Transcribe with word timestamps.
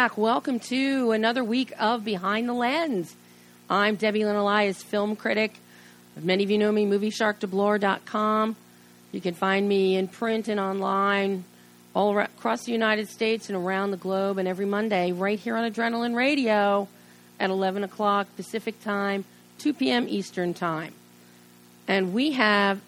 back. 0.00 0.16
Welcome 0.16 0.60
to 0.60 1.10
another 1.10 1.44
week 1.44 1.74
of 1.78 2.06
Behind 2.06 2.48
the 2.48 2.54
Lens. 2.54 3.14
I'm 3.68 3.96
Debbie 3.96 4.24
Lynn 4.24 4.34
Elias, 4.34 4.82
film 4.82 5.14
critic. 5.14 5.52
Many 6.16 6.42
of 6.42 6.50
you 6.50 6.56
know 6.56 6.72
me, 6.72 6.86
moviesharkdeblore.com. 6.86 8.56
You 9.12 9.20
can 9.20 9.34
find 9.34 9.68
me 9.68 9.96
in 9.96 10.08
print 10.08 10.48
and 10.48 10.58
online 10.58 11.44
all 11.94 12.18
across 12.18 12.64
the 12.64 12.72
United 12.72 13.10
States 13.10 13.50
and 13.50 13.58
around 13.58 13.90
the 13.90 13.98
globe, 13.98 14.38
and 14.38 14.48
every 14.48 14.64
Monday 14.64 15.12
right 15.12 15.38
here 15.38 15.54
on 15.54 15.70
Adrenaline 15.70 16.16
Radio 16.16 16.88
at 17.38 17.50
11 17.50 17.84
o'clock 17.84 18.26
Pacific 18.36 18.82
Time, 18.82 19.26
2 19.58 19.74
p.m. 19.74 20.06
Eastern 20.08 20.54
Time. 20.54 20.94
And 21.86 22.14
we 22.14 22.30
have 22.30 22.80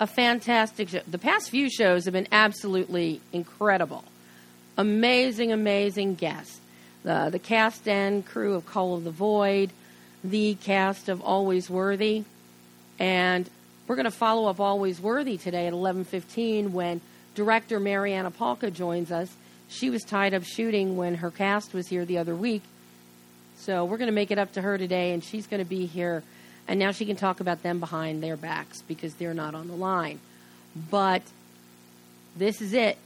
a 0.00 0.06
fantastic 0.08 0.88
show. 0.88 1.02
The 1.06 1.18
past 1.18 1.48
few 1.48 1.70
shows 1.70 2.06
have 2.06 2.14
been 2.14 2.26
absolutely 2.32 3.20
incredible. 3.32 4.02
Amazing, 4.80 5.52
amazing 5.52 6.14
guests. 6.14 6.58
The, 7.02 7.28
the 7.30 7.38
cast 7.38 7.86
and 7.86 8.24
crew 8.24 8.54
of 8.54 8.64
Call 8.64 8.94
of 8.94 9.04
the 9.04 9.10
Void, 9.10 9.72
the 10.24 10.54
cast 10.54 11.10
of 11.10 11.20
Always 11.20 11.68
Worthy, 11.68 12.24
and 12.98 13.46
we're 13.86 13.96
going 13.96 14.06
to 14.06 14.10
follow 14.10 14.48
up 14.48 14.58
Always 14.58 14.98
Worthy 14.98 15.36
today 15.36 15.66
at 15.66 15.74
11:15 15.74 16.70
when 16.70 17.02
director 17.34 17.78
Marianna 17.78 18.30
Palka 18.30 18.70
joins 18.72 19.12
us. 19.12 19.30
She 19.68 19.90
was 19.90 20.02
tied 20.02 20.32
up 20.32 20.44
shooting 20.44 20.96
when 20.96 21.16
her 21.16 21.30
cast 21.30 21.74
was 21.74 21.88
here 21.88 22.06
the 22.06 22.16
other 22.16 22.34
week. 22.34 22.62
So 23.58 23.84
we're 23.84 23.98
going 23.98 24.08
to 24.08 24.14
make 24.14 24.30
it 24.30 24.38
up 24.38 24.54
to 24.54 24.62
her 24.62 24.78
today, 24.78 25.12
and 25.12 25.22
she's 25.22 25.46
going 25.46 25.62
to 25.62 25.68
be 25.68 25.84
here. 25.84 26.22
And 26.66 26.80
now 26.80 26.92
she 26.92 27.04
can 27.04 27.16
talk 27.16 27.40
about 27.40 27.62
them 27.62 27.80
behind 27.80 28.22
their 28.22 28.38
backs 28.38 28.80
because 28.80 29.12
they're 29.12 29.34
not 29.34 29.54
on 29.54 29.68
the 29.68 29.76
line. 29.76 30.20
But 30.90 31.20
this 32.34 32.62
is 32.62 32.72
it. 32.72 32.96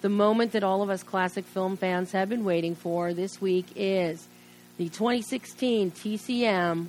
The 0.00 0.08
moment 0.08 0.52
that 0.52 0.62
all 0.62 0.82
of 0.82 0.90
us 0.90 1.02
classic 1.02 1.44
film 1.44 1.76
fans 1.76 2.12
have 2.12 2.28
been 2.28 2.44
waiting 2.44 2.76
for 2.76 3.12
this 3.12 3.40
week 3.40 3.66
is 3.74 4.28
the 4.76 4.88
2016 4.88 5.90
TCM 5.90 6.86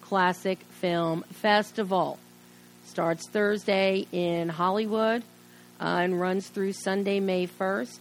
Classic 0.00 0.60
Film 0.80 1.24
Festival. 1.32 2.20
Starts 2.86 3.28
Thursday 3.28 4.06
in 4.12 4.48
Hollywood 4.48 5.24
uh, 5.80 6.02
and 6.02 6.20
runs 6.20 6.46
through 6.50 6.74
Sunday, 6.74 7.18
May 7.18 7.48
1st. 7.48 7.98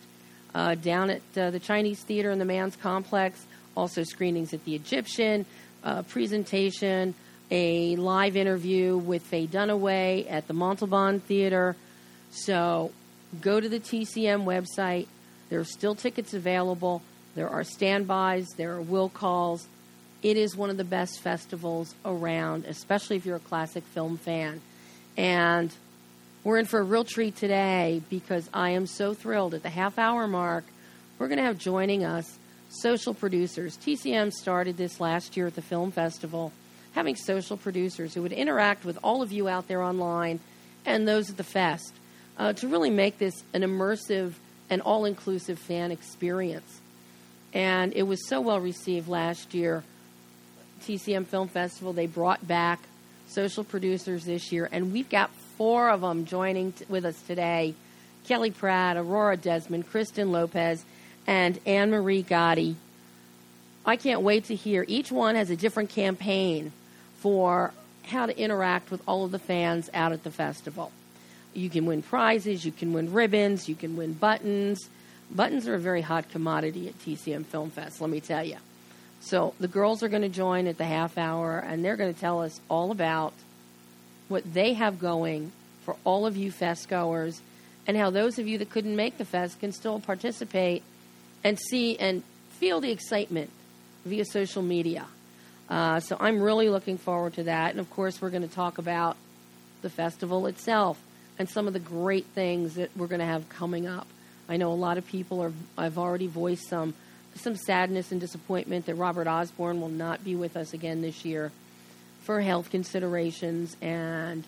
Uh, 0.54 0.76
down 0.76 1.10
at 1.10 1.22
uh, 1.36 1.50
the 1.50 1.60
Chinese 1.60 2.04
Theater 2.04 2.30
in 2.30 2.38
the 2.38 2.46
Mann's 2.46 2.76
Complex, 2.76 3.44
also 3.76 4.04
screenings 4.04 4.54
at 4.54 4.64
the 4.66 4.76
Egyptian, 4.76 5.48
uh, 5.84 6.04
presentation, 6.04 7.16
a 7.50 7.96
live 7.96 8.36
interview 8.36 8.96
with 8.96 9.24
Faye 9.24 9.48
Dunaway 9.48 10.30
at 10.30 10.48
the 10.48 10.54
Montalban 10.54 11.20
Theater. 11.20 11.76
So 12.30 12.92
go 13.40 13.60
to 13.60 13.70
the 13.70 13.80
TCM 13.80 14.44
website. 14.44 15.08
There 15.50 15.60
are 15.60 15.66
still 15.66 15.96
tickets 15.96 16.34
available. 16.34 17.02
There 17.36 17.50
are 17.50 17.64
standbys. 17.64 18.48
There 18.58 18.74
are 18.74 18.82
will 18.82 19.10
calls. 19.10 19.68
It 20.22 20.38
is 20.38 20.56
one 20.56 20.70
of 20.70 20.78
the 20.78 20.84
best 20.84 21.22
festivals 21.22 21.96
around, 22.06 22.66
especially 22.66 23.16
if 23.16 23.26
you're 23.26 23.38
a 23.38 23.40
classic 23.40 23.84
film 23.86 24.18
fan. 24.18 24.62
And 25.18 25.74
we're 26.44 26.58
in 26.58 26.66
for 26.66 26.80
a 26.80 26.84
real 26.84 27.04
treat 27.04 27.36
today 27.36 28.02
because 28.10 28.50
I 28.54 28.72
am 28.72 28.86
so 28.86 29.14
thrilled 29.14 29.54
at 29.54 29.64
the 29.64 29.70
half 29.70 29.98
hour 29.98 30.28
mark. 30.28 30.64
We're 31.18 31.28
going 31.28 31.38
to 31.38 31.44
have 31.44 31.58
joining 31.58 32.04
us 32.04 32.38
social 32.70 33.14
producers. 33.14 33.78
TCM 33.78 34.32
started 34.32 34.78
this 34.78 35.00
last 35.00 35.36
year 35.36 35.48
at 35.48 35.56
the 35.56 35.62
film 35.62 35.92
festival, 35.92 36.52
having 36.94 37.16
social 37.16 37.58
producers 37.58 38.14
who 38.14 38.22
would 38.22 38.32
interact 38.32 38.86
with 38.86 38.98
all 39.04 39.22
of 39.22 39.32
you 39.32 39.48
out 39.48 39.68
there 39.68 39.82
online 39.82 40.40
and 40.86 41.08
those 41.08 41.30
at 41.30 41.38
the 41.38 41.44
fest 41.44 41.94
uh, 42.38 42.54
to 42.54 42.68
really 42.68 42.90
make 42.90 43.18
this 43.18 43.44
an 43.54 43.62
immersive 43.62 44.34
and 44.70 44.82
all 44.82 45.06
inclusive 45.06 45.60
fan 45.60 45.92
experience. 45.92 46.80
And 47.54 47.94
it 47.94 48.04
was 48.04 48.28
so 48.28 48.42
well 48.42 48.60
received 48.60 49.08
last 49.08 49.54
year. 49.54 49.84
TCM 50.84 51.28
Film 51.28 51.48
Festival, 51.48 51.94
they 51.94 52.08
brought 52.08 52.48
back 52.48 52.80
social 53.28 53.64
producers 53.64 54.26
this 54.26 54.52
year, 54.52 54.68
and 54.72 54.92
we've 54.92 55.10
got 55.10 55.30
four 55.58 55.90
of 55.90 56.02
them 56.02 56.26
joining 56.26 56.72
t- 56.72 56.86
with 56.90 57.06
us 57.06 57.22
today 57.22 57.76
Kelly 58.26 58.52
Pratt, 58.52 58.98
Aurora 58.98 59.36
Desmond, 59.36 59.90
Kristen 59.90 60.32
Lopez, 60.32 60.86
and 61.26 61.60
Anne 61.66 61.92
Marie 61.92 62.24
Gotti. 62.24 62.76
I 63.86 63.96
can't 63.96 64.22
wait 64.22 64.46
to 64.46 64.56
hear. 64.56 64.86
Each 64.88 65.12
one 65.12 65.36
has 65.36 65.50
a 65.50 65.56
different 65.56 65.90
campaign 65.90 66.72
for 67.18 67.74
how 68.04 68.28
to 68.28 68.38
interact 68.38 68.92
with 68.92 69.02
all 69.08 69.26
of 69.26 69.32
the 69.32 69.40
fans 69.40 69.90
out 69.94 70.12
at 70.12 70.24
the 70.24 70.32
festival. 70.32 70.92
You 71.54 71.70
can 71.70 71.86
win 71.86 72.02
prizes, 72.02 72.66
you 72.66 72.72
can 72.72 72.94
win 72.94 73.12
ribbons, 73.12 73.68
you 73.68 73.76
can 73.76 73.98
win 73.98 74.14
buttons. 74.14 74.90
Buttons 75.30 75.68
are 75.68 75.76
a 75.76 75.80
very 75.80 76.02
hot 76.02 76.30
commodity 76.30 76.88
at 76.88 77.00
TCM 77.00 77.46
Film 77.46 77.70
Fest, 77.70 78.02
let 78.02 78.10
me 78.10 78.20
tell 78.20 78.44
you. 78.44 78.58
So 79.22 79.54
the 79.60 79.68
girls 79.68 80.02
are 80.02 80.10
going 80.10 80.24
to 80.24 80.30
join 80.30 80.68
at 80.68 80.78
the 80.78 80.86
half 80.86 81.18
hour, 81.18 81.60
and 81.60 81.86
they're 81.86 81.96
going 81.96 82.14
to 82.14 82.20
tell 82.20 82.42
us 82.42 82.60
all 82.70 82.92
about 82.92 83.34
what 84.28 84.52
they 84.54 84.74
have 84.74 85.00
going 85.00 85.52
for 85.86 85.96
all 86.04 86.26
of 86.26 86.38
you 86.38 86.52
fest 86.52 86.90
goers, 86.90 87.42
and 87.88 87.98
how 87.98 88.10
those 88.10 88.40
of 88.40 88.48
you 88.48 88.58
that 88.58 88.70
couldn't 88.70 88.96
make 88.96 89.18
the 89.18 89.26
fest 89.26 89.60
can 89.60 89.72
still 89.72 90.00
participate 90.00 90.84
and 91.44 91.60
see 91.60 91.98
and 91.98 92.24
feel 92.60 92.80
the 92.80 92.92
excitement 92.92 93.50
via 94.06 94.26
social 94.26 94.62
media. 94.62 95.06
Uh, 95.70 96.00
so 96.00 96.18
I'm 96.20 96.42
really 96.42 96.70
looking 96.70 96.98
forward 96.98 97.34
to 97.36 97.44
that, 97.44 97.72
and 97.72 97.80
of 97.80 97.90
course 97.90 98.22
we're 98.22 98.30
going 98.30 98.48
to 98.48 98.54
talk 98.54 98.78
about 98.78 99.18
the 99.82 99.90
festival 99.90 100.48
itself 100.48 100.98
and 101.42 101.50
some 101.50 101.66
of 101.66 101.74
the 101.74 101.80
great 101.80 102.28
things 102.36 102.76
that 102.76 102.92
we're 102.96 103.08
going 103.08 103.20
to 103.20 103.26
have 103.26 103.50
coming 103.50 103.88
up. 103.88 104.06
I 104.48 104.58
know 104.58 104.72
a 104.72 104.76
lot 104.76 105.00
of 105.00 105.08
people 105.08 105.42
are. 105.42 105.52
I've 105.76 105.98
already 105.98 106.28
voiced 106.28 106.70
some 106.70 106.94
some 107.34 107.56
sadness 107.56 108.12
and 108.12 108.22
disappointment 108.22 108.86
that 108.86 108.94
Robert 108.94 109.26
Osborne 109.26 109.82
will 109.82 109.90
not 109.90 110.24
be 110.24 110.36
with 110.36 110.56
us 110.56 110.72
again 110.72 111.02
this 111.02 111.26
year 111.26 111.52
for 112.26 112.42
health 112.42 112.70
considerations, 112.70 113.76
and 113.82 114.44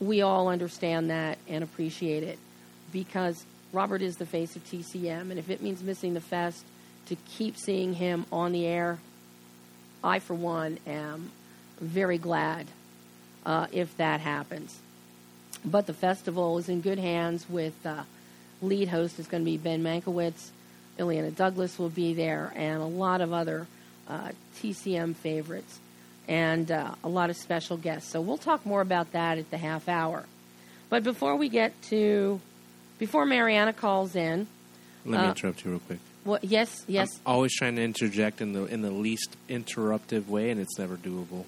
we 0.00 0.20
all 0.20 0.48
understand 0.48 1.08
that 1.08 1.38
and 1.48 1.64
appreciate 1.64 2.22
it 2.22 2.38
because 2.92 3.46
Robert 3.72 4.02
is 4.02 4.16
the 4.16 4.26
face 4.26 4.54
of 4.54 4.62
TCM, 4.64 5.30
and 5.30 5.38
if 5.38 5.48
it 5.48 5.62
means 5.62 5.82
missing 5.82 6.12
the 6.12 6.20
fest 6.20 6.62
to 7.06 7.16
keep 7.26 7.56
seeing 7.56 7.94
him 7.94 8.26
on 8.30 8.52
the 8.52 8.66
air, 8.66 8.98
I, 10.02 10.18
for 10.18 10.34
one, 10.34 10.78
am 10.86 11.30
very 11.80 12.18
glad 12.18 12.66
uh, 13.46 13.68
if 13.72 13.96
that 13.96 14.20
happens. 14.20 14.78
But 15.64 15.86
the 15.86 15.92
festival 15.94 16.58
is 16.58 16.68
in 16.68 16.80
good 16.80 16.98
hands 16.98 17.46
with 17.48 17.74
uh, 17.86 18.02
lead 18.62 18.88
host 18.88 19.18
is 19.18 19.26
going 19.26 19.42
to 19.44 19.50
be 19.50 19.56
Ben 19.56 19.82
Mankiewicz. 19.82 20.50
Illeana 20.98 21.34
Douglas 21.34 21.78
will 21.78 21.88
be 21.90 22.14
there, 22.14 22.52
and 22.54 22.80
a 22.80 22.86
lot 22.86 23.20
of 23.20 23.32
other 23.32 23.66
uh, 24.08 24.30
TCM 24.58 25.16
favorites, 25.16 25.78
and 26.28 26.70
uh, 26.70 26.94
a 27.02 27.08
lot 27.08 27.30
of 27.30 27.36
special 27.36 27.76
guests. 27.76 28.10
So 28.10 28.20
we'll 28.20 28.36
talk 28.38 28.64
more 28.64 28.80
about 28.80 29.10
that 29.12 29.38
at 29.38 29.50
the 29.50 29.58
half 29.58 29.88
hour. 29.88 30.24
But 30.90 31.02
before 31.02 31.34
we 31.36 31.48
get 31.48 31.72
to, 31.90 32.40
before 32.98 33.26
Marianna 33.26 33.72
calls 33.72 34.14
in, 34.14 34.46
Let 35.04 35.20
me 35.20 35.26
Uh, 35.26 35.30
interrupt 35.30 35.64
you 35.64 35.70
real 35.72 35.80
quick. 35.80 35.98
what? 36.22 36.44
Yes, 36.44 36.84
yes. 36.86 37.08
I'm 37.26 37.32
always 37.34 37.52
trying 37.54 37.74
to 37.76 37.82
interject 37.82 38.40
in 38.40 38.52
the 38.52 38.64
in 38.66 38.82
the 38.82 38.90
least 38.92 39.36
interruptive 39.48 40.28
way, 40.28 40.50
and 40.50 40.60
it's 40.60 40.78
never 40.78 40.96
doable 40.96 41.44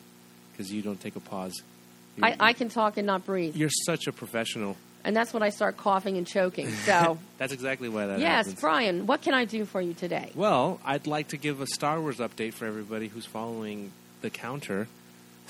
because 0.53 0.73
you 0.73 0.83
don't 0.83 1.01
take 1.01 1.15
a 1.17 1.21
pause. 1.21 1.63
I, 2.23 2.37
I 2.41 2.53
can 2.53 2.69
talk 2.69 2.97
and 2.97 3.07
not 3.07 3.25
breathe, 3.25 3.57
You're 3.57 3.71
such 3.71 4.07
a 4.07 4.13
professional. 4.13 4.77
and 5.05 5.15
that's 5.15 5.33
when 5.35 5.43
I 5.43 5.51
start 5.51 5.77
coughing 5.77 6.17
and 6.17 6.27
choking. 6.27 6.71
So, 6.87 7.19
That's 7.39 7.53
exactly 7.53 7.89
why 7.89 8.07
that 8.07 8.19
yes, 8.21 8.47
happens. 8.47 8.61
Brian, 8.61 9.07
what 9.07 9.23
can 9.23 9.35
I 9.35 9.45
do 9.45 9.65
for 9.65 9.81
you 9.81 9.93
today? 9.95 10.31
Well, 10.35 10.81
I'd 10.85 11.07
like 11.07 11.29
to 11.29 11.37
give 11.37 11.61
a 11.61 11.67
Star 11.67 12.01
Wars 12.01 12.19
update 12.19 12.55
for 12.55 12.65
everybody 12.67 13.09
who's 13.09 13.27
following 13.27 13.93
the 14.23 14.31
counter. 14.31 14.89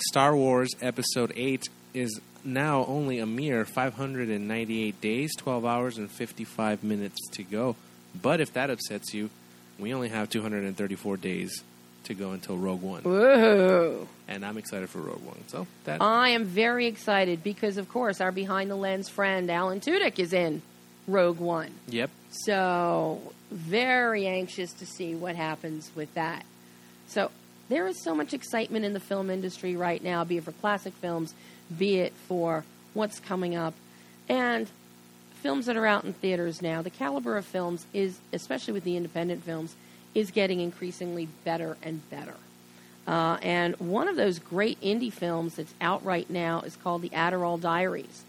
Star 0.08 0.36
Wars 0.36 0.70
Episode 0.82 1.32
8 1.36 1.68
is 1.94 2.20
now 2.44 2.84
only 2.86 3.18
a 3.18 3.26
mere 3.26 3.64
598 3.64 5.00
days, 5.00 5.34
12 5.36 5.64
hours, 5.64 5.96
and 5.98 6.10
55 6.10 6.84
minutes 6.84 7.16
to 7.32 7.42
go. 7.42 7.76
But 8.20 8.40
if 8.40 8.52
that 8.54 8.70
upsets 8.70 9.14
you, 9.14 9.30
we 9.78 9.92
only 9.94 10.08
have 10.08 10.28
234 10.30 11.16
days 11.16 11.62
to 12.04 12.14
go 12.14 12.32
until 12.32 12.56
Rogue 12.56 12.82
One. 12.82 13.02
Whoa. 13.02 14.08
And 14.28 14.44
I'm 14.44 14.58
excited 14.58 14.90
for 14.90 14.98
Rogue 14.98 15.24
One. 15.24 15.44
So 15.46 15.66
that 15.84 16.02
I 16.02 16.30
am 16.30 16.44
very 16.44 16.86
excited 16.86 17.44
because, 17.44 17.76
of 17.76 17.88
course, 17.88 18.20
our 18.20 18.32
behind 18.32 18.70
the 18.70 18.76
lens 18.76 19.08
friend 19.08 19.50
Alan 19.50 19.80
Tudyk 19.80 20.18
is 20.18 20.32
in 20.32 20.62
Rogue 21.06 21.38
One. 21.38 21.70
Yep. 21.88 22.10
So, 22.30 23.32
very 23.50 24.26
anxious 24.26 24.72
to 24.74 24.86
see 24.86 25.14
what 25.14 25.36
happens 25.36 25.90
with 25.94 26.12
that. 26.14 26.44
So, 27.06 27.30
there 27.68 27.86
is 27.86 28.02
so 28.02 28.14
much 28.14 28.34
excitement 28.34 28.84
in 28.84 28.92
the 28.92 29.00
film 29.00 29.30
industry 29.30 29.76
right 29.76 30.02
now, 30.02 30.24
be 30.24 30.38
it 30.38 30.44
for 30.44 30.52
classic 30.52 30.92
films, 30.94 31.34
be 31.76 31.98
it 31.98 32.12
for 32.28 32.64
what's 32.94 33.20
coming 33.20 33.56
up, 33.56 33.74
and 34.28 34.68
films 35.42 35.66
that 35.66 35.76
are 35.76 35.86
out 35.86 36.04
in 36.04 36.12
theaters 36.12 36.62
now. 36.62 36.82
The 36.82 36.90
caliber 36.90 37.36
of 37.36 37.44
films 37.44 37.86
is, 37.92 38.18
especially 38.32 38.74
with 38.74 38.84
the 38.84 38.96
independent 38.96 39.44
films, 39.44 39.76
is 40.14 40.30
getting 40.30 40.60
increasingly 40.60 41.28
better 41.44 41.76
and 41.82 42.08
better. 42.10 42.34
Uh, 43.06 43.38
and 43.42 43.78
one 43.78 44.08
of 44.08 44.16
those 44.16 44.38
great 44.38 44.80
indie 44.80 45.12
films 45.12 45.54
that's 45.54 45.72
out 45.80 46.04
right 46.04 46.28
now 46.28 46.60
is 46.62 46.76
called 46.76 47.02
The 47.02 47.10
Adderall 47.10 47.60
Diaries. 47.60 48.24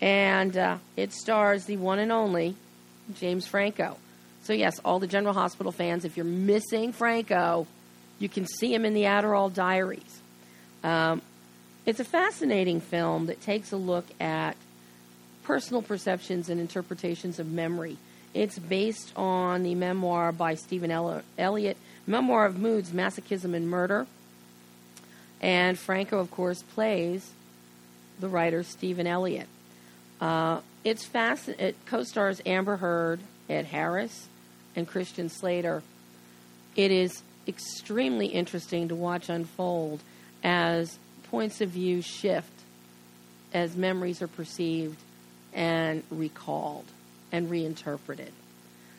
And 0.00 0.56
uh, 0.56 0.78
it 0.96 1.12
stars 1.12 1.64
the 1.64 1.76
one 1.76 1.98
and 1.98 2.12
only 2.12 2.54
James 3.14 3.46
Franco. 3.46 3.96
So, 4.44 4.52
yes, 4.52 4.78
all 4.84 4.98
the 4.98 5.06
General 5.06 5.34
Hospital 5.34 5.72
fans, 5.72 6.04
if 6.04 6.16
you're 6.16 6.24
missing 6.24 6.92
Franco, 6.92 7.66
you 8.18 8.28
can 8.28 8.46
see 8.46 8.72
him 8.72 8.84
in 8.84 8.94
the 8.94 9.04
Adderall 9.04 9.52
Diaries. 9.52 10.20
Um, 10.82 11.22
it's 11.86 12.00
a 12.00 12.04
fascinating 12.04 12.80
film 12.80 13.26
that 13.26 13.40
takes 13.40 13.72
a 13.72 13.76
look 13.76 14.06
at 14.20 14.56
personal 15.44 15.82
perceptions 15.82 16.48
and 16.48 16.60
interpretations 16.60 17.38
of 17.38 17.50
memory. 17.50 17.96
It's 18.32 18.58
based 18.58 19.12
on 19.16 19.62
the 19.62 19.74
memoir 19.74 20.32
by 20.32 20.54
Stephen 20.54 20.90
Elliott, 20.90 21.76
Memoir 22.06 22.46
of 22.46 22.58
Moods, 22.58 22.90
Masochism 22.90 23.54
and 23.54 23.68
Murder. 23.68 24.06
And 25.40 25.78
Franco, 25.78 26.18
of 26.18 26.30
course, 26.30 26.62
plays 26.62 27.30
the 28.20 28.28
writer 28.28 28.62
Stephen 28.62 29.06
Elliott. 29.06 29.48
Uh, 30.20 30.60
it's 30.84 31.04
fast. 31.04 31.48
It 31.48 31.76
co-stars 31.86 32.40
Amber 32.46 32.76
Heard, 32.76 33.20
Ed 33.48 33.66
Harris, 33.66 34.28
and 34.76 34.86
Christian 34.86 35.28
Slater. 35.28 35.82
It 36.76 36.90
is 36.90 37.22
extremely 37.46 38.26
interesting 38.26 38.88
to 38.88 38.94
watch 38.94 39.28
unfold 39.28 40.00
as 40.42 40.98
points 41.30 41.60
of 41.60 41.70
view 41.70 42.00
shift, 42.00 42.48
as 43.52 43.76
memories 43.76 44.22
are 44.22 44.28
perceived 44.28 44.98
and 45.52 46.02
recalled 46.10 46.84
and 47.32 47.50
reinterpreted. 47.50 48.32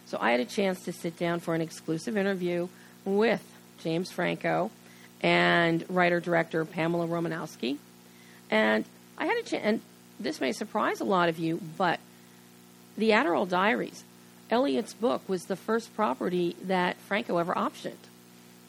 So 0.06 0.18
I 0.22 0.32
had 0.32 0.40
a 0.40 0.46
chance 0.46 0.84
to 0.86 0.94
sit 0.94 1.18
down 1.18 1.40
for 1.40 1.56
an 1.56 1.62
exclusive 1.62 2.18
interview 2.18 2.68
with 3.06 3.44
James 3.80 4.12
Franco 4.12 4.72
and 5.22 5.86
writer 5.90 6.20
director 6.20 6.66
Pamela 6.66 7.08
Romanowsky. 7.08 7.78
And 8.52 8.86
I 9.18 9.26
had 9.26 9.38
a 9.38 9.44
chance, 9.44 9.64
and 9.64 9.82
this 10.20 10.42
may 10.42 10.52
surprise 10.52 11.00
a 11.00 11.06
lot 11.06 11.30
of 11.30 11.40
you, 11.40 11.62
but 11.78 12.00
the 12.98 13.12
Adderall 13.12 13.48
Diaries, 13.48 14.04
Elliott's 14.50 14.94
book, 14.94 15.22
was 15.28 15.44
the 15.44 15.56
first 15.56 15.96
property 15.96 16.56
that 16.64 16.98
Franco 16.98 17.38
ever 17.38 17.54
optioned. 17.54 17.94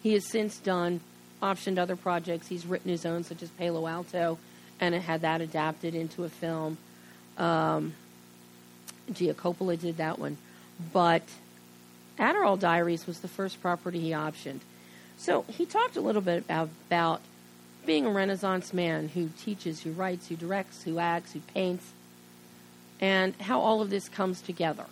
He 0.03 0.13
has 0.13 0.25
since 0.25 0.59
done 0.59 1.01
optioned 1.43 1.79
other 1.79 1.97
projects. 1.97 2.49
He's 2.49 2.67
written 2.67 2.91
his 2.91 3.05
own, 3.05 3.25
such 3.25 3.43
as 3.43 3.51
Palo 3.51 3.87
Alto, 3.87 4.39
and 4.81 4.95
had 4.95 5.23
that 5.23 5.41
adapted 5.41 5.95
into 5.95 6.25
a 6.25 6.29
film. 6.29 6.79
Um, 7.39 7.95
Gia 9.13 9.35
Coppola 9.35 9.79
did 9.79 9.99
that 9.99 10.19
one, 10.19 10.37
but 10.93 11.23
Adderall 12.19 12.59
Diaries 12.59 13.07
was 13.07 13.21
the 13.21 13.29
first 13.29 13.61
property 13.61 14.01
he 14.01 14.11
optioned. 14.11 14.61
So 15.19 15.45
he 15.49 15.67
talked 15.67 15.97
a 15.97 16.01
little 16.01 16.23
bit 16.23 16.45
about, 16.45 16.69
about 16.89 17.21
being 17.85 18.07
a 18.07 18.11
Renaissance 18.11 18.73
man 18.73 19.09
who 19.09 19.31
teaches, 19.39 19.81
who 19.81 19.93
writes, 19.93 20.29
who 20.29 20.37
directs, 20.37 20.83
who 20.83 20.99
acts, 20.99 21.33
who 21.33 21.41
paints, 21.41 21.87
and 23.01 23.35
how 23.37 23.61
all 23.61 23.81
of 23.81 23.91
this 23.91 24.09
comes 24.09 24.41
together. 24.41 24.87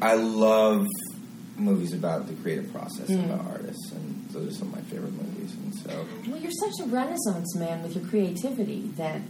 I 0.00 0.14
love 0.14 0.86
movies 1.56 1.92
about 1.92 2.26
the 2.28 2.34
creative 2.34 2.72
process 2.72 3.08
mm. 3.10 3.24
about 3.24 3.46
artists, 3.46 3.92
and 3.92 4.28
those 4.30 4.52
are 4.52 4.54
some 4.54 4.68
of 4.68 4.76
my 4.76 4.82
favorite 4.82 5.12
movies. 5.12 5.54
And 5.54 5.74
so, 5.74 6.06
well, 6.28 6.40
you're 6.40 6.52
such 6.52 6.86
a 6.86 6.88
Renaissance 6.88 7.56
man 7.56 7.82
with 7.82 7.96
your 7.96 8.04
creativity 8.06 8.90
that 8.96 9.22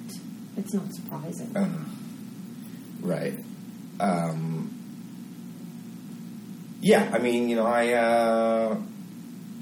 it's 0.56 0.74
not 0.74 0.92
surprising. 0.94 1.56
Uh, 1.56 1.68
right. 3.00 3.38
Um, 4.00 4.67
yeah, 6.80 7.10
I 7.12 7.18
mean, 7.18 7.48
you 7.48 7.56
know, 7.56 7.66
I 7.66 7.92
uh, 7.92 8.76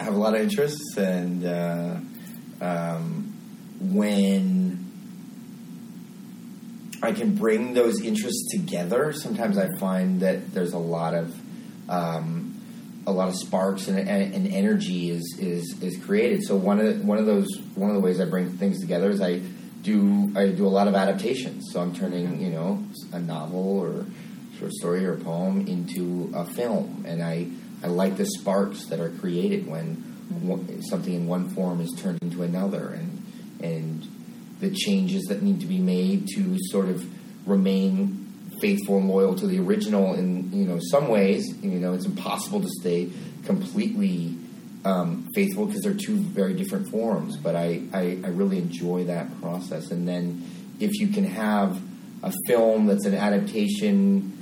have 0.01 0.15
a 0.15 0.19
lot 0.19 0.35
of 0.35 0.41
interests, 0.41 0.97
and 0.97 1.45
uh, 1.45 1.97
um, 2.61 3.35
when 3.81 4.85
I 7.03 7.13
can 7.13 7.35
bring 7.35 7.75
those 7.75 8.01
interests 8.03 8.51
together, 8.51 9.13
sometimes 9.13 9.57
I 9.59 9.69
find 9.79 10.21
that 10.21 10.53
there's 10.53 10.73
a 10.73 10.79
lot 10.79 11.15
of 11.15 11.35
um, 11.89 12.61
a 13.07 13.13
lot 13.13 13.29
of 13.29 13.37
sparks 13.37 13.87
and, 13.87 13.99
and, 13.99 14.35
and, 14.35 14.49
energy 14.49 15.11
is, 15.11 15.39
is 15.39 15.81
is 15.81 15.97
created. 16.05 16.43
So 16.43 16.57
one 16.57 16.81
of 16.81 16.87
the, 16.87 17.07
one 17.07 17.19
of 17.19 17.27
those 17.27 17.47
one 17.77 17.91
of 17.91 17.95
the 17.95 18.03
ways 18.03 18.21
I 18.21 18.25
bring 18.25 18.57
things 18.59 18.81
together 18.81 19.11
is 19.11 19.21
I 19.21 19.41
do 19.83 20.33
I 20.35 20.49
do 20.49 20.67
a 20.67 20.69
lot 20.69 20.89
of 20.89 20.95
adaptations. 20.95 21.71
So 21.73 21.81
I'm 21.81 21.95
turning 21.95 22.41
you 22.41 22.51
know 22.51 22.85
a 23.13 23.21
novel 23.21 23.79
or 23.79 24.05
short 24.59 24.73
story 24.73 25.05
or 25.05 25.15
a 25.15 25.19
poem 25.19 25.67
into 25.67 26.33
a 26.35 26.45
film, 26.45 27.05
and 27.07 27.23
I 27.23 27.49
I 27.83 27.89
like 27.89 28.17
the 28.17 28.27
sparks 28.27 28.87
that 28.87 29.01
are 29.01 29.11
created 29.11 29.67
when 29.67 29.97
one, 30.41 30.83
something 30.83 31.13
in 31.13 31.27
one 31.27 31.51
form 31.51 31.81
is 31.81 31.93
turned 31.99 32.19
into 32.23 32.43
another, 32.43 32.89
and 32.89 33.23
and 33.61 34.09
the 34.61 34.71
changes 34.71 35.25
that 35.25 35.43
need 35.43 35.61
to 35.61 35.67
be 35.67 35.79
made 35.79 36.27
to 36.35 36.57
sort 36.71 36.89
of 36.89 37.07
remain 37.47 38.23
faithful 38.61 38.99
and 38.99 39.09
loyal 39.09 39.35
to 39.35 39.47
the 39.47 39.59
original. 39.59 40.15
In 40.15 40.53
you 40.53 40.65
know 40.65 40.79
some 40.91 41.09
ways, 41.09 41.47
you 41.63 41.79
know 41.79 41.93
it's 41.93 42.07
impossible 42.07 42.61
to 42.61 42.69
stay 42.81 43.11
completely 43.45 44.37
um, 44.85 45.29
faithful 45.35 45.67
because 45.67 45.83
they're 45.83 45.95
two 45.95 46.17
very 46.17 46.55
different 46.55 46.91
forms. 46.91 47.37
But 47.37 47.57
I, 47.57 47.83
I 47.93 48.19
I 48.25 48.29
really 48.29 48.59
enjoy 48.59 49.05
that 49.05 49.41
process, 49.41 49.91
and 49.91 50.09
then 50.09 50.45
if 50.81 50.99
you 50.99 51.09
can 51.09 51.25
have 51.25 51.81
a 52.23 52.33
film 52.47 52.87
that's 52.87 53.05
an 53.05 53.15
adaptation 53.15 54.36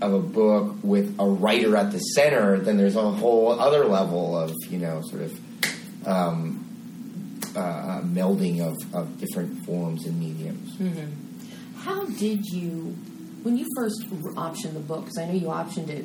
of 0.00 0.12
a 0.14 0.20
book 0.20 0.76
with 0.82 1.14
a 1.18 1.24
writer 1.24 1.76
at 1.76 1.92
the 1.92 1.98
center, 1.98 2.58
then 2.58 2.76
there's 2.76 2.96
a 2.96 3.10
whole 3.10 3.58
other 3.58 3.84
level 3.84 4.36
of 4.38 4.52
you 4.68 4.78
know 4.78 5.02
sort 5.02 5.22
of 5.22 5.40
um, 6.06 6.66
uh, 7.56 8.00
melding 8.02 8.60
of, 8.60 8.76
of 8.94 9.18
different 9.18 9.64
forms 9.64 10.06
and 10.06 10.18
mediums. 10.18 10.76
Mm-hmm. 10.76 11.78
How 11.80 12.04
did 12.06 12.44
you, 12.46 12.96
when 13.42 13.56
you 13.56 13.66
first 13.76 14.08
optioned 14.10 14.74
the 14.74 14.80
book? 14.80 15.04
Because 15.04 15.18
I 15.18 15.26
know 15.26 15.34
you 15.34 15.46
optioned 15.46 15.88
it 15.88 16.04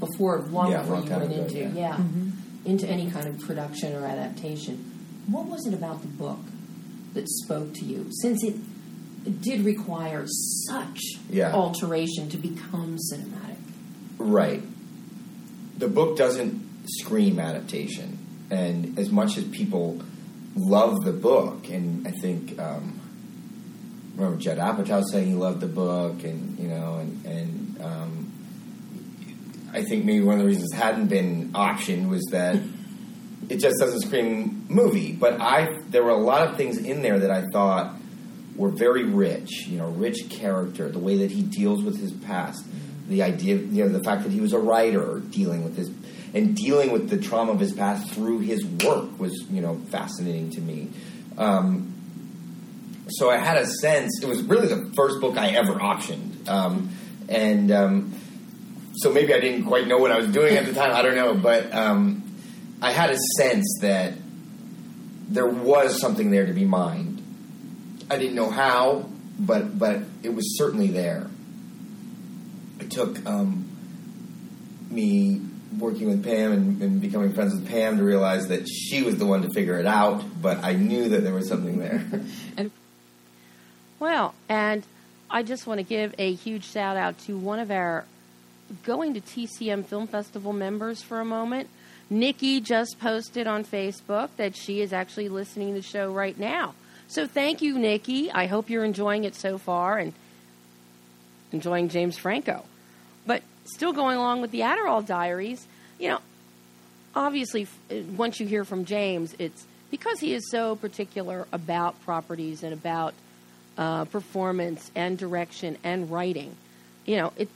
before, 0.00 0.42
long 0.42 0.70
yeah, 0.70 0.82
before 0.82 1.00
you 1.00 1.10
went 1.10 1.32
ago, 1.32 1.42
into 1.42 1.58
yeah, 1.58 1.70
yeah 1.74 1.92
mm-hmm. 1.96 2.30
into 2.64 2.86
any 2.86 3.10
kind 3.10 3.28
of 3.28 3.40
production 3.40 3.94
or 3.94 4.06
adaptation. 4.06 4.92
What 5.26 5.46
was 5.46 5.66
it 5.66 5.74
about 5.74 6.02
the 6.02 6.08
book 6.08 6.40
that 7.14 7.28
spoke 7.28 7.74
to 7.74 7.84
you? 7.84 8.06
Since 8.10 8.44
it 8.44 8.54
it 8.54 8.56
did 9.24 9.64
require 9.64 10.26
such 10.26 11.00
yeah. 11.30 11.52
alteration 11.52 12.28
to 12.30 12.36
become 12.36 12.98
cinematic. 13.12 13.56
Right. 14.18 14.62
The 15.78 15.88
book 15.88 16.16
doesn't 16.16 16.86
scream 16.86 17.38
adaptation, 17.38 18.18
and 18.50 18.98
as 18.98 19.10
much 19.10 19.36
as 19.36 19.44
people 19.44 20.02
love 20.54 21.04
the 21.04 21.12
book, 21.12 21.68
and 21.68 22.06
I 22.06 22.12
think 22.12 22.58
um, 22.60 23.00
remember 24.16 24.38
Judd 24.40 24.58
Apatow 24.58 25.02
saying 25.10 25.28
he 25.28 25.34
loved 25.34 25.60
the 25.60 25.66
book, 25.66 26.22
and 26.24 26.58
you 26.58 26.68
know, 26.68 26.96
and 26.96 27.26
and 27.26 27.82
um, 27.82 28.32
I 29.72 29.82
think 29.82 30.04
maybe 30.04 30.24
one 30.24 30.34
of 30.34 30.40
the 30.40 30.46
reasons 30.46 30.72
it 30.72 30.76
hadn't 30.76 31.08
been 31.08 31.52
optioned 31.52 32.08
was 32.08 32.22
that 32.30 32.56
it 33.48 33.58
just 33.58 33.76
doesn't 33.78 34.02
scream 34.02 34.66
movie. 34.68 35.12
But 35.12 35.40
I 35.40 35.80
there 35.88 36.04
were 36.04 36.10
a 36.10 36.16
lot 36.16 36.48
of 36.48 36.56
things 36.56 36.78
in 36.78 37.02
there 37.02 37.18
that 37.18 37.30
I 37.30 37.44
thought 37.52 37.96
were 38.56 38.70
very 38.70 39.04
rich, 39.04 39.66
you 39.66 39.78
know, 39.78 39.88
rich 39.88 40.28
character, 40.30 40.88
the 40.88 40.98
way 40.98 41.18
that 41.18 41.30
he 41.30 41.42
deals 41.42 41.82
with 41.82 41.98
his 41.98 42.12
past, 42.12 42.64
the 43.08 43.22
idea, 43.22 43.56
you 43.56 43.84
know, 43.84 43.88
the 43.88 44.02
fact 44.02 44.22
that 44.22 44.32
he 44.32 44.40
was 44.40 44.52
a 44.52 44.58
writer 44.58 45.20
dealing 45.30 45.64
with 45.64 45.76
his 45.76 45.90
and 46.32 46.56
dealing 46.56 46.90
with 46.90 47.10
the 47.10 47.16
trauma 47.16 47.52
of 47.52 47.60
his 47.60 47.72
past 47.72 48.12
through 48.12 48.40
his 48.40 48.64
work 48.66 49.18
was, 49.20 49.32
you 49.50 49.60
know, 49.60 49.76
fascinating 49.90 50.50
to 50.50 50.60
me. 50.60 50.90
Um, 51.38 51.92
so 53.08 53.30
I 53.30 53.36
had 53.36 53.56
a 53.56 53.66
sense. 53.66 54.20
It 54.22 54.28
was 54.28 54.42
really 54.42 54.66
the 54.66 54.92
first 54.96 55.20
book 55.20 55.36
I 55.36 55.50
ever 55.50 55.74
optioned, 55.74 56.48
um, 56.48 56.90
and 57.28 57.70
um, 57.70 58.14
so 58.96 59.12
maybe 59.12 59.34
I 59.34 59.40
didn't 59.40 59.66
quite 59.66 59.86
know 59.86 59.98
what 59.98 60.10
I 60.10 60.18
was 60.18 60.28
doing 60.28 60.56
at 60.56 60.66
the 60.66 60.72
time. 60.72 60.92
I 60.92 61.02
don't 61.02 61.16
know, 61.16 61.34
but 61.34 61.72
um, 61.74 62.22
I 62.80 62.92
had 62.92 63.10
a 63.10 63.18
sense 63.36 63.78
that 63.82 64.14
there 65.28 65.46
was 65.46 66.00
something 66.00 66.30
there 66.30 66.46
to 66.46 66.52
be 66.52 66.64
mined 66.64 67.13
I 68.14 68.18
didn't 68.18 68.36
know 68.36 68.50
how, 68.50 69.10
but 69.40 69.76
but 69.76 70.02
it 70.22 70.32
was 70.32 70.56
certainly 70.56 70.86
there. 70.88 71.26
It 72.78 72.90
took 72.90 73.26
um, 73.26 73.68
me 74.88 75.40
working 75.78 76.08
with 76.08 76.22
Pam 76.22 76.52
and, 76.52 76.80
and, 76.80 77.00
becoming 77.00 77.32
friends 77.32 77.52
with 77.52 77.66
Pam 77.66 77.98
to 77.98 78.04
realize 78.04 78.46
that 78.48 78.68
she 78.68 79.02
was 79.02 79.16
the 79.16 79.26
one 79.26 79.42
to 79.42 79.50
figure 79.52 79.80
it 79.80 79.86
out, 79.86 80.22
but 80.40 80.62
I 80.62 80.74
knew 80.74 81.08
that 81.08 81.24
there 81.24 81.34
was 81.34 81.48
something 81.48 81.80
there. 81.80 82.04
and 82.56 82.70
well, 83.98 84.34
and 84.48 84.86
I 85.28 85.42
just 85.42 85.66
want 85.66 85.78
to 85.78 85.84
give 85.84 86.14
a 86.16 86.32
huge 86.34 86.64
shout 86.64 86.96
out 86.96 87.18
to 87.26 87.36
one 87.36 87.58
of 87.58 87.72
our 87.72 88.04
going 88.84 89.14
to 89.14 89.20
TCM 89.20 89.86
Film 89.86 90.06
Festival 90.06 90.52
members 90.52 91.02
for 91.02 91.20
a 91.20 91.24
moment. 91.24 91.68
Nikki 92.08 92.60
just 92.60 93.00
posted 93.00 93.48
on 93.48 93.64
Facebook 93.64 94.28
that 94.36 94.54
she 94.56 94.80
is 94.80 94.92
actually 94.92 95.28
listening 95.28 95.74
to 95.74 95.80
the 95.80 95.82
show 95.82 96.12
right 96.12 96.38
now. 96.38 96.74
So 97.08 97.26
thank 97.26 97.62
you, 97.62 97.78
Nikki. 97.78 98.30
I 98.30 98.46
hope 98.46 98.70
you're 98.70 98.84
enjoying 98.84 99.24
it 99.24 99.34
so 99.34 99.58
far 99.58 99.98
and 99.98 100.12
enjoying 101.52 101.88
James 101.88 102.18
Franco. 102.18 102.64
But 103.26 103.42
still 103.64 103.92
going 103.92 104.16
along 104.16 104.40
with 104.40 104.50
the 104.50 104.60
Adderall 104.60 105.04
Diaries, 105.04 105.66
you 105.98 106.08
know, 106.08 106.18
obviously, 107.14 107.66
uh, 107.90 107.96
once 108.16 108.40
you 108.40 108.46
hear 108.46 108.64
from 108.64 108.84
James, 108.84 109.34
it's 109.38 109.64
because 109.90 110.18
he 110.20 110.34
is 110.34 110.50
so 110.50 110.76
particular 110.76 111.46
about 111.52 112.02
properties 112.04 112.62
and 112.62 112.72
about 112.72 113.14
uh, 113.78 114.04
performance 114.06 114.90
and 114.94 115.16
direction 115.16 115.78
and 115.84 116.10
writing. 116.10 116.56
You 117.06 117.16
know, 117.16 117.32
it 117.36 117.48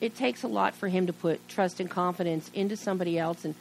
it 0.00 0.16
takes 0.16 0.42
a 0.42 0.48
lot 0.48 0.74
for 0.74 0.88
him 0.88 1.06
to 1.06 1.12
put 1.12 1.46
trust 1.48 1.78
and 1.80 1.90
confidence 1.90 2.50
into 2.54 2.76
somebody 2.76 3.18
else. 3.18 3.44
And 3.44 3.54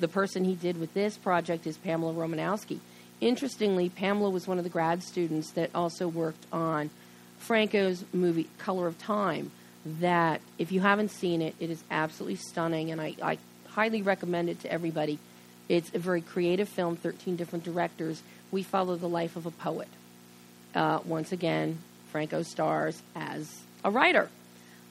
the 0.00 0.08
person 0.08 0.44
he 0.44 0.54
did 0.54 0.78
with 0.78 0.92
this 0.94 1.16
project 1.16 1.66
is 1.66 1.76
Pamela 1.76 2.12
Romanowsky. 2.12 2.80
Interestingly, 3.24 3.88
Pamela 3.88 4.28
was 4.28 4.46
one 4.46 4.58
of 4.58 4.64
the 4.64 4.70
grad 4.70 5.02
students 5.02 5.52
that 5.52 5.70
also 5.74 6.06
worked 6.06 6.44
on 6.52 6.90
Franco's 7.38 8.04
movie 8.12 8.50
Color 8.58 8.86
of 8.86 8.98
Time. 8.98 9.50
That, 9.98 10.42
if 10.58 10.70
you 10.70 10.80
haven't 10.80 11.10
seen 11.10 11.40
it, 11.40 11.54
it 11.58 11.70
is 11.70 11.82
absolutely 11.90 12.36
stunning, 12.36 12.90
and 12.90 13.00
I, 13.00 13.14
I 13.22 13.38
highly 13.68 14.02
recommend 14.02 14.50
it 14.50 14.60
to 14.60 14.70
everybody. 14.70 15.18
It's 15.70 15.90
a 15.94 15.98
very 15.98 16.20
creative 16.20 16.68
film, 16.68 16.96
13 16.96 17.36
different 17.36 17.64
directors. 17.64 18.22
We 18.52 18.62
follow 18.62 18.94
the 18.96 19.08
life 19.08 19.36
of 19.36 19.46
a 19.46 19.50
poet. 19.50 19.88
Uh, 20.74 20.98
once 21.06 21.32
again, 21.32 21.78
Franco 22.12 22.42
stars 22.42 23.02
as 23.16 23.62
a 23.82 23.90
writer. 23.90 24.28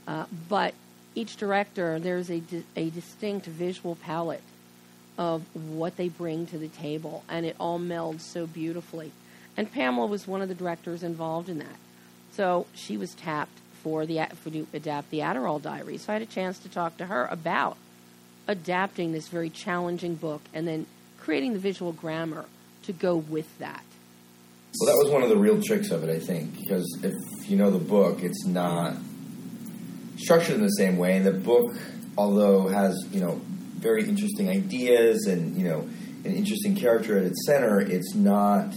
Uh, 0.07 0.25
but 0.49 0.73
each 1.13 1.37
director, 1.37 1.99
there's 1.99 2.31
a, 2.31 2.39
di- 2.39 2.63
a 2.75 2.89
distinct 2.89 3.45
visual 3.45 3.95
palette 3.95 4.41
of 5.17 5.43
what 5.53 5.97
they 5.97 6.09
bring 6.09 6.45
to 6.47 6.57
the 6.57 6.67
table, 6.67 7.23
and 7.29 7.45
it 7.45 7.55
all 7.59 7.79
melds 7.79 8.21
so 8.21 8.47
beautifully. 8.47 9.11
And 9.55 9.71
Pamela 9.71 10.07
was 10.07 10.27
one 10.27 10.41
of 10.41 10.49
the 10.49 10.55
directors 10.55 11.03
involved 11.03 11.49
in 11.49 11.59
that. 11.59 11.77
So 12.31 12.65
she 12.73 12.97
was 12.97 13.13
tapped 13.13 13.59
for 13.83 14.05
the 14.05 14.25
for 14.41 14.49
to 14.49 14.65
adapt 14.73 15.11
the 15.11 15.19
Adderall 15.19 15.61
Diaries. 15.61 16.03
So 16.05 16.13
I 16.13 16.13
had 16.13 16.21
a 16.21 16.27
chance 16.27 16.57
to 16.59 16.69
talk 16.69 16.97
to 16.97 17.05
her 17.05 17.27
about 17.29 17.77
adapting 18.47 19.11
this 19.11 19.27
very 19.27 19.49
challenging 19.49 20.15
book 20.15 20.41
and 20.53 20.67
then 20.67 20.85
creating 21.19 21.53
the 21.53 21.59
visual 21.59 21.91
grammar 21.91 22.45
to 22.83 22.93
go 22.93 23.15
with 23.15 23.57
that. 23.59 23.83
Well, 24.79 24.91
that 24.91 25.03
was 25.03 25.11
one 25.11 25.21
of 25.21 25.29
the 25.29 25.37
real 25.37 25.61
tricks 25.61 25.91
of 25.91 26.03
it, 26.03 26.09
I 26.09 26.19
think, 26.19 26.59
because 26.59 26.99
if 27.03 27.13
you 27.49 27.57
know 27.57 27.69
the 27.69 27.77
book, 27.77 28.23
it's 28.23 28.45
not 28.45 28.95
structured 30.17 30.55
in 30.55 30.61
the 30.61 30.69
same 30.69 30.97
way. 30.97 31.15
And 31.17 31.25
the 31.25 31.31
book, 31.31 31.75
although 32.17 32.67
has 32.69 33.05
you 33.11 33.21
know 33.21 33.39
very 33.83 34.07
interesting 34.07 34.49
ideas 34.49 35.27
and 35.27 35.55
you 35.55 35.67
know 35.67 35.87
an 36.25 36.33
interesting 36.33 36.75
character 36.75 37.17
at 37.17 37.25
its 37.25 37.45
center, 37.45 37.79
it's 37.81 38.15
not 38.15 38.73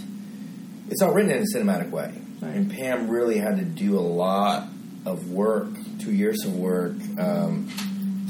it's 0.88 1.00
not 1.00 1.14
written 1.14 1.30
in 1.30 1.42
a 1.42 1.56
cinematic 1.56 1.90
way. 1.90 2.12
Right. 2.40 2.54
And 2.54 2.70
Pam 2.70 3.08
really 3.08 3.38
had 3.38 3.56
to 3.58 3.64
do 3.64 3.98
a 3.98 4.00
lot 4.00 4.68
of 5.04 5.30
work, 5.30 5.68
two 6.00 6.12
years 6.12 6.44
of 6.44 6.54
work, 6.54 6.92
um, 7.18 7.68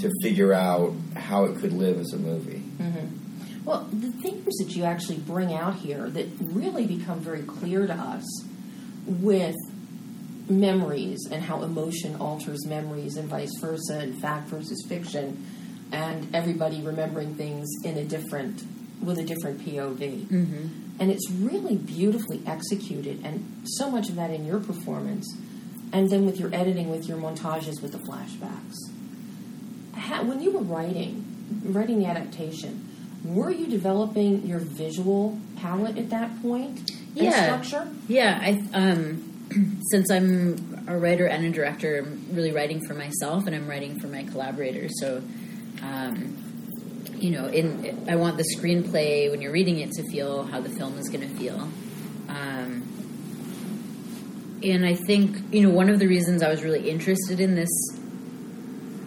to 0.00 0.10
figure 0.22 0.52
out 0.52 0.94
how 1.16 1.44
it 1.46 1.58
could 1.58 1.72
live 1.72 1.98
as 1.98 2.12
a 2.12 2.18
movie. 2.18 2.62
Mm-hmm. 2.78 3.64
Well, 3.64 3.88
the 3.92 4.12
things 4.12 4.56
that 4.58 4.76
you 4.76 4.84
actually 4.84 5.18
bring 5.18 5.52
out 5.52 5.76
here 5.76 6.08
that 6.10 6.28
really 6.40 6.86
become 6.86 7.18
very 7.18 7.42
clear 7.42 7.86
to 7.86 7.94
us 7.94 8.24
with 9.06 9.56
memories 10.48 11.26
and 11.30 11.42
how 11.42 11.62
emotion 11.62 12.16
alters 12.16 12.64
memories 12.64 13.16
and 13.16 13.28
vice 13.28 13.58
versa, 13.60 13.98
and 13.98 14.20
fact 14.20 14.48
versus 14.48 14.84
fiction, 14.88 15.44
and 15.92 16.34
everybody 16.34 16.82
remembering 16.82 17.34
things 17.34 17.68
in 17.84 17.96
a 17.96 18.04
different 18.04 18.62
with 19.02 19.18
a 19.18 19.24
different 19.24 19.60
POV. 19.60 20.26
Mm-hmm. 20.26 20.66
And 20.98 21.10
it's 21.10 21.30
really 21.30 21.76
beautifully 21.76 22.42
executed, 22.46 23.20
and 23.24 23.62
so 23.64 23.90
much 23.90 24.08
of 24.08 24.16
that 24.16 24.30
in 24.30 24.46
your 24.46 24.58
performance, 24.58 25.26
and 25.92 26.10
then 26.10 26.24
with 26.24 26.40
your 26.40 26.54
editing, 26.54 26.90
with 26.90 27.06
your 27.06 27.18
montages, 27.18 27.82
with 27.82 27.92
the 27.92 27.98
flashbacks. 27.98 28.76
How, 29.94 30.24
when 30.24 30.40
you 30.40 30.50
were 30.52 30.62
writing, 30.62 31.62
writing 31.64 31.98
the 31.98 32.06
adaptation, 32.06 32.88
were 33.24 33.50
you 33.50 33.66
developing 33.66 34.46
your 34.46 34.58
visual 34.58 35.38
palette 35.56 35.98
at 35.98 36.10
that 36.10 36.40
point? 36.40 36.90
Yeah, 37.14 37.44
structure. 37.44 37.88
Yeah, 38.08 38.38
I 38.40 38.62
um, 38.72 39.80
since 39.90 40.10
I'm 40.10 40.84
a 40.86 40.96
writer 40.96 41.26
and 41.26 41.44
a 41.44 41.50
director, 41.50 41.98
I'm 41.98 42.26
really 42.32 42.52
writing 42.52 42.86
for 42.86 42.94
myself, 42.94 43.46
and 43.46 43.54
I'm 43.54 43.68
writing 43.68 43.98
for 44.00 44.06
my 44.06 44.24
collaborators. 44.24 44.92
So 45.00 45.22
um, 45.82 46.36
you 47.18 47.30
know, 47.30 47.46
in 47.46 48.06
I 48.08 48.16
want 48.16 48.36
the 48.36 48.44
screenplay 48.56 49.30
when 49.30 49.40
you're 49.40 49.52
reading 49.52 49.80
it 49.80 49.90
to 49.92 50.02
feel 50.10 50.44
how 50.44 50.60
the 50.60 50.70
film 50.70 50.98
is 50.98 51.08
going 51.08 51.28
to 51.28 51.34
feel. 51.36 51.68
Um, 52.28 52.92
and 54.62 54.84
I 54.84 54.94
think 54.94 55.36
you 55.52 55.62
know 55.62 55.70
one 55.70 55.88
of 55.88 55.98
the 55.98 56.06
reasons 56.06 56.42
I 56.42 56.48
was 56.48 56.62
really 56.62 56.88
interested 56.88 57.40
in 57.40 57.54
this 57.54 57.70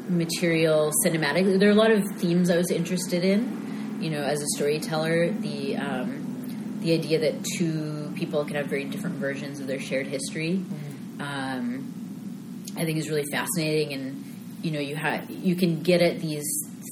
material 0.08 0.92
cinematically. 1.06 1.60
There 1.60 1.70
are 1.70 1.74
a 1.74 1.76
lot 1.76 1.92
of 1.92 2.04
themes 2.18 2.50
I 2.50 2.58
was 2.58 2.72
interested 2.72 3.24
in. 3.24 3.98
You 4.02 4.12
know, 4.12 4.24
as 4.24 4.42
a 4.42 4.48
storyteller, 4.56 5.30
the 5.32 5.78
um, 5.78 6.80
the 6.82 6.94
idea 6.94 7.20
that 7.20 7.44
two 7.58 8.12
people 8.16 8.46
can 8.46 8.56
have 8.56 8.68
very 8.68 8.86
different 8.86 9.18
versions 9.18 9.60
of 9.60 9.68
their 9.68 9.80
shared 9.80 10.08
history, 10.08 10.54
mm-hmm. 10.54 11.22
um, 11.22 12.64
I 12.78 12.86
think 12.86 12.98
is 12.98 13.10
really 13.10 13.26
fascinating. 13.32 13.94
And 13.94 14.19
you 14.62 14.72
know, 14.72 14.80
you 14.80 14.96
have 14.96 15.30
you 15.30 15.56
can 15.56 15.82
get 15.82 16.02
at 16.02 16.20
these 16.20 16.48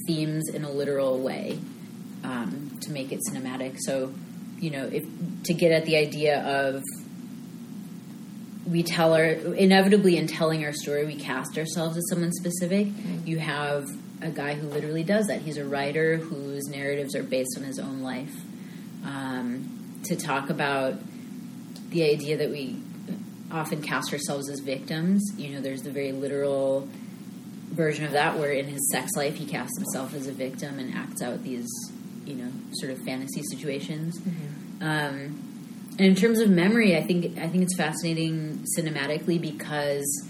themes 0.06 0.48
in 0.48 0.64
a 0.64 0.70
literal 0.70 1.18
way 1.18 1.58
um, 2.24 2.78
to 2.82 2.90
make 2.90 3.12
it 3.12 3.20
cinematic. 3.28 3.76
So, 3.78 4.12
you 4.58 4.70
know, 4.70 4.86
if 4.86 5.04
to 5.44 5.54
get 5.54 5.72
at 5.72 5.84
the 5.84 5.96
idea 5.96 6.40
of 6.42 6.82
we 8.66 8.82
tell 8.82 9.14
our 9.14 9.24
inevitably 9.24 10.16
in 10.16 10.26
telling 10.26 10.64
our 10.64 10.72
story, 10.72 11.06
we 11.06 11.16
cast 11.16 11.56
ourselves 11.58 11.96
as 11.96 12.04
someone 12.10 12.32
specific. 12.32 12.86
Mm-hmm. 12.86 13.26
You 13.26 13.38
have 13.38 13.88
a 14.20 14.30
guy 14.30 14.54
who 14.54 14.68
literally 14.68 15.04
does 15.04 15.26
that. 15.28 15.42
He's 15.42 15.56
a 15.56 15.64
writer 15.64 16.16
whose 16.16 16.66
narratives 16.68 17.14
are 17.14 17.22
based 17.22 17.56
on 17.56 17.64
his 17.64 17.78
own 17.78 18.02
life. 18.02 18.34
Um, 19.04 20.00
to 20.04 20.16
talk 20.16 20.50
about 20.50 20.94
the 21.90 22.04
idea 22.10 22.36
that 22.38 22.50
we 22.50 22.76
often 23.50 23.80
cast 23.80 24.12
ourselves 24.12 24.50
as 24.50 24.60
victims, 24.60 25.22
you 25.36 25.50
know, 25.50 25.60
there's 25.60 25.82
the 25.82 25.90
very 25.90 26.12
literal 26.12 26.88
version 27.70 28.04
of 28.04 28.12
that 28.12 28.38
where 28.38 28.50
in 28.50 28.66
his 28.66 28.90
sex 28.90 29.12
life 29.16 29.36
he 29.36 29.46
casts 29.46 29.76
himself 29.78 30.14
as 30.14 30.26
a 30.26 30.32
victim 30.32 30.78
and 30.78 30.94
acts 30.94 31.22
out 31.22 31.42
these 31.42 31.68
you 32.24 32.34
know 32.34 32.50
sort 32.72 32.92
of 32.92 32.98
fantasy 33.04 33.42
situations 33.42 34.18
mm-hmm. 34.20 34.82
um, 34.82 35.44
and 35.98 36.00
in 36.00 36.14
terms 36.14 36.40
of 36.40 36.50
memory 36.50 36.96
i 36.96 37.02
think 37.02 37.38
i 37.38 37.48
think 37.48 37.62
it's 37.62 37.76
fascinating 37.76 38.64
cinematically 38.76 39.40
because 39.40 40.28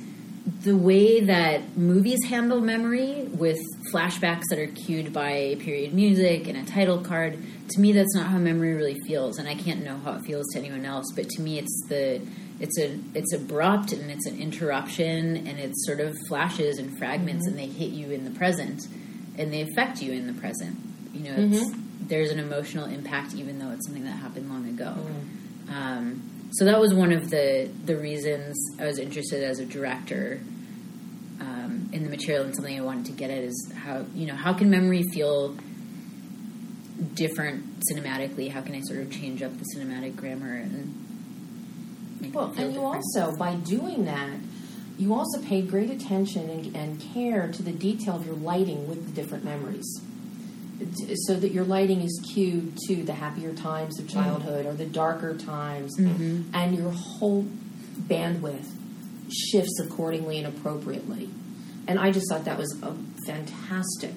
the 0.62 0.76
way 0.76 1.20
that 1.20 1.76
movies 1.76 2.24
handle 2.24 2.60
memory 2.60 3.24
with 3.24 3.58
flashbacks 3.92 4.44
that 4.48 4.58
are 4.58 4.66
cued 4.66 5.12
by 5.12 5.56
period 5.60 5.92
music 5.92 6.48
and 6.48 6.56
a 6.56 6.64
title 6.70 6.98
card 6.98 7.38
to 7.68 7.80
me 7.80 7.92
that's 7.92 8.14
not 8.14 8.26
how 8.26 8.38
memory 8.38 8.74
really 8.74 8.98
feels 9.06 9.38
and 9.38 9.48
i 9.48 9.54
can't 9.54 9.84
know 9.84 9.98
how 9.98 10.12
it 10.12 10.22
feels 10.22 10.46
to 10.52 10.58
anyone 10.58 10.84
else 10.84 11.06
but 11.14 11.28
to 11.28 11.42
me 11.42 11.58
it's 11.58 11.84
the 11.88 12.20
it's 12.60 12.78
a 12.78 12.98
it's 13.14 13.32
abrupt 13.32 13.92
and 13.92 14.10
it's 14.10 14.26
an 14.26 14.38
interruption 14.38 15.36
and 15.46 15.58
it's 15.58 15.86
sort 15.86 16.00
of 16.00 16.16
flashes 16.26 16.78
and 16.78 16.98
fragments 16.98 17.48
mm-hmm. 17.48 17.58
and 17.58 17.70
they 17.70 17.72
hit 17.72 17.90
you 17.90 18.10
in 18.10 18.24
the 18.24 18.30
present 18.30 18.82
and 19.36 19.52
they 19.52 19.62
affect 19.62 20.02
you 20.02 20.12
in 20.12 20.26
the 20.26 20.32
present. 20.32 20.76
You 21.12 21.20
know, 21.20 21.36
mm-hmm. 21.36 21.80
there's 22.08 22.30
an 22.30 22.38
emotional 22.38 22.86
impact 22.86 23.34
even 23.34 23.58
though 23.58 23.70
it's 23.70 23.86
something 23.86 24.04
that 24.04 24.16
happened 24.16 24.48
long 24.48 24.68
ago. 24.68 24.94
Mm. 24.96 25.72
Um, 25.72 26.48
so 26.52 26.64
that 26.64 26.80
was 26.80 26.94
one 26.94 27.12
of 27.12 27.30
the 27.30 27.70
the 27.84 27.96
reasons 27.96 28.56
I 28.80 28.86
was 28.86 28.98
interested 28.98 29.44
as 29.44 29.60
a 29.60 29.66
director 29.66 30.40
um, 31.40 31.90
in 31.92 32.02
the 32.04 32.10
material 32.10 32.44
and 32.44 32.54
something 32.54 32.76
I 32.76 32.82
wanted 32.82 33.06
to 33.06 33.12
get 33.12 33.30
at 33.30 33.38
is 33.38 33.72
how 33.76 34.04
you 34.14 34.26
know 34.26 34.34
how 34.34 34.52
can 34.52 34.70
memory 34.70 35.04
feel 35.12 35.56
different 37.14 37.80
cinematically? 37.92 38.50
How 38.50 38.60
can 38.62 38.74
I 38.74 38.80
sort 38.80 39.00
of 39.00 39.12
change 39.12 39.42
up 39.42 39.52
the 39.56 39.64
cinematic 39.76 40.16
grammar 40.16 40.54
and 40.56 40.97
well, 42.32 42.52
and 42.56 42.74
you 42.74 42.84
also, 42.84 43.36
by 43.36 43.54
doing 43.54 44.04
that, 44.06 44.36
you 44.98 45.14
also 45.14 45.40
pay 45.40 45.62
great 45.62 45.90
attention 45.90 46.50
and, 46.50 46.76
and, 46.76 47.00
care 47.00 47.48
to 47.52 47.62
the 47.62 47.70
detail 47.70 48.16
of 48.16 48.26
your 48.26 48.34
lighting 48.34 48.88
with 48.88 49.06
the 49.06 49.12
different 49.12 49.44
memories. 49.44 50.00
So 51.26 51.34
that 51.34 51.52
your 51.52 51.64
lighting 51.64 52.02
is 52.02 52.20
cued 52.32 52.76
to 52.86 53.02
the 53.02 53.14
happier 53.14 53.52
times 53.52 53.98
of 53.98 54.06
mm-hmm. 54.06 54.18
childhood 54.18 54.66
or 54.66 54.74
the 54.74 54.86
darker 54.86 55.36
times, 55.36 55.96
mm-hmm. 55.98 56.54
and 56.54 56.76
your 56.76 56.90
whole 56.90 57.46
bandwidth 58.00 58.68
shifts 59.30 59.80
accordingly 59.80 60.38
and 60.38 60.46
appropriately. 60.46 61.30
And 61.86 61.98
I 61.98 62.10
just 62.10 62.26
thought 62.30 62.44
that 62.44 62.58
was 62.58 62.76
a 62.82 62.94
fantastic 63.26 64.14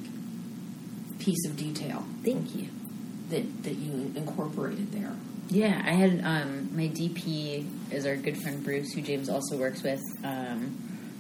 piece 1.20 1.46
of 1.46 1.56
detail. 1.58 2.06
Thank 2.24 2.56
you. 2.56 2.68
That, 3.30 3.64
that 3.64 3.76
you 3.76 4.12
incorporated 4.16 4.92
there. 4.92 5.16
Yeah, 5.52 5.82
I 5.86 5.92
had 5.92 6.22
um, 6.24 6.70
my 6.74 6.88
DP 6.88 7.68
is 7.92 8.06
our 8.06 8.16
good 8.16 8.42
friend 8.42 8.64
Bruce, 8.64 8.94
who 8.94 9.02
James 9.02 9.28
also 9.28 9.58
works 9.58 9.84
with. 9.84 10.00
Um, 10.24 10.78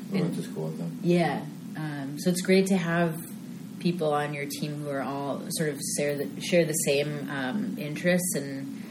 we 0.09 0.21
went 0.21 0.35
to 0.35 0.41
school 0.41 0.67
with 0.67 0.77
them. 0.77 0.99
Yeah, 1.03 1.41
um, 1.75 2.15
so 2.17 2.29
it's 2.29 2.39
great 2.39 2.67
to 2.67 2.77
have 2.77 3.21
people 3.79 4.13
on 4.13 4.33
your 4.33 4.45
team 4.45 4.81
who 4.81 4.89
are 4.89 5.01
all 5.01 5.41
sort 5.49 5.67
of 5.67 5.81
share 5.97 6.15
the, 6.15 6.41
share 6.41 6.63
the 6.63 6.71
same 6.71 7.29
um, 7.29 7.75
interests 7.77 8.33
and 8.35 8.81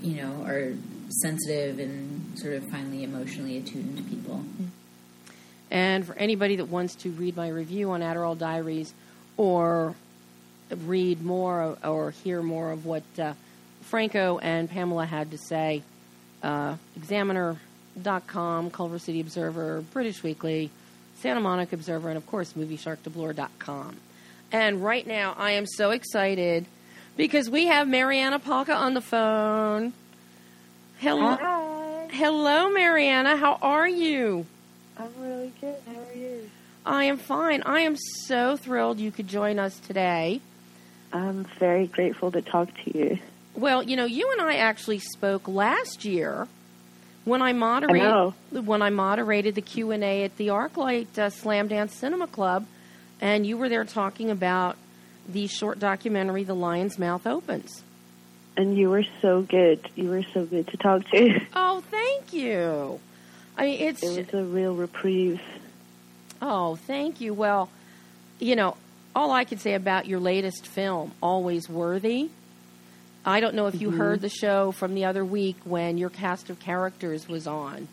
you 0.00 0.22
know 0.22 0.44
are 0.46 0.74
sensitive 1.08 1.80
and 1.80 2.38
sort 2.38 2.54
of 2.54 2.70
finely 2.70 3.02
emotionally 3.02 3.56
attuned 3.56 4.08
people. 4.08 4.44
And 5.72 6.06
for 6.06 6.14
anybody 6.14 6.54
that 6.54 6.66
wants 6.66 6.94
to 6.96 7.10
read 7.10 7.36
my 7.36 7.48
review 7.48 7.90
on 7.90 8.02
Adderall 8.02 8.38
Diaries 8.38 8.94
or 9.36 9.96
read 10.70 11.20
more 11.24 11.76
or 11.82 12.12
hear 12.12 12.42
more 12.42 12.70
of 12.70 12.86
what 12.86 13.02
uh, 13.18 13.32
Franco 13.82 14.38
and 14.38 14.68
Pamela 14.68 15.06
had 15.06 15.30
to 15.30 15.38
say. 15.38 15.82
Uh, 16.42 16.76
Examiner.com, 16.96 18.70
Culver 18.70 18.98
City 18.98 19.20
Observer, 19.20 19.82
British 19.92 20.22
Weekly, 20.22 20.70
Santa 21.20 21.40
Monica 21.40 21.74
Observer, 21.74 22.08
and 22.08 22.16
of 22.16 22.26
course, 22.26 22.52
MovieSharkDeblore.com. 22.52 23.96
And 24.52 24.82
right 24.84 25.06
now, 25.06 25.34
I 25.36 25.52
am 25.52 25.66
so 25.66 25.90
excited 25.90 26.66
because 27.16 27.50
we 27.50 27.66
have 27.66 27.88
Marianna 27.88 28.38
Palka 28.38 28.74
on 28.74 28.94
the 28.94 29.00
phone. 29.00 29.92
Hello, 30.98 31.36
Hi. 31.36 32.08
hello, 32.12 32.70
Marianna. 32.70 33.36
How 33.36 33.58
are 33.60 33.88
you? 33.88 34.46
I'm 34.96 35.10
really 35.18 35.52
good. 35.60 35.76
How 35.86 36.00
are 36.00 36.16
you? 36.16 36.50
I 36.86 37.04
am 37.04 37.18
fine. 37.18 37.62
I 37.62 37.80
am 37.80 37.96
so 37.96 38.56
thrilled 38.56 38.98
you 38.98 39.10
could 39.10 39.28
join 39.28 39.58
us 39.58 39.78
today. 39.80 40.40
I'm 41.12 41.44
very 41.58 41.86
grateful 41.86 42.30
to 42.32 42.42
talk 42.42 42.68
to 42.84 42.98
you. 42.98 43.18
Well, 43.58 43.82
you 43.82 43.96
know, 43.96 44.04
you 44.04 44.30
and 44.32 44.40
I 44.40 44.54
actually 44.56 45.00
spoke 45.00 45.48
last 45.48 46.04
year 46.04 46.46
when 47.24 47.42
I 47.42 47.48
I 47.50 47.52
moderated 47.52 48.08
know. 48.08 48.34
when 48.52 48.82
I 48.82 48.90
moderated 48.90 49.54
the 49.56 49.60
Q 49.62 49.90
and 49.90 50.04
A 50.04 50.22
at 50.24 50.36
the 50.36 50.48
ArcLight 50.48 51.18
uh, 51.18 51.30
Slamdance 51.30 51.90
Cinema 51.90 52.28
Club, 52.28 52.66
and 53.20 53.44
you 53.44 53.56
were 53.56 53.68
there 53.68 53.84
talking 53.84 54.30
about 54.30 54.76
the 55.28 55.48
short 55.48 55.78
documentary 55.80 56.44
"The 56.44 56.54
Lion's 56.54 56.98
Mouth 56.98 57.26
Opens." 57.26 57.82
And 58.56 58.76
you 58.76 58.90
were 58.90 59.04
so 59.22 59.42
good. 59.42 59.80
You 59.96 60.08
were 60.10 60.24
so 60.34 60.44
good 60.44 60.68
to 60.68 60.76
talk 60.76 61.08
to. 61.10 61.40
Oh, 61.54 61.80
thank 61.90 62.32
you. 62.32 62.98
I 63.56 63.64
mean, 63.66 63.80
it's 63.80 64.02
It 64.02 64.32
was 64.32 64.34
a 64.34 64.44
real 64.44 64.74
reprieve. 64.74 65.40
oh, 66.40 66.76
thank 66.76 67.20
you. 67.20 67.34
Well, 67.34 67.68
you 68.38 68.54
know, 68.56 68.76
all 69.16 69.32
I 69.32 69.44
can 69.44 69.58
say 69.58 69.74
about 69.74 70.06
your 70.06 70.20
latest 70.20 70.64
film, 70.66 71.12
Always 71.20 71.68
Worthy. 71.68 72.30
I 73.28 73.40
don't 73.40 73.54
know 73.54 73.66
if 73.66 73.80
you 73.80 73.90
heard 73.90 74.20
the 74.22 74.28
show 74.28 74.72
from 74.72 74.94
the 74.94 75.04
other 75.04 75.24
week 75.24 75.56
when 75.64 75.98
your 75.98 76.08
cast 76.10 76.48
of 76.50 76.58
characters 76.58 77.28
was 77.28 77.46
on, 77.46 77.86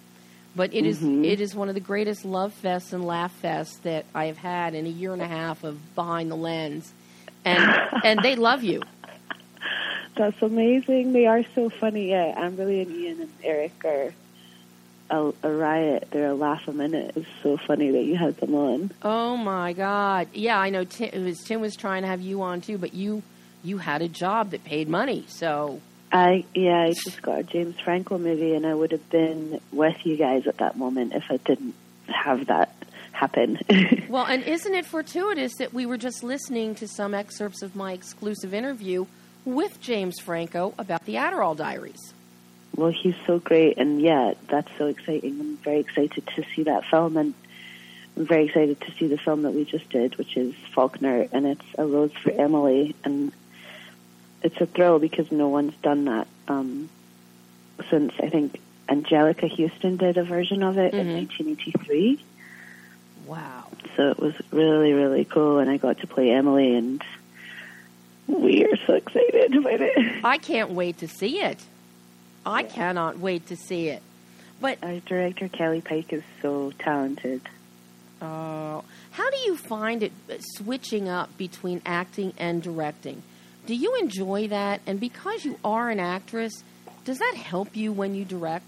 but 0.55 0.73
it 0.73 0.85
is- 0.85 0.99
Mhm. 1.01 1.25
it 1.25 1.41
is 1.41 1.53
one 1.53 1.67
of 1.67 1.75
the 1.75 1.81
greatest 1.81 2.23
love 2.25 2.53
fests 2.63 2.93
and 2.93 3.05
laugh 3.05 3.33
fests 3.43 3.81
that 3.81 4.05
I 4.15 4.25
have 4.25 4.37
had 4.37 4.73
in 4.73 4.85
a 4.85 4.89
year 4.89 5.11
and 5.13 5.21
a 5.21 5.27
half 5.27 5.63
of 5.63 5.93
behind 5.95 6.31
the 6.31 6.35
lens, 6.37 6.93
and 7.43 7.59
and 8.05 8.19
they 8.23 8.35
love 8.35 8.63
you. 8.63 8.81
That's 10.15 10.41
amazing. 10.41 11.11
They 11.11 11.25
are 11.25 11.43
so 11.53 11.69
funny. 11.69 12.11
Yeah, 12.11 12.33
Amberly 12.39 12.81
and 12.81 12.95
Ian 12.95 13.21
and 13.21 13.29
Eric 13.43 13.73
are 13.83 14.13
a, 15.09 15.33
a 15.43 15.51
riot. 15.51 16.07
They're 16.11 16.29
a 16.29 16.33
laugh 16.33 16.67
a 16.69 16.71
minute. 16.71 17.11
It's 17.17 17.27
so 17.43 17.57
funny 17.57 17.91
that 17.91 18.03
you 18.05 18.15
had 18.15 18.37
them 18.37 18.55
on. 18.55 18.91
Oh 19.03 19.35
my 19.35 19.73
God! 19.73 20.29
Yeah, 20.33 20.57
I 20.57 20.69
know. 20.69 20.85
Tim, 20.85 21.09
it 21.11 21.19
was, 21.21 21.43
Tim 21.43 21.59
was 21.59 21.75
trying 21.75 22.03
to 22.03 22.07
have 22.07 22.21
you 22.21 22.41
on 22.41 22.61
too, 22.61 22.77
but 22.77 22.93
you 22.93 23.21
you 23.65 23.77
had 23.77 24.01
a 24.01 24.07
job 24.07 24.51
that 24.51 24.63
paid 24.63 24.87
money, 24.87 25.25
so 25.27 25.81
I 26.11 26.45
yeah, 26.53 26.83
I 26.83 26.93
just 26.93 27.21
got 27.21 27.39
a 27.39 27.43
James 27.43 27.79
Franco 27.79 28.17
movie, 28.17 28.53
and 28.53 28.65
I 28.65 28.73
would 28.73 28.91
have 28.91 29.09
been 29.09 29.59
with 29.71 30.05
you 30.05 30.17
guys 30.17 30.47
at 30.47 30.57
that 30.57 30.77
moment 30.77 31.13
if 31.13 31.23
I 31.29 31.37
didn't 31.37 31.75
have 32.07 32.47
that 32.47 32.73
happen. 33.11 33.59
Well, 34.07 34.25
and 34.25 34.43
isn't 34.43 34.73
it 34.73 34.85
fortuitous 34.85 35.55
that 35.55 35.73
we 35.73 35.85
were 35.85 35.97
just 35.97 36.23
listening 36.23 36.75
to 36.75 36.87
some 36.87 37.13
excerpts 37.13 37.61
of 37.63 37.75
my 37.75 37.91
exclusive 37.91 38.53
interview 38.53 39.07
with 39.43 39.81
James 39.81 40.19
Franco 40.21 40.73
about 40.77 41.05
the 41.05 41.15
Adderall 41.15 41.57
Diaries? 41.57 42.13
well, 42.75 42.91
he's 42.91 43.15
so 43.25 43.39
great, 43.39 43.77
and 43.77 44.01
yeah, 44.01 44.33
that's 44.49 44.69
so 44.77 44.87
exciting. 44.87 45.39
I'm 45.39 45.57
very 45.57 45.79
excited 45.79 46.27
to 46.35 46.43
see 46.55 46.63
that 46.63 46.85
film, 46.85 47.17
and 47.17 47.33
I'm 48.17 48.25
very 48.25 48.45
excited 48.45 48.81
to 48.81 48.91
see 48.93 49.07
the 49.07 49.17
film 49.17 49.43
that 49.43 49.53
we 49.53 49.65
just 49.65 49.89
did, 49.89 50.17
which 50.17 50.35
is 50.35 50.53
Faulkner, 50.73 51.27
and 51.31 51.45
it's 51.45 51.65
A 51.77 51.85
Rose 51.85 52.13
for 52.21 52.31
Emily, 52.31 52.95
and 53.03 53.31
it's 54.45 54.61
a 54.61 54.65
thrill 54.65 54.99
because 54.99 55.31
no 55.31 55.47
one's 55.49 55.75
done 55.81 56.05
that 56.05 56.27
um, 56.47 56.89
since 57.89 58.13
I 58.21 58.29
think 58.29 58.59
Anjelica 58.87 59.49
Huston 59.49 59.97
did 59.97 60.17
a 60.17 60.23
version 60.23 60.61
of 60.63 60.77
it 60.77 60.93
in 60.93 61.07
Mhm. 61.07 61.13
1983. 61.15 62.23
Wow. 63.25 63.65
So 63.95 64.09
it 64.11 64.19
was 64.19 64.35
really, 64.51 64.93
really 64.93 65.25
cool, 65.25 65.57
and 65.59 65.69
I 65.69 65.77
got 65.77 65.99
to 66.01 66.07
play 66.07 66.29
Emily, 66.31 66.75
and 66.75 67.03
we 68.27 68.63
are 68.65 68.77
so 68.85 68.93
excited 68.93 69.55
about 69.55 69.81
it. 69.81 69.97
I 70.23 70.37
can't 70.37 70.71
wait 70.71 70.99
to 70.99 71.07
see 71.07 71.41
it. 71.41 71.59
I 72.45 72.63
cannot 72.63 73.17
wait 73.19 73.47
to 73.47 73.55
see 73.55 73.87
it. 73.89 74.03
But 74.61 74.77
Our 74.83 74.99
director 74.99 75.47
Kelly 75.47 75.81
Pike 75.81 76.13
is 76.13 76.23
so 76.41 76.71
talented. 76.79 77.41
uh, 78.21 78.81
how 79.11 79.29
do 79.31 79.37
you 79.45 79.57
find 79.57 80.03
it 80.03 80.11
uh, 80.29 80.35
switching 80.39 81.09
up 81.09 81.35
between 81.37 81.81
acting 81.85 82.33
and 82.37 82.61
directing? 82.61 83.23
Do 83.65 83.75
you 83.75 83.95
enjoy 83.95 84.49
that? 84.49 84.81
And 84.85 84.99
because 84.99 85.43
you 85.43 85.57
are 85.63 85.89
an 85.89 85.99
actress, 85.99 86.63
does 87.03 87.19
that 87.19 87.35
help 87.35 87.75
you 87.75 87.91
when 87.91 88.13
you 88.15 88.25
direct? 88.25 88.65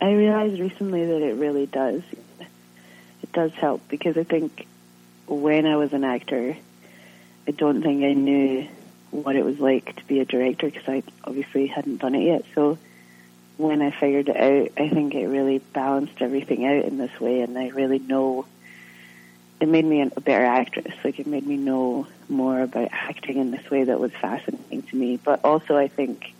I 0.00 0.10
realized 0.12 0.60
recently 0.60 1.06
that 1.06 1.22
it 1.22 1.36
really 1.36 1.66
does. 1.66 2.02
It 3.22 3.32
does 3.32 3.52
help 3.52 3.88
because 3.88 4.18
I 4.18 4.24
think 4.24 4.66
when 5.26 5.66
I 5.66 5.76
was 5.76 5.92
an 5.92 6.04
actor, 6.04 6.56
I 7.48 7.50
don't 7.50 7.82
think 7.82 8.04
I 8.04 8.12
knew 8.12 8.68
what 9.10 9.36
it 9.36 9.44
was 9.44 9.58
like 9.58 9.96
to 9.96 10.04
be 10.04 10.20
a 10.20 10.24
director 10.24 10.66
because 10.66 10.88
I 10.88 11.02
obviously 11.24 11.66
hadn't 11.66 11.98
done 11.98 12.14
it 12.14 12.24
yet. 12.24 12.44
So 12.54 12.78
when 13.56 13.80
I 13.80 13.90
figured 13.90 14.28
it 14.28 14.36
out, 14.36 14.72
I 14.76 14.88
think 14.90 15.14
it 15.14 15.26
really 15.26 15.58
balanced 15.58 16.20
everything 16.20 16.66
out 16.66 16.84
in 16.84 16.98
this 16.98 17.18
way, 17.20 17.40
and 17.40 17.56
I 17.56 17.68
really 17.68 17.98
know. 17.98 18.44
It 19.60 19.68
made 19.68 19.84
me 19.84 20.02
a 20.02 20.20
better 20.20 20.44
actress. 20.44 20.94
Like 21.02 21.18
it 21.18 21.26
made 21.26 21.46
me 21.46 21.56
know 21.56 22.06
more 22.28 22.60
about 22.60 22.88
acting 22.92 23.38
in 23.38 23.50
this 23.50 23.70
way 23.70 23.84
that 23.84 23.98
was 23.98 24.12
fascinating 24.12 24.82
to 24.82 24.96
me. 24.96 25.16
But 25.16 25.44
also, 25.44 25.76
I 25.76 25.88
think 25.88 26.34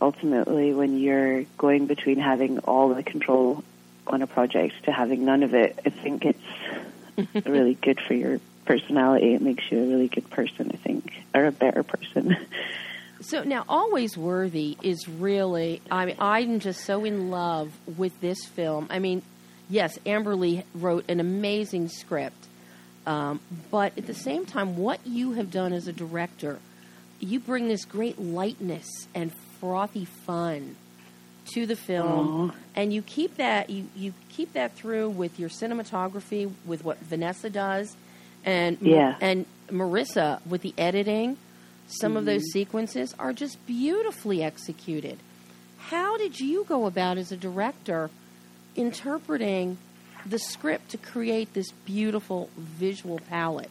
ultimately 0.00 0.72
when 0.72 0.98
you're 0.98 1.44
going 1.58 1.86
between 1.86 2.18
having 2.18 2.58
all 2.60 2.94
the 2.94 3.02
control 3.02 3.62
on 4.06 4.22
a 4.22 4.26
project 4.26 4.74
to 4.84 4.92
having 4.92 5.24
none 5.24 5.42
of 5.42 5.54
it, 5.54 5.78
I 5.86 5.90
think 5.90 6.24
it's 6.24 7.46
really 7.46 7.74
good 7.74 8.00
for 8.00 8.14
your 8.14 8.40
personality. 8.64 9.34
It 9.34 9.42
makes 9.42 9.70
you 9.70 9.82
a 9.82 9.86
really 9.86 10.08
good 10.08 10.28
person, 10.30 10.70
I 10.72 10.76
think, 10.76 11.12
or 11.34 11.46
a 11.46 11.52
better 11.52 11.82
person. 11.82 12.36
So 13.20 13.44
now, 13.44 13.64
Always 13.68 14.16
Worthy 14.16 14.76
is 14.82 15.08
really, 15.08 15.80
I 15.88 16.06
mean, 16.06 16.16
I'm 16.18 16.58
just 16.58 16.84
so 16.84 17.04
in 17.04 17.30
love 17.30 17.72
with 17.96 18.20
this 18.20 18.44
film. 18.44 18.88
I 18.90 18.98
mean, 18.98 19.22
yes, 19.72 19.98
Amberly 20.04 20.64
wrote 20.74 21.04
an 21.08 21.18
amazing 21.18 21.88
script, 21.88 22.46
um, 23.06 23.40
but 23.70 23.96
at 23.96 24.06
the 24.06 24.14
same 24.14 24.44
time, 24.46 24.76
what 24.76 25.00
you 25.06 25.32
have 25.32 25.50
done 25.50 25.72
as 25.72 25.88
a 25.88 25.92
director, 25.92 26.58
you 27.18 27.40
bring 27.40 27.68
this 27.68 27.84
great 27.84 28.20
lightness 28.20 28.86
and 29.14 29.32
frothy 29.58 30.04
fun 30.04 30.76
to 31.54 31.66
the 31.66 31.74
film, 31.76 32.50
Aw. 32.50 32.54
and 32.76 32.92
you 32.92 33.02
keep 33.02 33.36
that 33.38 33.70
you, 33.70 33.86
you 33.96 34.12
keep 34.30 34.52
that 34.52 34.74
through 34.74 35.08
with 35.10 35.40
your 35.40 35.48
cinematography, 35.48 36.52
with 36.64 36.84
what 36.84 36.98
Vanessa 36.98 37.50
does, 37.50 37.96
and 38.44 38.76
Yeah. 38.80 39.16
and 39.20 39.46
Marissa 39.68 40.44
with 40.46 40.62
the 40.62 40.74
editing. 40.76 41.36
Some 41.88 42.16
of 42.16 42.24
those 42.24 42.42
sequences 42.52 43.14
are 43.18 43.32
just 43.32 43.64
beautifully 43.66 44.42
executed. 44.42 45.18
How 45.78 46.16
did 46.16 46.38
you 46.40 46.64
go 46.64 46.86
about 46.86 47.18
as 47.18 47.32
a 47.32 47.36
director 47.36 48.08
interpreting 48.76 49.78
the 50.24 50.38
script 50.38 50.90
to 50.90 50.98
create 50.98 51.52
this 51.54 51.72
beautiful 51.84 52.48
visual 52.56 53.18
palette? 53.28 53.70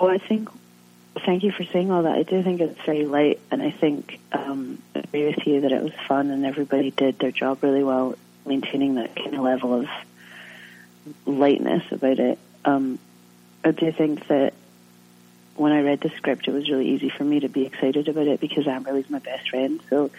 Well, 0.00 0.10
I 0.10 0.18
think, 0.18 0.48
thank 1.26 1.42
you 1.42 1.52
for 1.52 1.64
saying 1.64 1.90
all 1.90 2.04
that. 2.04 2.16
I 2.16 2.22
do 2.22 2.42
think 2.42 2.60
it's 2.60 2.80
very 2.86 3.04
light, 3.04 3.40
and 3.50 3.62
I 3.62 3.70
think 3.70 4.20
um, 4.32 4.80
I 4.94 5.00
agree 5.00 5.26
with 5.26 5.46
you 5.46 5.60
that 5.62 5.72
it 5.72 5.82
was 5.82 5.92
fun 6.06 6.30
and 6.30 6.46
everybody 6.46 6.90
did 6.90 7.18
their 7.18 7.32
job 7.32 7.62
really 7.62 7.84
well 7.84 8.14
maintaining 8.46 8.94
that 8.94 9.14
kind 9.14 9.34
of 9.34 9.40
level 9.40 9.80
of 9.80 9.88
lightness 11.26 11.82
about 11.90 12.18
it. 12.18 12.38
Um, 12.64 12.98
I 13.64 13.72
do 13.72 13.92
think 13.92 14.26
that 14.28 14.54
when 15.56 15.72
I 15.72 15.82
read 15.82 16.00
the 16.00 16.10
script, 16.10 16.46
it 16.48 16.52
was 16.52 16.70
really 16.70 16.88
easy 16.88 17.08
for 17.10 17.24
me 17.24 17.40
to 17.40 17.48
be 17.48 17.66
excited 17.66 18.08
about 18.08 18.26
it 18.26 18.40
because 18.40 18.66
Amberly's 18.66 19.10
my 19.10 19.18
best 19.18 19.50
friend. 19.50 19.80
So 19.90 20.10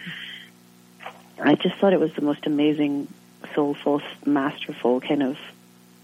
I 1.42 1.54
just 1.54 1.76
thought 1.76 1.92
it 1.92 2.00
was 2.00 2.12
the 2.14 2.20
most 2.20 2.46
amazing, 2.46 3.08
soulful, 3.54 4.02
masterful, 4.24 5.00
kind 5.00 5.22
of 5.22 5.38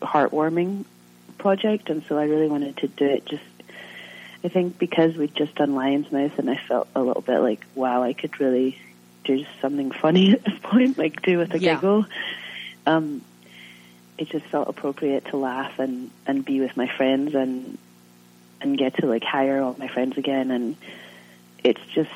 heartwarming 0.02 0.84
project, 1.38 1.90
and 1.90 2.04
so 2.08 2.18
I 2.18 2.24
really 2.24 2.48
wanted 2.48 2.76
to 2.78 2.88
do 2.88 3.04
it. 3.04 3.26
Just, 3.26 3.42
I 4.44 4.48
think 4.48 4.78
because 4.78 5.16
we'd 5.16 5.34
just 5.34 5.54
done 5.54 5.74
Lion's 5.74 6.10
Mouth, 6.10 6.38
and 6.38 6.50
I 6.50 6.56
felt 6.56 6.88
a 6.94 7.02
little 7.02 7.22
bit 7.22 7.38
like, 7.40 7.64
wow, 7.74 8.02
I 8.02 8.12
could 8.12 8.38
really 8.40 8.78
do 9.24 9.44
something 9.60 9.90
funny 9.90 10.32
at 10.34 10.44
this 10.44 10.58
point, 10.62 10.98
like 10.98 11.22
do 11.22 11.38
with 11.38 11.54
a 11.54 11.58
Yeah. 11.58 11.74
giggle. 11.76 12.06
Um, 12.86 13.22
it 14.18 14.30
just 14.30 14.46
felt 14.46 14.68
appropriate 14.68 15.26
to 15.26 15.36
laugh 15.36 15.78
and 15.78 16.10
and 16.26 16.44
be 16.44 16.60
with 16.60 16.76
my 16.76 16.88
friends 16.96 17.34
and 17.34 17.76
and 18.62 18.78
get 18.78 18.96
to 18.96 19.06
like 19.06 19.22
hire 19.22 19.60
all 19.60 19.76
my 19.78 19.88
friends 19.88 20.16
again 20.16 20.50
and 20.50 20.76
it's 21.62 21.80
just 21.94 22.10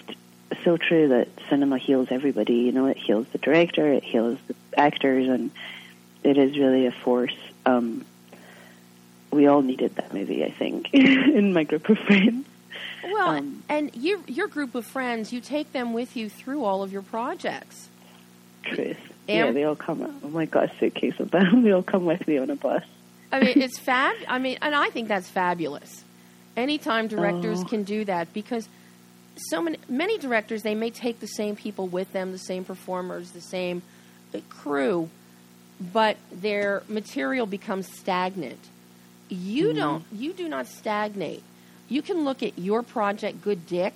so 0.65 0.77
true 0.77 1.09
that 1.09 1.29
cinema 1.49 1.79
heals 1.79 2.09
everybody 2.11 2.55
you 2.55 2.73
know 2.73 2.87
it 2.87 2.97
heals 2.97 3.27
the 3.33 3.39
director 3.39 3.87
it 3.93 4.03
heals 4.03 4.39
the 4.49 4.55
actors 4.77 5.29
and 5.29 5.51
it 6.25 6.37
is 6.39 6.59
really 6.59 6.87
a 6.87 6.93
force 6.93 7.35
um 7.67 8.05
we 9.31 9.47
all 9.47 9.63
needed 9.63 9.95
that 9.97 10.13
movie 10.13 10.45
i 10.45 10.51
think 10.51 10.89
in 10.93 11.53
my 11.53 11.63
group 11.65 11.89
of 11.89 11.99
friends 11.99 12.47
Well, 13.05 13.29
Um, 13.31 13.63
and 13.69 13.91
your 13.95 14.19
your 14.27 14.47
group 14.49 14.75
of 14.75 14.85
friends, 14.87 15.33
you 15.33 15.41
take 15.41 15.73
them 15.73 15.93
with 15.93 16.17
you 16.17 16.29
through 16.29 16.65
all 16.65 16.83
of 16.83 16.93
your 16.93 17.03
projects. 17.03 17.89
truth 18.63 18.99
yeah, 19.29 19.53
they 19.53 19.63
all 19.65 19.77
come. 19.77 20.03
Oh 20.25 20.29
my 20.29 20.45
god, 20.45 20.73
suitcase 20.81 21.19
of 21.21 21.31
them. 21.31 21.63
they 21.65 21.71
all 21.71 21.85
come 21.85 22.05
with 22.05 22.27
me 22.27 22.37
on 22.39 22.51
a 22.51 22.57
bus. 22.57 22.83
I 23.31 23.39
mean, 23.41 23.63
it's 23.63 23.79
fab. 23.79 24.17
I 24.27 24.39
mean, 24.41 24.59
and 24.61 24.75
I 24.75 24.91
think 24.91 25.07
that's 25.07 25.29
fabulous. 25.31 26.03
Anytime 26.57 27.07
directors 27.07 27.61
Oh. 27.61 27.65
can 27.65 27.85
do 27.85 28.05
that, 28.07 28.33
because 28.35 28.69
so 29.49 29.63
many 29.63 29.79
many 29.89 30.19
directors 30.19 30.63
they 30.63 30.75
may 30.75 30.91
take 30.91 31.21
the 31.21 31.27
same 31.27 31.57
people 31.57 31.87
with 31.87 32.13
them, 32.13 32.33
the 32.33 32.39
same 32.39 32.65
performers, 32.65 33.31
the 33.31 33.41
same 33.41 33.83
uh, 34.35 34.39
crew, 34.49 35.09
but 35.93 36.17
their 36.33 36.83
material 36.89 37.47
becomes 37.47 37.87
stagnant. 37.99 38.59
You 39.29 39.73
don't. 39.75 40.05
You 40.13 40.33
do 40.33 40.49
not 40.49 40.67
stagnate. 40.67 41.43
You 41.89 42.03
can 42.03 42.25
look 42.25 42.43
at 42.43 42.59
your 42.59 42.83
project, 42.83 43.43
Good 43.43 43.67
Dick, 43.67 43.95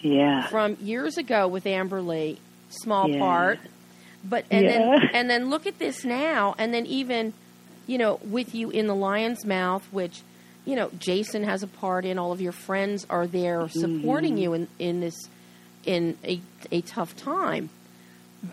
Yeah. 0.00 0.46
from 0.48 0.76
years 0.80 1.16
ago 1.18 1.46
with 1.48 1.64
Amberly, 1.64 2.38
small 2.68 3.08
Yeah. 3.08 3.18
part, 3.18 3.60
but 4.24 4.44
and 4.50 4.64
Yeah. 4.68 4.98
then 4.98 5.10
and 5.12 5.30
then 5.30 5.50
look 5.50 5.66
at 5.66 5.78
this 5.78 6.04
now, 6.04 6.54
and 6.58 6.72
then 6.72 6.86
even, 6.86 7.32
you 7.86 7.98
know, 7.98 8.20
with 8.24 8.54
you 8.54 8.70
in 8.70 8.86
the 8.86 8.94
Lion's 8.94 9.44
Mouth, 9.44 9.86
which, 9.92 10.22
you 10.64 10.76
know, 10.76 10.90
Jason 10.98 11.44
has 11.44 11.62
a 11.62 11.66
part 11.66 12.04
in. 12.04 12.18
All 12.18 12.32
of 12.32 12.40
your 12.40 12.52
friends 12.52 13.06
are 13.10 13.26
there 13.26 13.68
supporting 13.68 14.34
Mm-hmm. 14.34 14.42
you 14.42 14.52
in 14.54 14.68
in 14.78 15.00
this 15.00 15.14
in 15.84 16.16
a 16.24 16.40
a 16.72 16.80
tough 16.80 17.14
time, 17.16 17.68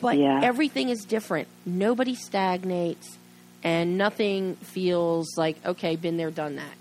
but 0.01 0.17
Yeah. 0.17 0.41
everything 0.43 0.89
is 0.89 1.05
different. 1.05 1.47
Nobody 1.65 2.15
stagnates, 2.15 3.17
and 3.63 3.97
nothing 3.97 4.55
feels 4.55 5.37
like 5.37 5.57
okay, 5.65 5.95
been 5.95 6.17
there, 6.17 6.31
done 6.31 6.55
that. 6.57 6.75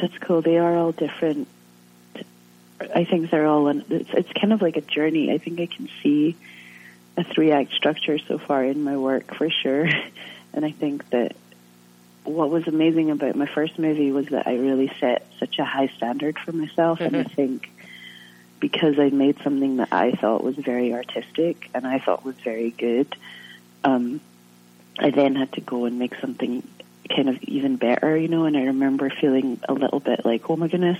That's 0.00 0.16
cool. 0.18 0.42
They 0.42 0.58
are 0.58 0.76
all 0.76 0.92
different. 0.92 1.46
I 2.94 3.04
think 3.04 3.30
they're 3.30 3.46
all. 3.46 3.68
In, 3.68 3.84
it's, 3.90 4.10
it's 4.12 4.32
kind 4.32 4.52
of 4.52 4.60
like 4.60 4.76
a 4.76 4.80
journey. 4.80 5.32
I 5.32 5.38
think 5.38 5.60
I 5.60 5.66
can 5.66 5.88
see 6.02 6.36
a 7.16 7.22
three 7.24 7.52
act 7.52 7.72
structure 7.72 8.18
so 8.18 8.38
far 8.38 8.64
in 8.64 8.82
my 8.82 8.96
work 8.96 9.34
for 9.34 9.48
sure. 9.50 9.88
And 10.56 10.64
I 10.64 10.70
think 10.70 11.10
that 11.10 11.34
what 12.24 12.50
was 12.50 12.66
amazing 12.66 13.10
about 13.10 13.36
my 13.36 13.46
first 13.46 13.78
movie 13.78 14.10
was 14.10 14.26
that 14.26 14.46
I 14.46 14.56
really 14.56 14.90
set 14.98 15.26
such 15.38 15.58
a 15.58 15.64
high 15.64 15.88
standard 15.96 16.38
for 16.38 16.52
myself. 16.52 17.00
and 17.00 17.16
I 17.16 17.24
think 17.24 17.70
because 18.60 18.98
I 18.98 19.10
made 19.10 19.42
something 19.42 19.76
that 19.76 19.88
I 19.92 20.12
thought 20.12 20.42
was 20.42 20.56
very 20.56 20.94
artistic 20.94 21.68
and 21.74 21.86
I 21.86 21.98
thought 21.98 22.24
was 22.24 22.36
very 22.36 22.70
good, 22.70 23.14
um, 23.84 24.20
I 24.98 25.10
then 25.10 25.36
had 25.36 25.52
to 25.52 25.60
go 25.60 25.84
and 25.84 25.98
make 25.98 26.14
something 26.16 26.66
kind 27.14 27.28
of 27.28 27.42
even 27.42 27.76
better, 27.76 28.16
you 28.16 28.28
know. 28.28 28.44
And 28.44 28.56
I 28.56 28.62
remember 28.64 29.10
feeling 29.10 29.60
a 29.68 29.74
little 29.74 30.00
bit 30.00 30.24
like, 30.24 30.48
oh 30.48 30.56
my 30.56 30.68
goodness, 30.68 30.98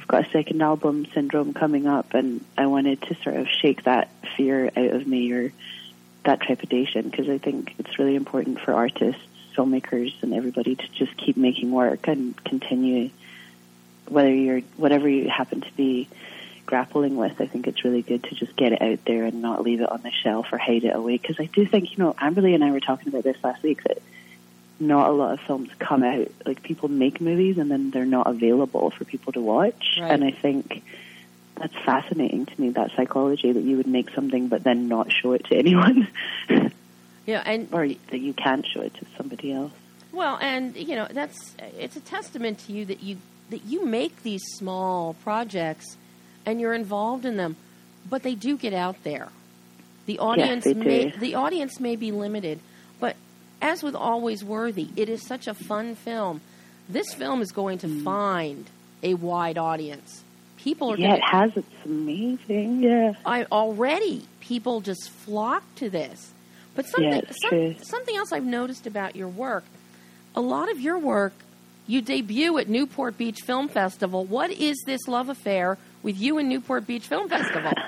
I've 0.00 0.08
got 0.08 0.26
a 0.26 0.30
second 0.30 0.60
album 0.62 1.06
syndrome 1.14 1.54
coming 1.54 1.86
up, 1.86 2.14
and 2.14 2.44
I 2.58 2.66
wanted 2.66 3.02
to 3.02 3.14
sort 3.22 3.36
of 3.36 3.48
shake 3.48 3.84
that 3.84 4.08
fear 4.36 4.66
out 4.66 4.90
of 4.92 5.06
me 5.06 5.32
or 5.32 5.52
that 6.24 6.40
trepidation 6.40 7.08
because 7.08 7.28
I 7.28 7.38
think 7.38 7.74
it's 7.78 7.98
really 7.98 8.16
important 8.16 8.60
for 8.60 8.72
artists, 8.72 9.22
filmmakers, 9.54 10.12
and 10.22 10.34
everybody 10.34 10.74
to 10.74 10.88
just 10.92 11.16
keep 11.16 11.36
making 11.36 11.70
work 11.70 12.08
and 12.08 12.42
continue. 12.44 13.10
Whether 14.08 14.34
you're 14.34 14.60
whatever 14.76 15.08
you 15.08 15.28
happen 15.28 15.60
to 15.60 15.72
be 15.72 16.08
grappling 16.66 17.16
with, 17.16 17.40
I 17.40 17.46
think 17.46 17.66
it's 17.66 17.84
really 17.84 18.02
good 18.02 18.24
to 18.24 18.34
just 18.34 18.56
get 18.56 18.72
it 18.72 18.82
out 18.82 19.00
there 19.04 19.24
and 19.24 19.42
not 19.42 19.62
leave 19.62 19.80
it 19.80 19.90
on 19.90 20.02
the 20.02 20.10
shelf 20.10 20.46
or 20.52 20.58
hide 20.58 20.84
it 20.84 20.94
away. 20.94 21.18
Because 21.18 21.38
I 21.38 21.46
do 21.46 21.66
think, 21.66 21.90
you 21.92 21.98
know, 21.98 22.14
Amberly 22.14 22.54
and 22.54 22.64
I 22.64 22.70
were 22.70 22.80
talking 22.80 23.08
about 23.08 23.24
this 23.24 23.36
last 23.42 23.62
week 23.62 23.82
that 23.84 23.98
not 24.80 25.08
a 25.08 25.12
lot 25.12 25.34
of 25.34 25.40
films 25.40 25.70
come 25.78 26.02
out. 26.02 26.28
Like 26.44 26.62
people 26.62 26.88
make 26.88 27.20
movies 27.20 27.58
and 27.58 27.70
then 27.70 27.90
they're 27.90 28.04
not 28.04 28.26
available 28.26 28.90
for 28.90 29.04
people 29.04 29.32
to 29.32 29.40
watch. 29.40 29.98
Right. 30.00 30.10
And 30.10 30.24
I 30.24 30.30
think 30.30 30.82
that's 31.56 31.74
fascinating 31.84 32.46
to 32.46 32.60
me. 32.60 32.70
That 32.70 32.90
psychology 32.96 33.52
that 33.52 33.62
you 33.62 33.76
would 33.76 33.86
make 33.86 34.10
something 34.10 34.48
but 34.48 34.64
then 34.64 34.88
not 34.88 35.12
show 35.12 35.32
it 35.32 35.44
to 35.44 35.56
anyone, 35.56 36.08
Yeah, 37.26 37.42
and 37.44 37.68
or 37.72 37.86
that 37.86 38.18
you 38.20 38.32
can't 38.32 38.66
show 38.66 38.80
it 38.80 38.94
to 38.94 39.06
somebody 39.16 39.52
else. 39.52 39.72
Well, 40.12 40.38
and 40.40 40.76
you 40.76 40.96
know 40.96 41.06
that's 41.10 41.54
it's 41.78 41.96
a 41.96 42.00
testament 42.00 42.58
to 42.66 42.72
you 42.72 42.84
that 42.86 43.02
you 43.02 43.18
that 43.50 43.64
you 43.64 43.84
make 43.86 44.22
these 44.22 44.42
small 44.56 45.14
projects 45.22 45.96
and 46.44 46.60
you're 46.60 46.74
involved 46.74 47.24
in 47.24 47.36
them, 47.36 47.56
but 48.10 48.22
they 48.22 48.34
do 48.34 48.56
get 48.56 48.72
out 48.74 48.96
there. 49.04 49.28
The 50.06 50.18
audience 50.18 50.64
they 50.64 50.74
may 50.74 51.10
do. 51.10 51.18
the 51.20 51.34
audience 51.36 51.78
may 51.78 51.94
be 51.96 52.10
limited, 52.10 52.58
but 52.98 53.14
as 53.60 53.82
with 53.82 53.94
Always 53.94 54.42
Worthy, 54.44 54.88
it 54.96 55.08
is 55.08 55.24
such 55.24 55.46
a 55.46 55.54
fun 55.54 55.94
film. 55.94 56.40
This 56.88 57.14
film 57.14 57.40
is 57.40 57.52
going 57.52 57.78
to 57.78 57.86
Mm. 57.86 58.02
find 58.02 58.66
a 59.04 59.14
wide 59.14 59.56
audience. 59.58 60.24
People 60.56 60.92
are 60.92 60.96
Yeah, 60.98 61.08
going 61.10 61.20
it 61.20 61.24
has. 61.30 61.50
It's 61.56 61.84
amazing. 61.84 62.82
Yeah. 62.82 63.12
I 63.24 63.44
already 63.44 64.22
people 64.40 64.80
just 64.80 65.08
flock 65.10 65.62
to 65.76 65.88
this. 65.88 66.32
But 66.74 66.86
something 66.86 67.12
Yeah, 67.12 67.20
some- 67.76 67.84
something 67.84 68.16
else 68.16 68.32
I've 68.32 68.44
noticed 68.44 68.86
about 68.86 69.14
your 69.16 69.28
work, 69.28 69.64
a 70.34 70.40
lot 70.40 70.70
of 70.70 70.80
your 70.80 70.98
work 70.98 71.32
you 71.86 72.00
debut 72.00 72.56
at 72.58 72.68
Newport 72.68 73.18
Beach 73.18 73.40
Film 73.42 73.68
Festival. 73.68 74.24
What 74.24 74.50
is 74.50 74.76
this 74.86 75.06
love 75.08 75.28
affair 75.28 75.78
with 76.02 76.18
you 76.18 76.38
and 76.38 76.48
Newport 76.48 76.86
Beach 76.86 77.06
Film 77.06 77.28
Festival? 77.28 77.72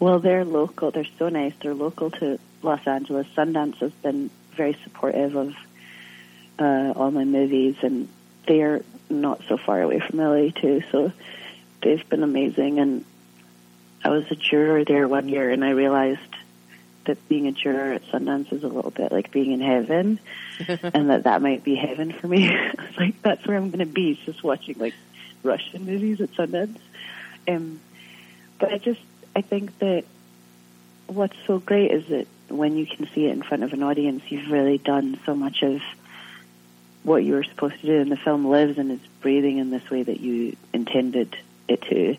Well, 0.00 0.18
they're 0.18 0.44
local. 0.44 0.90
They're 0.90 1.06
so 1.16 1.28
nice. 1.28 1.52
They're 1.62 1.74
local 1.74 2.10
to 2.10 2.40
Los 2.62 2.84
Angeles. 2.88 3.24
Sundance 3.36 3.76
has 3.76 3.92
been 3.92 4.30
very 4.56 4.76
supportive 4.82 5.36
of 5.36 5.54
uh, 6.58 6.92
all 6.96 7.12
my 7.12 7.24
movies, 7.24 7.76
and 7.82 8.08
they're 8.48 8.82
not 9.08 9.42
so 9.48 9.56
far 9.56 9.80
away 9.80 10.00
from 10.00 10.18
LA 10.18 10.48
too. 10.50 10.82
So 10.90 11.12
they've 11.82 12.08
been 12.08 12.24
amazing. 12.24 12.80
And 12.80 13.04
I 14.04 14.08
was 14.08 14.24
a 14.32 14.34
juror 14.34 14.84
there 14.84 15.06
one 15.06 15.28
year, 15.28 15.50
and 15.50 15.64
I 15.64 15.70
realized 15.70 16.18
that 17.04 17.28
being 17.28 17.46
a 17.46 17.52
juror 17.52 17.92
at 17.92 18.04
Sundance 18.06 18.52
is 18.52 18.64
a 18.64 18.68
little 18.68 18.90
bit 18.90 19.12
like 19.12 19.30
being 19.30 19.52
in 19.52 19.60
heaven, 19.60 20.20
and 20.68 21.10
that 21.10 21.24
that 21.24 21.42
might 21.42 21.64
be 21.64 21.74
heaven 21.74 22.12
for 22.12 22.28
me. 22.28 22.48
I 22.48 22.72
like, 22.98 23.22
that's 23.22 23.46
where 23.46 23.56
I'm 23.56 23.70
going 23.70 23.86
to 23.86 23.86
be, 23.86 24.18
just 24.24 24.42
watching 24.42 24.78
like 24.78 24.94
Russian 25.42 25.84
movies 25.86 26.20
at 26.20 26.32
Sundance. 26.32 26.78
Um, 27.48 27.80
but 28.58 28.72
I 28.72 28.78
just 28.78 29.00
I 29.34 29.40
think 29.40 29.78
that 29.78 30.04
what's 31.06 31.36
so 31.46 31.58
great 31.58 31.90
is 31.90 32.06
that 32.08 32.26
when 32.48 32.76
you 32.76 32.86
can 32.86 33.08
see 33.14 33.26
it 33.26 33.32
in 33.32 33.42
front 33.42 33.62
of 33.62 33.72
an 33.72 33.82
audience, 33.82 34.22
you've 34.28 34.50
really 34.50 34.78
done 34.78 35.18
so 35.24 35.34
much 35.34 35.62
of 35.62 35.80
what 37.02 37.24
you 37.24 37.34
were 37.34 37.44
supposed 37.44 37.80
to 37.80 37.86
do, 37.86 38.00
and 38.00 38.12
the 38.12 38.16
film 38.16 38.46
lives 38.46 38.78
and 38.78 38.92
is 38.92 39.00
breathing 39.20 39.58
in 39.58 39.70
this 39.70 39.88
way 39.90 40.02
that 40.02 40.20
you 40.20 40.56
intended 40.72 41.36
it 41.68 41.82
to. 41.82 42.16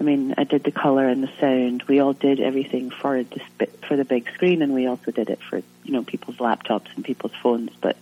I 0.00 0.02
mean, 0.02 0.34
I 0.38 0.44
did 0.44 0.64
the 0.64 0.72
color 0.72 1.06
and 1.06 1.22
the 1.22 1.30
sound. 1.38 1.82
We 1.82 2.00
all 2.00 2.14
did 2.14 2.40
everything 2.40 2.90
for 2.90 3.22
the 3.22 3.40
for 3.86 3.96
the 3.96 4.04
big 4.04 4.28
screen, 4.32 4.62
and 4.62 4.72
we 4.72 4.86
also 4.86 5.10
did 5.10 5.28
it 5.28 5.40
for 5.42 5.58
you 5.84 5.92
know 5.92 6.02
people's 6.02 6.38
laptops 6.38 6.86
and 6.96 7.04
people's 7.04 7.34
phones. 7.42 7.70
But 7.80 7.96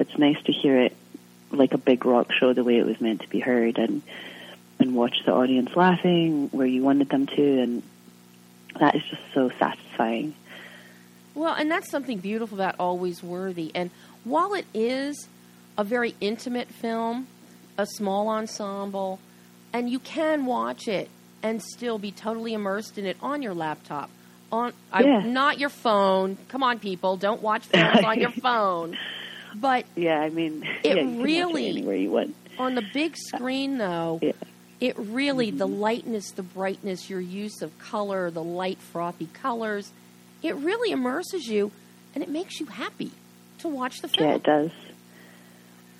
it's 0.00 0.18
nice 0.18 0.42
to 0.44 0.52
hear 0.52 0.80
it 0.80 0.96
like 1.52 1.74
a 1.74 1.78
big 1.78 2.04
rock 2.04 2.32
show, 2.32 2.52
the 2.52 2.64
way 2.64 2.78
it 2.78 2.86
was 2.86 3.00
meant 3.00 3.20
to 3.22 3.28
be 3.28 3.38
heard, 3.38 3.78
and 3.78 4.02
and 4.80 4.96
watch 4.96 5.16
the 5.24 5.32
audience 5.32 5.76
laughing 5.76 6.48
where 6.50 6.66
you 6.66 6.82
wanted 6.82 7.08
them 7.08 7.26
to, 7.26 7.60
and 7.60 7.82
that 8.80 8.96
is 8.96 9.02
just 9.04 9.22
so 9.32 9.48
satisfying. 9.60 10.34
well, 11.34 11.54
and 11.54 11.70
that's 11.70 11.88
something 11.88 12.18
beautiful 12.18 12.58
about 12.58 12.74
Always 12.80 13.22
Worthy. 13.22 13.70
And 13.76 13.90
while 14.24 14.54
it 14.54 14.66
is 14.74 15.28
a 15.78 15.84
very 15.84 16.16
intimate 16.20 16.68
film, 16.68 17.28
a 17.78 17.86
small 17.86 18.28
ensemble, 18.28 19.20
and 19.72 19.88
you 19.90 19.98
can 19.98 20.46
watch 20.46 20.88
it 20.88 21.08
and 21.42 21.62
still 21.62 21.98
be 21.98 22.12
totally 22.12 22.54
immersed 22.54 22.98
in 22.98 23.06
it 23.06 23.16
on 23.22 23.42
your 23.42 23.54
laptop. 23.54 24.10
On 24.50 24.72
Yeah. 24.92 25.18
I, 25.18 25.26
not 25.26 25.58
your 25.58 25.70
phone. 25.70 26.36
Come 26.48 26.62
on, 26.62 26.78
people, 26.78 27.16
don't 27.16 27.42
watch 27.42 27.64
films 27.66 28.04
on 28.04 28.20
your 28.20 28.30
phone. 28.42 28.96
But 29.54 29.84
Yeah, 29.96 30.20
I 30.20 30.28
mean, 30.30 30.62
It 30.82 30.84
yeah, 30.84 30.90
you 30.94 30.96
can 30.98 31.16
watch 31.18 31.24
really- 31.26 31.68
anywhere 31.68 31.96
you 31.96 32.10
want. 32.10 32.34
on 32.58 32.74
the 32.74 32.82
big 32.92 33.16
screen, 33.16 33.78
though, 33.78 34.18
Yeah. 34.22 34.32
it 34.80 34.94
really 34.98 35.50
the 35.50 35.66
mm-hmm. 35.66 35.80
lightness, 35.80 36.30
the 36.32 36.42
brightness, 36.42 37.08
your 37.10 37.20
use 37.20 37.60
of 37.62 37.76
color, 37.78 38.30
the 38.30 38.42
light 38.42 38.78
frothy 38.78 39.28
colors, 39.32 39.90
it 40.42 40.54
really 40.56 40.90
immerses 40.92 41.46
you, 41.46 41.70
and 42.14 42.22
it 42.22 42.28
makes 42.30 42.60
you 42.60 42.66
happy 42.66 43.10
to 43.58 43.68
watch 43.68 44.00
the 44.00 44.08
film. 44.08 44.28
Yeah, 44.28 44.34
it 44.36 44.42
does. 44.42 44.70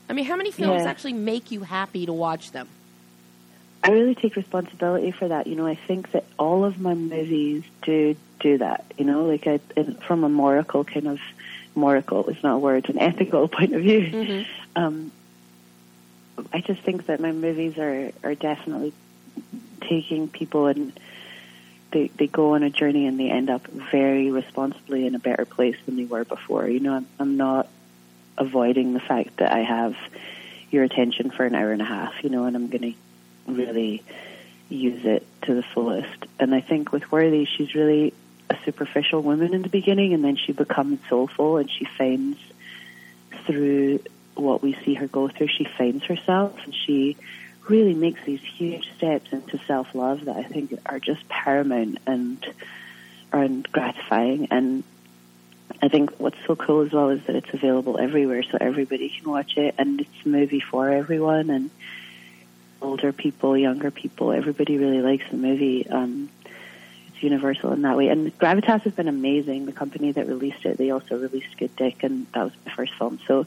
I 0.09 0.13
mean, 0.15 0.25
how 0.25 0.37
many 0.37 0.51
films 0.51 0.83
actually 0.83 1.13
make 1.15 1.51
you 1.51 1.63
happy 1.63 2.07
to 2.07 2.13
watch 2.13 2.53
them? 2.53 2.69
I 3.85 3.91
really 3.91 4.15
take 4.15 4.37
responsibility 4.37 5.11
for 5.11 5.29
that. 5.29 5.47
You 5.47 5.57
know, 5.57 5.67
I 5.67 5.75
think 5.75 6.13
that 6.13 6.25
all 6.39 6.65
of 6.65 6.79
my 6.79 6.95
movies 6.95 7.65
do 7.83 8.17
do 8.41 8.59
that. 8.59 8.85
You 8.97 9.05
know, 9.05 9.25
like 9.25 9.47
I, 9.47 9.59
from 10.07 10.25
a 10.25 10.29
moral 10.29 10.85
kind 10.85 11.09
of 11.09 11.21
moral 11.75 12.29
is 12.29 12.43
not 12.43 12.57
a 12.57 12.59
word, 12.59 12.89
an 12.89 12.99
ethical 12.99 13.49
point 13.57 13.75
of 13.75 13.83
view. 13.83 14.45
Um, 14.77 15.11
I 16.53 16.61
just 16.61 16.83
think 16.83 17.07
that 17.07 17.21
my 17.21 17.33
movies 17.33 17.77
are 17.79 18.13
are 18.23 18.35
definitely 18.35 18.93
taking 19.81 20.29
people 20.29 20.67
and 20.67 20.99
they 21.91 22.09
they 22.17 22.27
go 22.27 22.55
on 22.55 22.63
a 22.63 22.71
journey 22.71 23.07
and 23.07 23.19
they 23.19 23.31
end 23.31 23.51
up 23.51 23.67
very 23.67 24.31
responsibly 24.31 25.07
in 25.07 25.15
a 25.15 25.19
better 25.19 25.45
place 25.45 25.77
than 25.87 25.97
they 25.97 26.05
were 26.05 26.25
before. 26.25 26.69
You 26.69 26.81
know, 26.81 26.95
I'm, 26.95 27.07
I'm 27.19 27.37
not 27.37 27.69
avoiding 28.39 28.95
the 28.95 29.01
fact 29.01 29.39
that 29.39 29.53
I 29.53 29.61
have 29.61 29.97
your 30.71 30.85
attention 30.85 31.31
for 31.31 31.45
an 31.45 31.55
hour 31.55 31.73
and 31.73 31.83
a 31.83 31.87
half. 31.87 32.15
You 32.23 32.31
know, 32.31 32.45
and 32.45 32.57
I'm 32.57 32.69
going 32.69 32.93
to 32.93 32.95
really 33.53 34.03
use 34.69 35.05
it 35.05 35.27
to 35.43 35.55
the 35.55 35.63
fullest. 35.63 36.27
And 36.39 36.55
I 36.55 36.61
think 36.61 36.93
with 36.93 37.11
Worthy, 37.13 37.45
she's 37.45 37.75
really 37.75 38.15
a 38.51 38.57
superficial 38.65 39.23
woman 39.23 39.55
in 39.55 39.63
the 39.63 39.69
beginning, 39.69 40.15
and 40.15 40.25
then 40.25 40.37
she 40.37 40.53
becomes 40.53 40.99
soulful, 41.09 41.59
and 41.59 41.71
she 41.71 41.85
finds 41.85 42.39
through 43.47 44.01
what 44.35 44.63
we 44.63 44.77
see 44.85 44.95
her 44.95 45.07
go 45.07 45.29
through, 45.29 45.49
she 45.49 45.65
finds 45.65 46.05
herself, 46.05 46.57
and 46.65 46.75
she 46.75 47.17
really 47.69 47.95
makes 47.95 48.21
these 48.25 48.41
huge 48.41 48.91
steps 48.97 49.33
into 49.33 49.59
self 49.67 49.95
love 49.95 50.25
that 50.25 50.37
I 50.37 50.43
think 50.43 50.75
are 50.87 50.99
just 50.99 51.29
paramount 51.29 51.99
and 52.07 52.45
and 53.33 53.71
gratifying. 53.71 54.49
And 54.51 54.85
I 55.81 55.89
think 55.89 56.11
what's 56.19 56.37
so 56.47 56.57
cool 56.57 56.81
as 56.83 56.93
well 56.93 57.11
is 57.11 57.25
that 57.27 57.37
it's 57.37 57.53
available 57.53 57.99
everywhere, 57.99 58.43
so 58.43 58.59
everybody 58.61 59.09
can 59.11 59.31
watch 59.31 59.57
it, 59.57 59.75
and 59.79 60.01
it's 60.01 60.11
a 60.25 60.29
movie 60.29 60.61
for 60.61 60.89
everyone 60.89 61.51
and 61.51 61.71
older 62.83 63.13
people, 63.13 63.57
younger 63.57 63.91
people. 63.91 64.33
Everybody 64.33 64.77
really 64.77 65.01
likes 65.01 65.25
the 65.31 65.37
movie. 65.37 65.89
Um, 65.89 66.29
it's 67.09 67.23
universal 67.23 67.73
in 67.73 67.83
that 67.83 67.97
way. 67.97 68.09
And 68.09 68.37
Gravitas 68.39 68.83
has 68.83 68.93
been 68.93 69.09
amazing. 69.09 69.67
The 69.67 69.73
company 69.73 70.13
that 70.13 70.27
released 70.27 70.65
it, 70.65 70.77
they 70.77 70.91
also 70.91 71.17
released 71.17 71.57
Good 71.57 71.75
Dick, 71.77 72.03
and 72.03 72.27
that 72.35 72.45
was 72.45 72.53
my 72.67 72.73
first 72.73 72.95
film. 72.95 73.21
So 73.27 73.47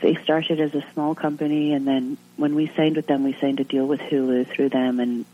they 0.00 0.14
started 0.16 0.60
as 0.60 0.74
a 0.74 0.84
small 0.92 1.14
company, 1.14 1.72
and 1.72 1.86
then 1.86 2.16
when 2.36 2.54
we 2.54 2.72
signed 2.76 2.96
with 2.96 3.06
them, 3.06 3.24
we 3.24 3.34
signed 3.34 3.60
a 3.60 3.64
deal 3.64 3.86
with 3.86 4.00
Hulu 4.00 4.48
through 4.48 4.70
them, 4.70 4.98
and 5.00 5.24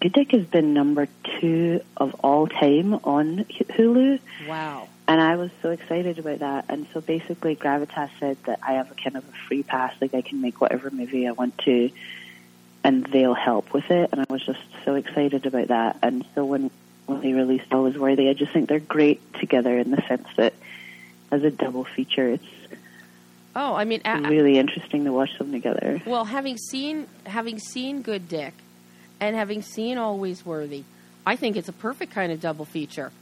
Good 0.00 0.12
Dick 0.12 0.30
has 0.32 0.44
been 0.44 0.74
number 0.74 1.08
two 1.40 1.80
of 1.96 2.14
all 2.20 2.46
time 2.46 2.94
on 3.04 3.44
Hulu. 3.44 4.20
Wow. 4.46 4.88
And 5.06 5.20
I 5.20 5.36
was 5.36 5.50
so 5.60 5.70
excited 5.70 6.18
about 6.18 6.38
that. 6.38 6.66
And 6.68 6.86
so 6.94 7.00
basically, 7.00 7.56
Gravitas 7.56 8.10
said 8.18 8.38
that 8.46 8.60
I 8.62 8.74
have 8.74 8.90
a 8.90 8.94
kind 8.94 9.16
of 9.16 9.24
a 9.28 9.32
free 9.46 9.62
pass, 9.62 9.94
like 10.00 10.14
I 10.14 10.22
can 10.22 10.40
make 10.40 10.60
whatever 10.60 10.90
movie 10.90 11.28
I 11.28 11.32
want 11.32 11.58
to, 11.58 11.90
and 12.82 13.04
they'll 13.06 13.34
help 13.34 13.72
with 13.74 13.90
it. 13.90 14.10
And 14.12 14.20
I 14.22 14.26
was 14.30 14.44
just 14.44 14.60
so 14.84 14.94
excited 14.94 15.44
about 15.44 15.68
that. 15.68 15.98
And 16.02 16.24
so 16.34 16.44
when 16.44 16.70
when 17.06 17.20
they 17.20 17.34
released 17.34 17.70
Always 17.70 17.98
Worthy, 17.98 18.30
I 18.30 18.32
just 18.32 18.52
think 18.52 18.68
they're 18.68 18.80
great 18.80 19.20
together 19.34 19.78
in 19.78 19.90
the 19.90 20.02
sense 20.08 20.26
that 20.36 20.54
as 21.30 21.42
a 21.42 21.50
double 21.50 21.84
feature, 21.84 22.30
it's 22.30 22.44
Oh, 23.56 23.74
I 23.74 23.84
mean, 23.84 24.00
really 24.04 24.58
interesting 24.58 25.04
to 25.04 25.12
watch 25.12 25.38
them 25.38 25.52
together. 25.52 26.02
Well, 26.04 26.24
having 26.24 26.56
seen 26.56 27.06
having 27.24 27.58
seen 27.58 28.02
Good 28.02 28.28
Dick, 28.28 28.54
and 29.20 29.36
having 29.36 29.62
seen 29.62 29.96
Always 29.96 30.44
Worthy, 30.44 30.84
I 31.24 31.36
think 31.36 31.56
it's 31.56 31.68
a 31.68 31.72
perfect 31.72 32.12
kind 32.12 32.32
of 32.32 32.40
double 32.40 32.64
feature. 32.64 33.12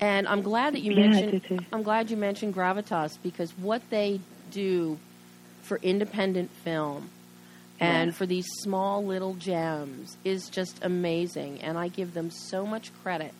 And 0.00 0.28
I'm 0.28 0.42
glad 0.42 0.74
that 0.74 0.82
you 0.82 0.92
yeah, 0.92 1.08
mentioned. 1.08 1.66
I'm 1.72 1.82
glad 1.82 2.10
you 2.10 2.16
mentioned 2.16 2.54
Gravitas 2.54 3.18
because 3.22 3.50
what 3.58 3.82
they 3.90 4.20
do 4.50 4.98
for 5.62 5.78
independent 5.82 6.50
film 6.64 7.10
and 7.80 8.10
yeah. 8.10 8.14
for 8.16 8.26
these 8.26 8.46
small 8.60 9.04
little 9.04 9.34
gems 9.34 10.16
is 10.24 10.48
just 10.48 10.78
amazing, 10.82 11.60
and 11.62 11.76
I 11.78 11.88
give 11.88 12.14
them 12.14 12.30
so 12.30 12.66
much 12.66 12.92
credit 13.02 13.32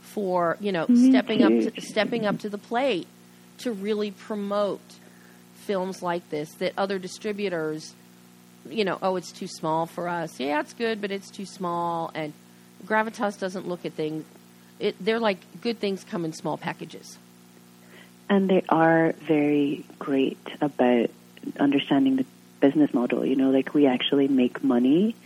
for 0.00 0.56
you 0.60 0.72
know 0.72 0.86
Me 0.88 1.10
stepping 1.10 1.40
too. 1.40 1.68
up 1.68 1.74
to, 1.74 1.80
stepping 1.80 2.26
up 2.26 2.38
to 2.40 2.48
the 2.48 2.58
plate 2.58 3.06
to 3.58 3.72
really 3.72 4.10
promote 4.10 4.80
films 5.54 6.02
like 6.02 6.28
this 6.30 6.50
that 6.54 6.72
other 6.78 6.98
distributors, 6.98 7.94
you 8.68 8.84
know, 8.84 8.98
oh, 9.02 9.16
it's 9.16 9.32
too 9.32 9.46
small 9.46 9.86
for 9.86 10.08
us. 10.08 10.40
Yeah, 10.40 10.60
it's 10.60 10.72
good, 10.72 11.00
but 11.00 11.10
it's 11.10 11.30
too 11.30 11.44
small. 11.44 12.10
And 12.14 12.32
Gravitas 12.86 13.38
doesn't 13.38 13.68
look 13.68 13.84
at 13.84 13.92
things. 13.92 14.24
It, 14.78 14.96
they're 15.00 15.20
like 15.20 15.38
good 15.60 15.78
things 15.78 16.04
come 16.04 16.24
in 16.24 16.32
small 16.32 16.56
packages. 16.56 17.18
And 18.28 18.48
they 18.48 18.62
are 18.68 19.12
very 19.12 19.84
great 19.98 20.38
about 20.60 21.10
understanding 21.58 22.16
the 22.16 22.26
business 22.60 22.92
model. 22.92 23.24
You 23.24 23.36
know, 23.36 23.50
like 23.50 23.74
we 23.74 23.86
actually 23.86 24.28
make 24.28 24.62
money 24.62 25.16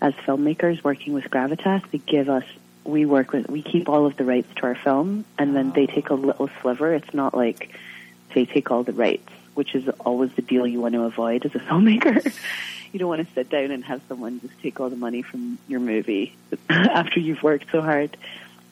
as 0.00 0.12
filmmakers 0.14 0.84
working 0.84 1.14
with 1.14 1.24
Gravitas. 1.24 1.90
They 1.90 1.98
give 1.98 2.28
us, 2.28 2.44
we 2.84 3.06
work 3.06 3.32
with, 3.32 3.48
we 3.48 3.62
keep 3.62 3.88
all 3.88 4.06
of 4.06 4.16
the 4.16 4.24
rights 4.24 4.48
to 4.56 4.62
our 4.64 4.74
film, 4.74 5.24
and 5.38 5.56
then 5.56 5.72
they 5.72 5.86
take 5.86 6.10
a 6.10 6.14
little 6.14 6.50
sliver. 6.60 6.94
It's 6.94 7.14
not 7.14 7.34
like 7.34 7.74
they 8.34 8.44
take 8.44 8.70
all 8.70 8.82
the 8.82 8.92
rights 8.92 9.32
which 9.56 9.74
is 9.74 9.88
always 10.00 10.30
the 10.34 10.42
deal 10.42 10.66
you 10.66 10.80
want 10.80 10.94
to 10.94 11.02
avoid 11.02 11.44
as 11.44 11.54
a 11.54 11.58
filmmaker. 11.66 12.32
you 12.92 12.98
don't 12.98 13.08
want 13.08 13.26
to 13.26 13.34
sit 13.34 13.48
down 13.48 13.70
and 13.70 13.82
have 13.84 14.00
someone 14.06 14.40
just 14.40 14.60
take 14.62 14.78
all 14.78 14.90
the 14.90 14.96
money 14.96 15.22
from 15.22 15.58
your 15.66 15.80
movie 15.80 16.34
after 16.68 17.18
you've 17.18 17.42
worked 17.42 17.66
so 17.72 17.80
hard. 17.80 18.16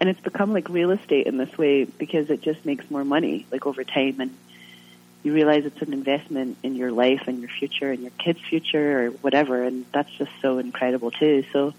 And 0.00 0.08
it's 0.08 0.20
become 0.20 0.52
like 0.52 0.68
real 0.68 0.90
estate 0.90 1.26
in 1.26 1.38
this 1.38 1.56
way 1.56 1.84
because 1.84 2.30
it 2.30 2.42
just 2.42 2.64
makes 2.66 2.90
more 2.90 3.04
money 3.04 3.46
like 3.50 3.66
over 3.66 3.84
time 3.84 4.20
and 4.20 4.36
you 5.22 5.32
realize 5.32 5.64
it's 5.64 5.80
an 5.80 5.92
investment 5.94 6.58
in 6.62 6.74
your 6.74 6.92
life 6.92 7.22
and 7.26 7.40
your 7.40 7.48
future 7.48 7.90
and 7.90 8.02
your 8.02 8.10
kids' 8.18 8.40
future 8.40 9.06
or 9.06 9.10
whatever 9.10 9.62
and 9.62 9.86
that's 9.92 10.10
just 10.10 10.32
so 10.42 10.58
incredible 10.58 11.10
too. 11.10 11.44
So 11.52 11.72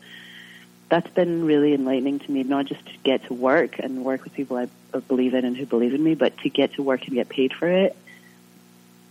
that's 0.89 1.09
been 1.09 1.45
really 1.45 1.73
enlightening 1.73 2.19
to 2.19 2.31
me, 2.31 2.43
not 2.43 2.65
just 2.65 2.85
to 2.85 2.93
get 3.03 3.25
to 3.25 3.33
work 3.33 3.79
and 3.79 4.03
work 4.03 4.23
with 4.23 4.33
people 4.33 4.57
I 4.57 4.67
believe 5.07 5.33
in 5.33 5.45
and 5.45 5.55
who 5.55 5.65
believe 5.65 5.93
in 5.93 6.03
me, 6.03 6.15
but 6.15 6.37
to 6.39 6.49
get 6.49 6.73
to 6.75 6.83
work 6.83 7.05
and 7.05 7.13
get 7.13 7.29
paid 7.29 7.53
for 7.53 7.67
it 7.67 7.95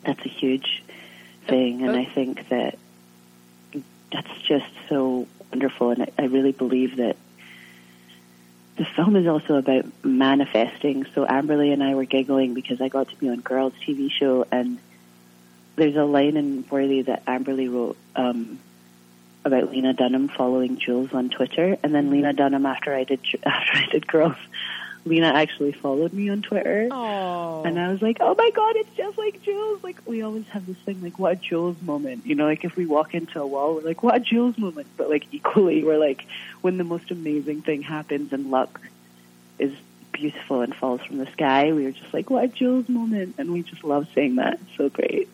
that's 0.04 0.24
a 0.24 0.28
huge 0.28 0.82
thing, 1.46 1.82
and 1.82 1.96
I 1.96 2.04
think 2.04 2.48
that 2.50 2.78
that's 4.12 4.40
just 4.46 4.70
so 4.88 5.26
wonderful. 5.50 5.90
And 5.90 6.02
I, 6.02 6.12
I 6.18 6.24
really 6.26 6.52
believe 6.52 6.96
that 6.96 7.16
the 8.76 8.84
film 8.84 9.16
is 9.16 9.26
also 9.26 9.54
about 9.54 9.84
manifesting. 10.04 11.06
So 11.14 11.24
Amberly 11.24 11.72
and 11.72 11.82
I 11.82 11.94
were 11.94 12.04
giggling 12.04 12.54
because 12.54 12.80
I 12.80 12.88
got 12.88 13.08
to 13.08 13.16
be 13.16 13.28
on 13.28 13.40
Girls 13.40 13.72
TV 13.86 14.10
show, 14.10 14.46
and 14.50 14.78
there's 15.76 15.96
a 15.96 16.04
line 16.04 16.36
in 16.36 16.64
Worthy 16.70 17.02
that 17.02 17.24
Amberly 17.26 17.72
wrote 17.72 17.96
um, 18.16 18.58
about 19.44 19.70
Lena 19.70 19.92
Dunham 19.92 20.28
following 20.28 20.78
Jules 20.78 21.12
on 21.12 21.30
Twitter, 21.30 21.76
and 21.82 21.94
then 21.94 22.10
Lena 22.10 22.32
Dunham 22.32 22.66
after 22.66 22.94
I 22.94 23.04
did 23.04 23.20
after 23.44 23.76
I 23.76 23.86
did 23.90 24.06
Girls 24.06 24.36
Lena 25.06 25.26
actually 25.26 25.72
followed 25.72 26.12
me 26.12 26.30
on 26.30 26.40
Twitter. 26.40 26.88
Aww. 26.90 27.66
And 27.66 27.78
I 27.78 27.90
was 27.92 28.00
like, 28.00 28.18
oh 28.20 28.34
my 28.36 28.50
god, 28.50 28.76
it's 28.76 28.96
just 28.96 29.18
like 29.18 29.42
Jules. 29.42 29.82
Like, 29.82 29.96
we 30.06 30.22
always 30.22 30.46
have 30.48 30.66
this 30.66 30.78
thing, 30.78 31.02
like, 31.02 31.18
what 31.18 31.32
a 31.32 31.36
Jules 31.36 31.80
moment. 31.82 32.24
You 32.24 32.34
know, 32.34 32.46
like 32.46 32.64
if 32.64 32.76
we 32.76 32.86
walk 32.86 33.14
into 33.14 33.40
a 33.40 33.46
wall, 33.46 33.74
we're 33.74 33.82
like, 33.82 34.02
what 34.02 34.16
a 34.16 34.20
Jules 34.20 34.56
moment. 34.56 34.86
But 34.96 35.10
like 35.10 35.26
equally, 35.32 35.84
we're 35.84 35.98
like, 35.98 36.24
when 36.62 36.78
the 36.78 36.84
most 36.84 37.10
amazing 37.10 37.62
thing 37.62 37.82
happens 37.82 38.32
and 38.32 38.50
luck 38.50 38.80
is 39.58 39.72
beautiful 40.12 40.62
and 40.62 40.74
falls 40.74 41.02
from 41.02 41.18
the 41.18 41.30
sky, 41.32 41.72
we 41.72 41.86
are 41.86 41.92
just 41.92 42.14
like, 42.14 42.30
what 42.30 42.44
a 42.44 42.48
Jules 42.48 42.88
moment. 42.88 43.34
And 43.36 43.52
we 43.52 43.62
just 43.62 43.84
love 43.84 44.08
saying 44.14 44.36
that. 44.36 44.54
It's 44.54 44.76
so 44.76 44.88
great. 44.88 45.28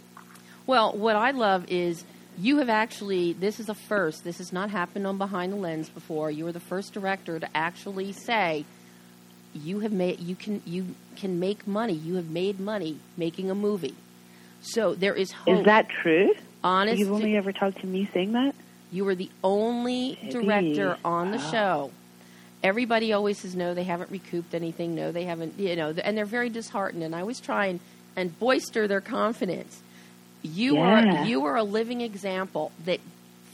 Well, 0.66 0.92
what 0.92 1.16
I 1.16 1.30
love 1.30 1.66
is 1.68 2.04
you 2.38 2.58
have 2.58 2.68
actually, 2.68 3.34
this 3.34 3.60
is 3.60 3.68
a 3.68 3.74
first. 3.74 4.24
This 4.24 4.38
has 4.38 4.52
not 4.52 4.70
happened 4.70 5.06
on 5.06 5.18
Behind 5.18 5.52
the 5.52 5.56
Lens 5.56 5.88
before. 5.88 6.30
You 6.30 6.46
are 6.46 6.52
the 6.52 6.60
first 6.60 6.92
director 6.92 7.38
to 7.38 7.56
actually 7.56 8.12
say, 8.12 8.64
you 9.54 9.80
have 9.80 9.92
made 9.92 10.20
you 10.20 10.34
can 10.36 10.62
you 10.64 10.94
can 11.16 11.40
make 11.40 11.66
money. 11.66 11.92
You 11.94 12.14
have 12.16 12.30
made 12.30 12.60
money 12.60 12.98
making 13.16 13.50
a 13.50 13.54
movie. 13.54 13.94
So 14.62 14.94
there 14.94 15.14
is 15.14 15.32
hope. 15.32 15.58
Is 15.60 15.64
that 15.64 15.88
true? 15.88 16.34
Honest, 16.62 16.98
you've 16.98 17.12
only 17.12 17.36
ever 17.36 17.52
talked 17.52 17.80
to 17.80 17.86
me 17.86 18.08
saying 18.12 18.32
that. 18.32 18.54
You 18.92 19.04
were 19.04 19.14
the 19.14 19.30
only 19.42 20.18
Maybe. 20.22 20.32
director 20.32 20.98
on 21.04 21.30
the 21.30 21.38
Wow. 21.38 21.50
show. 21.50 21.90
Everybody 22.62 23.12
always 23.14 23.38
says 23.38 23.56
no, 23.56 23.72
they 23.72 23.84
haven't 23.84 24.10
recouped 24.10 24.54
anything. 24.54 24.94
No, 24.94 25.12
they 25.12 25.24
haven't. 25.24 25.58
You 25.58 25.76
know, 25.76 25.94
and 26.04 26.16
they're 26.16 26.26
very 26.26 26.50
disheartened. 26.50 27.02
And 27.02 27.14
I 27.14 27.20
always 27.20 27.40
try 27.40 27.66
and, 27.66 27.80
and 28.16 28.38
boister 28.38 28.86
their 28.86 29.00
confidence. 29.00 29.80
You 30.42 30.76
Yeah. 30.76 30.82
are 31.22 31.26
you 31.26 31.44
are 31.46 31.56
a 31.56 31.62
living 31.62 32.00
example 32.02 32.72
that 32.84 33.00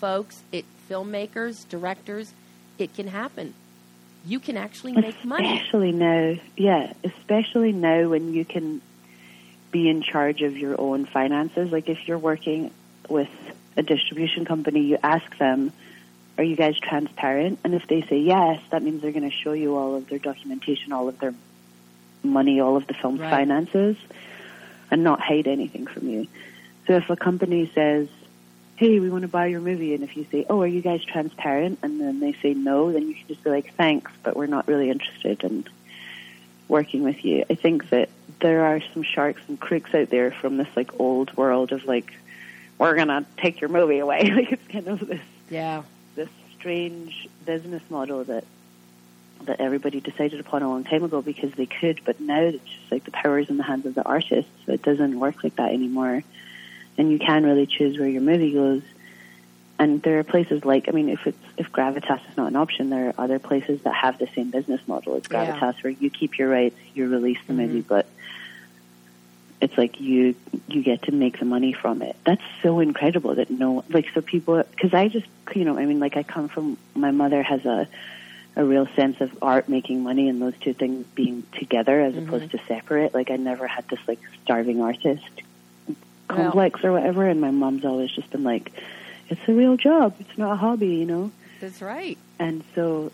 folks, 0.01 0.43
it 0.53 0.65
filmmakers, 0.91 1.69
directors, 1.69 2.33
it 2.79 2.95
can 2.95 3.09
happen. 3.09 3.55
You 4.27 4.41
can 4.41 4.57
actually 4.57 4.93
make 4.93 5.25
money. 5.25 5.57
Especially 5.57 5.93
now, 5.93 6.35
yeah, 6.57 6.93
especially 7.05 7.71
now 7.73 8.09
when 8.09 8.35
you 8.35 8.45
can 8.45 8.83
be 9.71 9.89
in 9.89 10.03
charge 10.03 10.43
of 10.43 10.57
your 10.57 10.81
own 10.81 11.07
finances. 11.07 11.71
Like 11.71 11.89
if 11.89 12.09
you're 12.09 12.19
working 12.19 12.73
with 13.09 13.29
a 13.77 13.83
distribution 13.83 14.45
company, 14.45 14.81
you 14.81 14.99
ask 15.03 15.39
them, 15.39 15.73
are 16.39 16.45
you 16.45 16.57
guys 16.57 16.77
transparent? 16.79 17.61
And 17.63 17.73
if 17.75 17.87
they 17.87 18.03
say 18.03 18.19
yes, 18.19 18.61
that 18.71 18.83
means 18.83 19.01
they're 19.01 19.13
going 19.13 19.31
to 19.31 19.37
show 19.37 19.53
you 19.53 19.77
all 19.77 19.95
of 19.95 20.09
their 20.09 20.19
documentation, 20.19 20.93
all 20.93 21.09
of 21.09 21.19
their 21.21 21.35
money, 22.25 22.61
all 22.61 22.77
of 22.77 22.87
the 22.89 22.95
film's 22.95 23.21
Right. 23.21 23.31
finances, 23.31 23.97
and 24.91 25.05
not 25.05 25.21
hide 25.21 25.47
anything 25.47 25.87
from 25.87 26.09
you. 26.09 26.27
So 26.87 26.95
if 26.95 27.09
a 27.11 27.17
company 27.17 27.71
says, 27.75 28.09
hey, 28.77 29.01
we 29.01 29.09
want 29.11 29.23
to 29.23 29.29
buy 29.29 29.47
your 29.47 29.61
movie, 29.61 29.95
and 29.95 30.05
if 30.05 30.17
you 30.17 30.27
say, 30.31 30.45
oh, 30.51 30.61
are 30.61 30.67
you 30.67 30.83
guys 30.83 31.03
transparent? 31.05 31.79
And 31.83 32.01
then 32.01 32.21
they 32.21 32.35
say 32.43 32.53
no, 32.55 32.93
then 32.93 33.09
you 33.09 33.15
can 33.15 33.25
just 33.29 33.43
be 33.43 33.51
like, 33.51 33.75
thanks, 33.75 34.13
but 34.23 34.37
we're 34.37 34.47
not 34.47 34.69
really 34.69 34.91
interested 34.91 35.43
in 35.45 35.65
working 36.69 37.03
with 37.03 37.25
you. 37.25 37.45
I 37.49 37.55
think 37.55 37.89
that 37.91 38.11
there 38.41 38.65
are 38.67 38.81
some 38.93 39.03
sharks 39.03 39.41
and 39.49 39.59
crooks 39.59 39.95
out 39.95 40.11
there 40.11 40.31
from 40.31 40.57
this 40.57 40.69
like 40.77 40.99
old 41.01 41.35
world 41.37 41.73
of 41.73 41.85
like, 41.85 42.13
we're 42.79 42.97
gonna 42.97 43.25
take 43.39 43.61
your 43.61 43.71
movie 43.71 43.99
away. 43.99 44.31
like 44.35 44.53
it's 44.53 44.69
kind 44.69 44.89
of 44.89 45.07
this 45.07 45.21
Yeah. 45.49 45.85
this 46.15 46.29
strange 46.59 47.29
business 47.45 47.83
model 47.89 48.25
that 48.25 48.45
that 49.45 49.61
everybody 49.61 50.01
decided 50.01 50.41
upon 50.41 50.63
a 50.63 50.69
long 50.69 50.85
time 50.85 51.05
ago 51.05 51.23
because 51.23 51.53
they 51.53 51.67
could, 51.67 52.01
but 52.05 52.21
now 52.21 52.41
it's 52.41 52.65
just 52.65 52.91
like 52.93 53.05
the 53.05 53.11
power 53.11 53.39
is 53.39 53.49
in 53.49 53.59
the 53.59 53.63
hands 53.63 53.87
of 53.87 53.95
the 53.95 54.03
artists. 54.03 54.51
So 54.65 54.73
it 54.73 54.83
doesn't 54.83 55.19
work 55.19 55.45
like 55.45 55.57
that 55.57 55.73
anymore. 55.73 56.23
And 56.99 57.11
you 57.11 57.19
can 57.19 57.45
really 57.45 57.67
choose 57.67 57.99
where 57.99 58.09
your 58.09 58.23
movie 58.23 58.53
goes. 58.53 58.83
and 59.79 60.03
there 60.03 60.19
are 60.19 60.25
places 60.25 60.65
like 60.65 60.89
I 60.89 60.93
mean, 60.93 61.09
if 61.09 61.27
it's 61.27 61.39
if 61.57 61.71
Gravitas 61.73 62.21
is 62.31 62.37
not 62.37 62.49
an 62.49 62.57
option, 62.57 62.91
there 62.91 63.09
are 63.09 63.15
other 63.19 63.39
places 63.39 63.83
that 63.83 63.95
have 63.95 64.19
the 64.19 64.29
same 64.35 64.51
business 64.51 64.81
model 64.87 65.17
as 65.17 65.25
Gravitas, 65.25 65.61
yeah. 65.61 65.83
where 65.83 65.91
you 65.93 66.11
keep 66.11 66.39
your 66.39 66.49
rights, 66.49 66.79
you 66.95 67.09
release 67.09 67.39
the 67.47 67.53
mm-hmm. 67.53 67.63
movie, 67.63 67.81
but 67.83 68.07
it's 69.61 69.77
like 69.79 70.01
you 70.01 70.35
you 70.69 70.83
get 70.83 71.03
to 71.03 71.13
make 71.13 71.39
the 71.39 71.45
money 71.45 71.73
from 71.73 72.03
it. 72.03 72.17
That's 72.25 72.43
so 72.63 72.81
incredible 72.81 73.35
that 73.37 73.51
no 73.51 73.85
like 73.89 74.07
so 74.15 74.21
people 74.21 74.63
because 74.71 74.93
I 74.93 75.09
just 75.09 75.27
you 75.55 75.65
know 75.65 75.79
I 75.79 75.87
mean 75.87 76.01
like 76.01 76.17
I 76.17 76.23
come 76.23 76.49
from 76.49 76.77
my 76.95 77.11
mother 77.11 77.43
has 77.43 77.65
a 77.65 77.89
a 78.55 78.65
real 78.65 78.87
sense 78.97 79.21
of 79.21 79.37
art 79.43 79.69
making 79.69 80.03
money 80.03 80.29
and 80.29 80.41
those 80.41 80.57
two 80.61 80.73
things 80.73 81.07
being 81.15 81.45
together 81.53 82.01
as 82.01 82.15
mm-hmm. 82.15 82.27
opposed 82.27 82.51
to 82.53 82.61
separate. 82.67 83.15
Like 83.15 83.31
I 83.31 83.37
never 83.37 83.67
had 83.67 83.87
this 83.89 84.01
like 84.07 84.21
starving 84.43 84.81
artist 84.81 85.31
complex 86.29 86.83
well, 86.83 86.93
or 86.93 86.99
whatever, 86.99 87.27
and 87.27 87.41
my 87.41 87.51
mom's 87.51 87.85
always 87.85 88.11
just 88.11 88.31
been 88.31 88.45
like, 88.45 88.73
it's 89.29 89.41
a 89.49 89.53
real 89.53 89.77
job. 89.77 90.15
It's 90.21 90.39
not 90.39 90.53
a 90.53 90.57
hobby, 90.57 90.89
you 90.89 91.07
know. 91.07 91.31
That's 91.61 91.83
right. 91.83 92.19
And 92.39 92.63
so, 92.75 93.13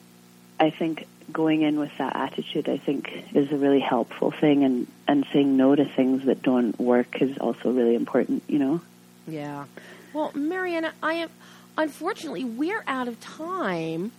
I 0.58 0.70
think 0.70 1.06
going 1.32 1.62
in 1.62 1.78
with 1.78 1.96
that 1.98 2.14
attitude, 2.16 2.68
I 2.68 2.76
think, 2.76 3.10
is 3.34 3.50
a 3.52 3.56
really 3.56 3.80
helpful 3.80 4.30
thing, 4.30 4.64
and 4.64 4.86
and 5.08 5.26
saying 5.32 5.56
no 5.56 5.74
to 5.74 5.84
things 5.84 6.24
that 6.26 6.42
don't 6.42 6.78
work 6.78 7.20
is 7.22 7.38
also 7.38 7.70
really 7.70 7.94
important, 7.94 8.42
you 8.48 8.58
know. 8.58 8.80
Yeah. 9.26 9.64
Well, 10.12 10.32
Marianna, 10.34 10.92
I 11.02 11.14
am. 11.14 11.30
Unfortunately, 11.78 12.44
we're 12.44 12.84
out 12.86 13.08
of 13.08 13.18
time. 13.20 14.12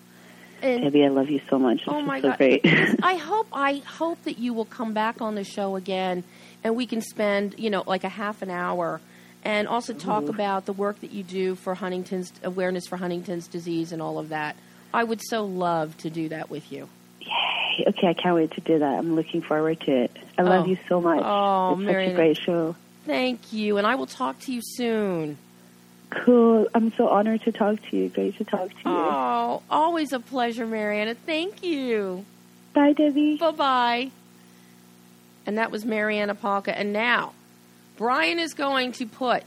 And 0.62 0.84
Debbie, 0.84 1.06
I 1.06 1.10
love 1.10 1.30
you 1.30 1.42
so 1.50 1.60
much. 1.60 1.80
This 1.80 1.90
oh 1.90 2.02
my 2.02 2.22
so 2.22 2.30
god! 2.30 2.38
Great. 2.38 2.62
I 3.04 3.16
hope 3.16 3.48
I 3.52 3.76
hope 3.86 4.24
that 4.24 4.40
you 4.40 4.54
will 4.54 4.66
come 4.66 4.94
back 4.94 5.22
on 5.22 5.36
the 5.36 5.44
show 5.44 5.76
again, 5.76 6.24
and 6.64 6.76
we 6.76 6.86
can 6.86 7.02
spend 7.02 7.56
you 7.58 7.70
know 7.70 7.84
like 7.86 8.04
a 8.04 8.10
half 8.10 8.42
an 8.42 8.50
hour, 8.50 9.02
and 9.44 9.68
also 9.68 9.94
talk 9.94 10.24
Ooh. 10.24 10.30
about 10.30 10.66
the 10.66 10.74
work 10.74 11.02
that 11.02 11.12
you 11.12 11.24
do 11.24 11.56
for 11.56 11.76
Huntington's 11.76 12.32
awareness 12.44 12.88
for 12.88 12.98
Huntington's 12.98 13.48
disease 13.48 13.92
and 13.92 14.02
all 14.02 14.20
of 14.20 14.30
that. 14.30 14.56
I 14.94 15.04
would 15.04 15.22
so 15.24 15.44
love 15.44 15.98
to 15.98 16.10
do 16.10 16.30
that 16.30 16.50
with 16.50 16.72
you. 16.72 16.88
Yay! 17.20 17.86
Okay, 17.88 18.08
I 18.08 18.14
can't 18.14 18.36
wait 18.36 18.52
to 18.52 18.62
do 18.62 18.80
that. 18.80 19.00
I'm 19.00 19.16
looking 19.16 19.42
forward 19.42 19.80
to 19.82 19.92
it. 19.92 20.12
I 20.38 20.44
love 20.44 20.66
oh. 20.66 20.70
you 20.70 20.78
so 20.88 21.02
much. 21.02 21.22
Oh, 21.24 21.80
it's 21.80 21.92
such 21.92 22.12
a 22.12 22.16
great 22.16 22.38
show. 22.38 22.76
Thank 23.06 23.52
you, 23.52 23.78
and 23.78 23.88
I 23.88 23.96
will 23.96 24.06
talk 24.06 24.40
to 24.42 24.54
you 24.54 24.62
soon. 24.64 25.38
Cool. 26.10 26.68
I'm 26.76 26.94
so 26.94 27.10
honored 27.10 27.42
to 27.44 27.52
talk 27.52 27.80
to 27.90 27.98
you. 27.98 28.10
Great 28.10 28.38
to 28.38 28.44
talk 28.44 28.70
to 28.70 28.76
you. 28.76 28.82
Oh, 28.86 29.62
always 29.70 30.14
a 30.14 30.20
pleasure, 30.20 30.66
Marianna. 30.66 31.16
Thank 31.16 31.64
you. 31.64 32.26
Bye, 32.74 32.94
Debbie. 32.94 33.38
Bye 33.38 33.52
bye. 33.52 34.12
And 35.46 35.58
that 35.58 35.72
was 35.72 35.86
Marianna 35.86 36.36
Palka. 36.36 36.78
And 36.78 36.94
now, 36.94 37.34
Brian 37.98 38.40
is 38.40 38.54
going 38.54 38.94
to 38.94 39.06
put 39.06 39.44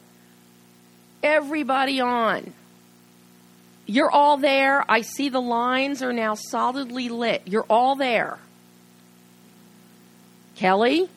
everybody 1.23 2.01
on. 2.01 2.53
You're 3.87 4.11
all 4.11 4.37
there. 4.37 4.85
I 4.91 5.01
see 5.03 5.29
the 5.29 5.41
lines 5.41 6.03
are 6.03 6.13
now 6.13 6.35
solidly 6.35 7.09
lit. 7.09 7.43
You're 7.47 7.67
all 7.71 7.97
there. 7.97 8.39
Kelly? 10.57 11.09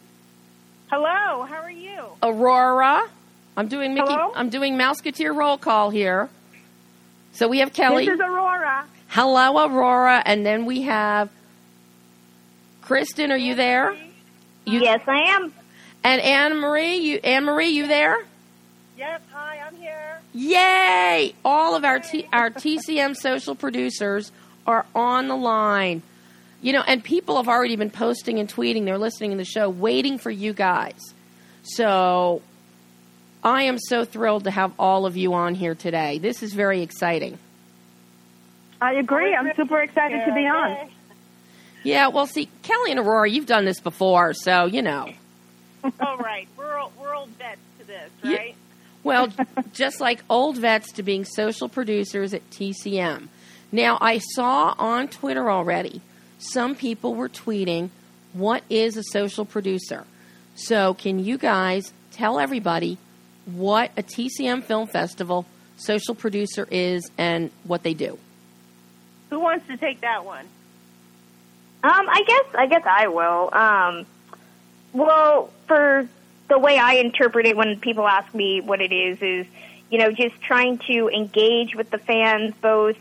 Hello, 0.91 1.43
how 1.43 1.61
are 1.61 1.71
you? 1.71 2.03
Aurora? 2.21 3.07
I'm 3.57 3.67
doing 3.67 3.93
Mickey. 3.93 4.11
Hello? 4.11 4.31
I'm 4.35 4.49
doing 4.49 4.75
Mouseketeer 4.75 5.35
roll 5.35 5.57
call 5.57 5.89
here. 5.89 6.29
So 7.33 7.47
we 7.47 7.59
have 7.59 7.73
Kelly. 7.73 8.05
This 8.05 8.15
is 8.15 8.19
Aurora. 8.19 8.85
Hello, 9.07 9.65
Aurora, 9.65 10.21
and 10.25 10.45
then 10.45 10.65
we 10.65 10.83
have 10.83 11.29
Kristen. 12.81 13.31
Are 13.31 13.37
you 13.37 13.55
there? 13.55 13.95
You, 14.69 14.81
yes, 14.81 15.01
I 15.07 15.19
am. 15.35 15.53
And 16.03 16.21
Anne 16.21 16.59
Marie, 16.59 16.97
you 16.97 17.17
Anne 17.23 17.43
Marie, 17.45 17.69
you 17.69 17.87
there? 17.87 18.17
Yes. 18.97 19.21
Hi, 19.31 19.59
I'm 19.65 19.75
here. 19.75 20.19
Yay! 20.33 21.33
All 21.43 21.75
of 21.75 21.83
our 21.83 21.99
T, 21.99 22.27
our 22.31 22.49
TCM 22.49 23.15
social 23.15 23.55
producers 23.55 24.31
are 24.67 24.85
on 24.93 25.27
the 25.27 25.35
line. 25.35 26.03
You 26.61 26.73
know, 26.73 26.83
and 26.85 27.03
people 27.03 27.37
have 27.37 27.47
already 27.47 27.75
been 27.77 27.89
posting 27.89 28.39
and 28.39 28.47
tweeting. 28.47 28.85
They're 28.85 28.97
listening 28.97 29.31
to 29.31 29.37
the 29.37 29.45
show, 29.45 29.69
waiting 29.69 30.17
for 30.17 30.29
you 30.29 30.53
guys. 30.53 30.99
So 31.63 32.41
I 33.43 33.63
am 33.63 33.79
so 33.79 34.03
thrilled 34.03 34.43
to 34.43 34.51
have 34.51 34.73
all 34.77 35.05
of 35.05 35.15
you 35.15 35.33
on 35.33 35.55
here 35.55 35.75
today. 35.75 36.19
This 36.19 36.43
is 36.43 36.53
very 36.53 36.81
exciting. 36.81 37.39
I 38.81 38.93
agree. 38.93 39.33
I'm 39.33 39.49
super 39.55 39.81
excited 39.81 40.25
to 40.25 40.33
be 40.33 40.41
on. 40.41 40.89
Yeah, 41.83 42.07
well, 42.09 42.27
see, 42.27 42.49
Kelly 42.63 42.91
and 42.91 42.99
Aurora, 42.99 43.29
you've 43.29 43.45
done 43.45 43.65
this 43.65 43.79
before, 43.79 44.33
so 44.33 44.65
you 44.65 44.81
know. 44.81 45.11
oh, 45.83 46.17
right. 46.17 46.47
We're, 46.57 46.79
we're 46.99 47.15
old 47.15 47.29
vets 47.29 47.59
to 47.79 47.87
this, 47.87 48.09
right? 48.23 48.49
Yeah. 48.49 48.53
Well, 49.03 49.29
just 49.73 50.01
like 50.01 50.23
old 50.29 50.57
vets 50.57 50.91
to 50.93 51.03
being 51.03 51.25
social 51.25 51.69
producers 51.69 52.33
at 52.33 52.47
TCM. 52.49 53.27
Now, 53.71 53.97
I 54.01 54.17
saw 54.17 54.75
on 54.77 55.07
Twitter 55.07 55.49
already 55.49 56.01
some 56.39 56.75
people 56.75 57.15
were 57.15 57.29
tweeting, 57.29 57.89
What 58.33 58.63
is 58.69 58.97
a 58.97 59.03
social 59.03 59.45
producer? 59.45 60.05
So, 60.55 60.93
can 60.93 61.19
you 61.19 61.37
guys 61.37 61.93
tell 62.11 62.39
everybody 62.39 62.97
what 63.45 63.91
a 63.97 64.03
TCM 64.03 64.63
Film 64.63 64.87
Festival 64.87 65.45
social 65.77 66.13
producer 66.13 66.67
is 66.69 67.09
and 67.17 67.51
what 67.63 67.83
they 67.83 67.93
do. 67.93 68.19
Who 69.29 69.39
wants 69.39 69.67
to 69.67 69.77
take 69.77 70.01
that 70.01 70.25
one? 70.25 70.45
Um, 71.81 72.09
I 72.09 72.23
guess 72.27 72.55
I 72.55 72.65
guess 72.67 72.83
I 72.85 73.07
will. 73.07 73.53
Um, 73.53 74.05
well, 74.91 75.49
for 75.67 76.07
the 76.49 76.59
way 76.59 76.77
I 76.77 76.95
interpret 76.95 77.45
it 77.45 77.55
when 77.55 77.79
people 77.79 78.07
ask 78.07 78.33
me 78.33 78.59
what 78.59 78.81
it 78.81 78.91
is 78.91 79.21
is, 79.21 79.45
you 79.89 79.99
know, 79.99 80.11
just 80.11 80.41
trying 80.41 80.79
to 80.89 81.09
engage 81.09 81.75
with 81.75 81.89
the 81.89 81.97
fans 81.97 82.53
both 82.61 82.97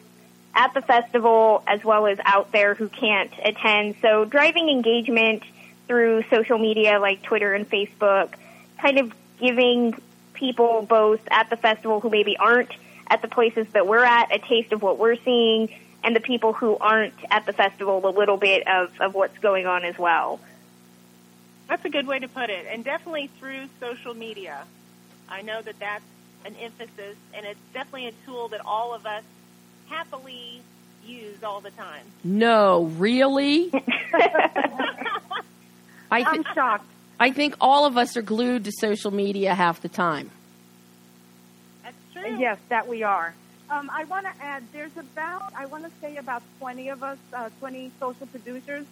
at 0.55 0.75
the 0.75 0.83
festival 0.83 1.63
as 1.67 1.83
well 1.83 2.07
as 2.07 2.19
out 2.25 2.53
there 2.53 2.75
who 2.75 2.89
can't 2.89 3.33
attend. 3.45 3.97
So 4.01 4.25
driving 4.25 4.69
engagement 4.69 5.43
through 5.87 6.25
social 6.31 6.59
media 6.59 7.01
like 7.01 7.23
Twitter 7.23 7.55
and 7.55 7.69
Facebook, 7.69 8.35
kind 8.81 8.99
of 8.99 9.13
giving 9.41 10.01
people 10.35 10.83
both 10.83 11.21
at 11.31 11.51
the 11.51 11.57
festival 11.57 12.01
who 12.01 12.11
maybe 12.11 12.37
aren't 12.37 12.71
at 13.09 13.23
the 13.23 13.29
places 13.29 13.67
that 13.73 13.87
we're 13.87 14.05
at 14.05 14.33
a 14.33 14.39
taste 14.39 14.73
of 14.73 14.83
what 14.83 14.99
we're 14.99 15.17
seeing 15.25 15.69
and 16.05 16.15
the 16.15 16.21
people 16.21 16.53
who 16.53 16.77
aren't 16.79 17.15
at 17.31 17.47
the 17.47 17.53
festival 17.53 18.07
a 18.07 18.11
little 18.11 18.37
bit 18.37 18.67
of, 18.67 18.91
of 19.01 19.15
what's 19.15 19.37
going 19.39 19.67
on 19.67 19.85
as 19.85 19.99
well. 19.99 20.41
That's 21.69 21.85
a 21.85 21.91
good 21.91 22.07
way 22.07 22.19
to 22.19 22.29
put 22.29 22.49
it, 22.51 22.67
and 22.71 22.85
definitely 22.85 23.31
through 23.39 23.69
social 23.81 24.15
media. 24.15 24.65
I 25.29 25.43
know 25.43 25.61
that 25.61 25.79
that's 25.79 26.05
an 26.47 26.57
emphasis, 26.57 27.17
and 27.35 27.45
it's 27.45 27.61
definitely 27.75 28.09
a 28.09 28.13
tool 28.25 28.49
that 28.49 28.65
all 28.65 28.95
of 28.95 29.05
us 29.05 29.23
happily 29.89 30.63
use 31.05 31.43
all 31.43 31.61
the 31.61 31.71
time. 31.73 32.05
No, 32.25 32.85
really? 32.97 33.71
I 36.11 36.23
th- 36.23 36.27
I'm 36.27 36.45
shocked. 36.55 36.91
I 37.21 37.33
think 37.33 37.57
all 37.61 37.85
of 37.85 37.99
us 37.99 38.17
are 38.17 38.23
glued 38.23 38.65
to 38.65 38.73
social 38.73 39.11
media 39.11 39.55
half 39.55 39.81
the 39.81 39.89
time. 39.89 40.31
That's 41.83 41.97
true. 42.13 42.39
Yes, 42.39 42.59
that 42.69 42.89
we 42.89 43.03
are. 43.03 43.35
Um, 43.71 43.91
I 43.93 44.05
want 44.05 44.27
to 44.27 44.33
add, 44.45 44.63
there's 44.73 44.97
about, 44.97 45.53
I 45.57 45.67
want 45.67 45.85
to 45.85 45.91
say 46.01 46.17
about 46.17 46.43
20 46.59 46.89
of 46.89 47.03
us, 47.03 47.19
uh, 47.33 47.51
20 47.59 47.93
social 48.01 48.27
producers. 48.27 48.87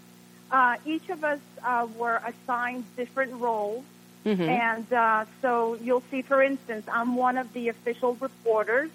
Uh, 0.51 0.77
each 0.85 1.09
of 1.09 1.25
us 1.25 1.41
uh, 1.65 1.87
were 1.97 2.21
assigned 2.25 2.85
different 2.97 3.33
roles. 3.41 3.85
Mm-hmm. 4.25 4.43
And 4.43 4.93
uh, 4.93 5.25
so 5.41 5.79
you'll 5.81 6.03
see, 6.11 6.23
for 6.23 6.43
instance, 6.43 6.87
I'm 6.93 7.17
one 7.17 7.39
of 7.39 7.53
the 7.53 7.69
official 7.69 8.17
reporters. 8.21 8.91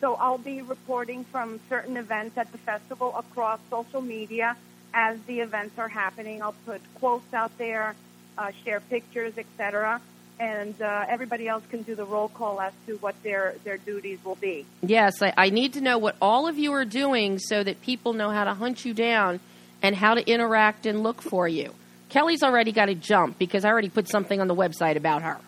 So 0.00 0.14
I'll 0.14 0.38
be 0.38 0.62
reporting 0.62 1.24
from 1.24 1.60
certain 1.68 1.96
events 1.96 2.36
at 2.36 2.52
the 2.52 2.58
festival 2.58 3.14
across 3.16 3.58
social 3.70 4.02
media 4.02 4.56
as 4.92 5.18
the 5.26 5.40
events 5.40 5.78
are 5.78 5.88
happening. 5.88 6.42
I'll 6.42 6.54
put 6.64 6.82
quotes 6.94 7.32
out 7.32 7.56
there 7.58 7.96
uh, 8.38 8.52
share 8.64 8.80
pictures, 8.80 9.32
etc. 9.38 10.00
And 10.38 10.80
uh, 10.82 11.06
everybody 11.08 11.48
else 11.48 11.64
can 11.70 11.82
do 11.82 11.94
the 11.94 12.04
roll 12.04 12.28
call 12.28 12.60
as 12.60 12.72
to 12.86 12.96
what 12.96 13.14
their, 13.22 13.54
their 13.64 13.78
duties 13.78 14.18
will 14.22 14.34
be. 14.34 14.66
Yes, 14.82 15.22
I, 15.22 15.32
I 15.36 15.50
need 15.50 15.72
to 15.74 15.80
know 15.80 15.96
what 15.96 16.14
all 16.20 16.46
of 16.46 16.58
you 16.58 16.72
are 16.74 16.84
doing 16.84 17.38
so 17.38 17.64
that 17.64 17.80
people 17.80 18.12
know 18.12 18.30
how 18.30 18.44
to 18.44 18.52
hunt 18.52 18.84
you 18.84 18.92
down 18.92 19.40
and 19.82 19.96
how 19.96 20.14
to 20.14 20.30
interact 20.30 20.84
and 20.84 21.02
look 21.02 21.22
for 21.22 21.48
you. 21.48 21.74
Kelly's 22.10 22.42
already 22.42 22.72
got 22.72 22.88
a 22.88 22.94
jump 22.94 23.38
because 23.38 23.64
I 23.64 23.70
already 23.70 23.88
put 23.88 24.08
something 24.08 24.40
on 24.40 24.46
the 24.46 24.54
website 24.54 24.96
about 24.96 25.22
her. 25.22 25.38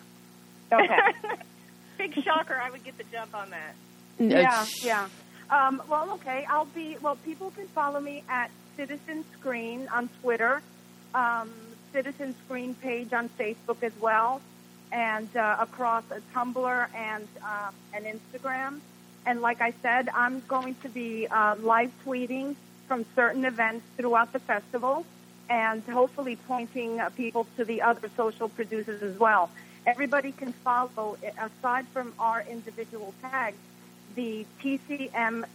Okay. 0.71 0.97
Big 1.97 2.13
shocker. 2.23 2.55
I 2.55 2.69
would 2.71 2.83
get 2.83 2.97
the 2.97 3.03
jump 3.11 3.35
on 3.35 3.51
that. 3.51 3.75
Yeah, 4.17 4.65
yeah. 4.83 5.07
Um, 5.49 5.81
well, 5.89 6.11
okay. 6.13 6.45
I'll 6.49 6.65
be, 6.65 6.97
well, 7.01 7.15
people 7.17 7.51
can 7.51 7.67
follow 7.69 7.99
me 7.99 8.23
at 8.27 8.51
Citizen 8.75 9.23
Screen 9.37 9.87
on 9.93 10.09
Twitter. 10.21 10.61
Um, 11.13 11.51
Citizen 11.91 12.35
Screen 12.45 12.75
page 12.75 13.13
on 13.13 13.29
Facebook 13.29 13.81
as 13.81 13.93
well, 13.99 14.41
and 14.91 15.35
uh, 15.35 15.57
across 15.59 16.03
a 16.11 16.21
Tumblr 16.35 16.87
and 16.95 17.27
uh, 17.43 17.71
an 17.93 18.05
Instagram. 18.05 18.79
And 19.25 19.41
like 19.41 19.61
I 19.61 19.73
said, 19.81 20.09
I'm 20.13 20.41
going 20.47 20.75
to 20.83 20.89
be 20.89 21.27
uh, 21.27 21.55
live 21.61 21.91
tweeting 22.05 22.55
from 22.87 23.05
certain 23.15 23.45
events 23.45 23.85
throughout 23.97 24.33
the 24.33 24.39
festival, 24.39 25.05
and 25.49 25.83
hopefully 25.83 26.35
pointing 26.47 26.99
uh, 26.99 27.09
people 27.09 27.45
to 27.57 27.65
the 27.65 27.81
other 27.81 28.09
social 28.17 28.49
producers 28.49 29.03
as 29.03 29.17
well. 29.19 29.49
Everybody 29.85 30.31
can 30.31 30.53
follow, 30.53 31.17
aside 31.37 31.87
from 31.89 32.13
our 32.19 32.43
individual 32.49 33.13
tags, 33.21 33.57
the 34.15 34.45
TCMFFSP 34.61 35.45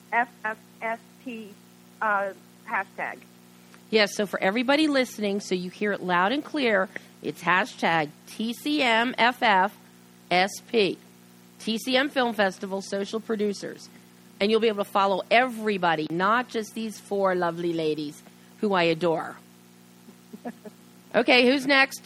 uh, 2.00 2.32
hashtag. 2.68 3.18
Yes, 3.90 4.16
so 4.16 4.26
for 4.26 4.42
everybody 4.42 4.88
listening, 4.88 5.40
so 5.40 5.54
you 5.54 5.70
hear 5.70 5.92
it 5.92 6.02
loud 6.02 6.32
and 6.32 6.44
clear, 6.44 6.88
it's 7.24 7.42
hashtag 7.42 8.10
TCMFFSP, 8.28 9.70
TCM 11.60 12.10
Film 12.10 12.34
Festival 12.34 12.82
Social 12.82 13.20
Producers. 13.20 13.88
And 14.40 14.50
you'll 14.50 14.60
be 14.60 14.68
able 14.68 14.84
to 14.84 14.90
follow 14.90 15.22
everybody, 15.30 16.06
not 16.10 16.48
just 16.48 16.74
these 16.74 16.98
four 16.98 17.34
lovely 17.34 17.72
ladies 17.72 18.22
who 18.60 18.74
I 18.74 18.82
adore. 18.84 19.36
okay, 21.14 21.46
who's 21.46 21.66
next? 21.66 22.02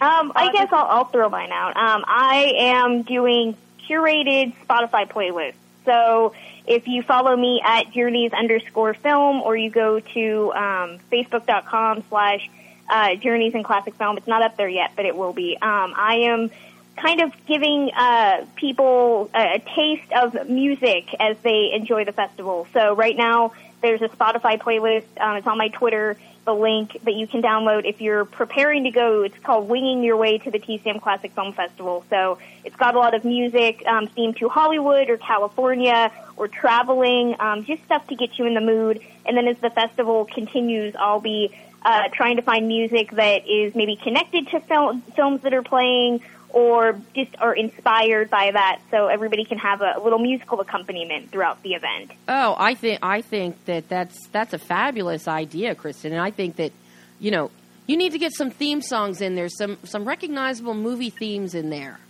Um, 0.00 0.32
I 0.34 0.50
guess 0.52 0.68
I'll, 0.72 0.86
I'll 0.86 1.04
throw 1.04 1.28
mine 1.28 1.52
out. 1.52 1.76
Um, 1.76 2.04
I 2.06 2.52
am 2.56 3.02
doing 3.02 3.56
curated 3.88 4.54
Spotify 4.66 5.06
playlists. 5.06 5.54
So 5.84 6.32
if 6.66 6.86
you 6.86 7.02
follow 7.02 7.36
me 7.36 7.60
at 7.64 7.90
Journeys 7.92 8.32
underscore 8.32 8.94
film 8.94 9.42
or 9.42 9.56
you 9.56 9.70
go 9.70 10.00
to 10.00 10.52
um, 10.52 10.98
facebook.com 11.10 12.04
slash 12.08 12.48
uh, 12.90 13.14
Journeys 13.16 13.54
in 13.54 13.62
Classic 13.62 13.94
Film, 13.94 14.16
it's 14.16 14.26
not 14.26 14.42
up 14.42 14.56
there 14.56 14.68
yet, 14.68 14.92
but 14.96 15.06
it 15.06 15.16
will 15.16 15.32
be. 15.32 15.56
Um, 15.56 15.94
I 15.96 16.26
am 16.28 16.50
kind 16.96 17.20
of 17.22 17.32
giving 17.46 17.90
uh, 17.96 18.44
people 18.56 19.30
a, 19.34 19.54
a 19.54 19.58
taste 19.74 20.12
of 20.12 20.48
music 20.48 21.14
as 21.18 21.36
they 21.42 21.70
enjoy 21.72 22.04
the 22.04 22.12
festival. 22.12 22.66
So 22.72 22.94
right 22.94 23.16
now 23.16 23.52
there's 23.80 24.02
a 24.02 24.08
Spotify 24.08 24.60
playlist. 24.60 25.06
Um, 25.18 25.36
it's 25.36 25.46
on 25.46 25.56
my 25.56 25.68
Twitter 25.68 26.16
the 26.44 26.54
link 26.54 26.98
that 27.04 27.14
you 27.14 27.26
can 27.26 27.42
download 27.42 27.84
if 27.84 28.00
you're 28.00 28.24
preparing 28.24 28.84
to 28.84 28.90
go. 28.90 29.22
It's 29.22 29.38
called 29.38 29.68
Winging 29.68 30.02
Your 30.02 30.16
Way 30.16 30.38
to 30.38 30.50
the 30.50 30.58
TCM 30.58 31.00
Classic 31.00 31.32
Film 31.32 31.52
Festival. 31.52 32.04
So 32.10 32.38
it's 32.64 32.76
got 32.76 32.94
a 32.94 32.98
lot 32.98 33.14
of 33.14 33.24
music 33.24 33.84
um, 33.86 34.08
themed 34.08 34.38
to 34.38 34.48
Hollywood 34.48 35.10
or 35.10 35.18
California 35.18 36.10
or 36.36 36.48
traveling, 36.48 37.36
um, 37.38 37.64
just 37.64 37.84
stuff 37.84 38.06
to 38.08 38.16
get 38.16 38.38
you 38.38 38.46
in 38.46 38.54
the 38.54 38.60
mood. 38.60 39.00
And 39.26 39.36
then 39.36 39.46
as 39.48 39.58
the 39.58 39.70
festival 39.70 40.24
continues, 40.24 40.96
I'll 40.98 41.20
be 41.20 41.54
uh, 41.82 42.08
trying 42.12 42.36
to 42.36 42.42
find 42.42 42.68
music 42.68 43.10
that 43.12 43.48
is 43.48 43.74
maybe 43.74 43.96
connected 43.96 44.48
to 44.48 44.60
fil- 44.60 45.00
films 45.16 45.42
that 45.42 45.54
are 45.54 45.62
playing 45.62 46.20
or 46.52 47.00
just 47.14 47.30
are 47.38 47.54
inspired 47.54 48.28
by 48.28 48.50
that 48.50 48.80
so 48.90 49.06
everybody 49.06 49.44
can 49.44 49.58
have 49.58 49.80
a 49.80 50.00
little 50.02 50.18
musical 50.18 50.60
accompaniment 50.60 51.30
throughout 51.30 51.62
the 51.62 51.74
event. 51.74 52.10
Oh, 52.28 52.56
I 52.58 52.74
think 52.74 52.98
I 53.02 53.20
think 53.22 53.64
that 53.66 53.88
that's 53.88 54.26
that's 54.28 54.52
a 54.52 54.58
fabulous 54.58 55.28
idea, 55.28 55.74
Kristen, 55.74 56.12
and 56.12 56.20
I 56.20 56.30
think 56.30 56.56
that 56.56 56.72
you 57.18 57.30
know, 57.30 57.50
you 57.86 57.96
need 57.96 58.12
to 58.12 58.18
get 58.18 58.32
some 58.32 58.50
theme 58.50 58.82
songs 58.82 59.20
in 59.20 59.34
there, 59.34 59.48
some 59.48 59.78
some 59.84 60.04
recognizable 60.04 60.74
movie 60.74 61.10
themes 61.10 61.54
in 61.54 61.70
there. 61.70 62.00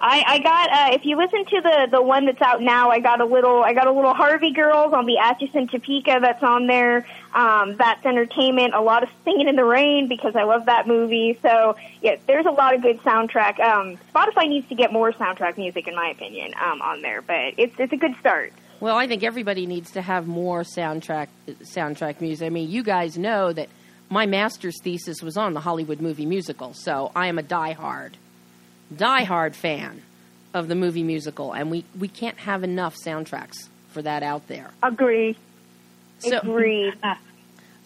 I, 0.00 0.22
I 0.26 0.38
got 0.40 0.70
uh, 0.70 0.94
if 0.94 1.04
you 1.04 1.16
listen 1.16 1.44
to 1.44 1.60
the 1.60 1.88
the 1.90 2.02
one 2.02 2.26
that's 2.26 2.42
out 2.42 2.60
now, 2.60 2.90
I 2.90 3.00
got 3.00 3.20
a 3.20 3.24
little 3.24 3.62
I 3.62 3.72
got 3.72 3.86
a 3.86 3.92
little 3.92 4.12
Harvey 4.12 4.52
Girls 4.52 4.92
on 4.92 5.06
the 5.06 5.18
Atchison 5.18 5.68
Topeka 5.68 6.18
that's 6.20 6.42
on 6.42 6.66
there. 6.66 7.06
Um, 7.32 7.76
that's 7.76 8.04
entertainment. 8.04 8.74
A 8.74 8.80
lot 8.80 9.02
of 9.02 9.08
singing 9.24 9.48
in 9.48 9.56
the 9.56 9.64
rain 9.64 10.08
because 10.08 10.36
I 10.36 10.42
love 10.42 10.66
that 10.66 10.86
movie. 10.86 11.38
So 11.42 11.76
yeah, 12.02 12.16
there's 12.26 12.46
a 12.46 12.50
lot 12.50 12.74
of 12.74 12.82
good 12.82 13.00
soundtrack. 13.00 13.58
Um, 13.60 13.96
Spotify 14.14 14.48
needs 14.48 14.68
to 14.68 14.74
get 14.74 14.92
more 14.92 15.12
soundtrack 15.12 15.56
music, 15.56 15.88
in 15.88 15.94
my 15.94 16.08
opinion, 16.08 16.52
um, 16.62 16.82
on 16.82 17.00
there. 17.00 17.22
But 17.22 17.54
it's 17.56 17.74
it's 17.78 17.92
a 17.92 17.96
good 17.96 18.14
start. 18.20 18.52
Well, 18.80 18.96
I 18.96 19.06
think 19.06 19.22
everybody 19.22 19.66
needs 19.66 19.92
to 19.92 20.02
have 20.02 20.26
more 20.26 20.62
soundtrack 20.62 21.28
soundtrack 21.62 22.20
music. 22.20 22.46
I 22.46 22.50
mean, 22.50 22.68
you 22.68 22.82
guys 22.82 23.16
know 23.16 23.52
that 23.52 23.68
my 24.10 24.26
master's 24.26 24.80
thesis 24.82 25.22
was 25.22 25.36
on 25.36 25.54
the 25.54 25.60
Hollywood 25.60 26.00
movie 26.00 26.26
musical, 26.26 26.74
so 26.74 27.10
I 27.14 27.28
am 27.28 27.38
a 27.38 27.42
diehard 27.42 28.14
diehard 28.92 29.54
fan 29.54 30.02
of 30.52 30.68
the 30.68 30.74
movie 30.74 31.02
musical, 31.02 31.52
and 31.52 31.70
we, 31.70 31.84
we 31.98 32.08
can't 32.08 32.38
have 32.38 32.62
enough 32.62 32.96
soundtracks 32.96 33.68
for 33.88 34.02
that 34.02 34.22
out 34.22 34.46
there. 34.48 34.70
Agree. 34.82 35.36
So, 36.18 36.38
Agreed. 36.38 36.94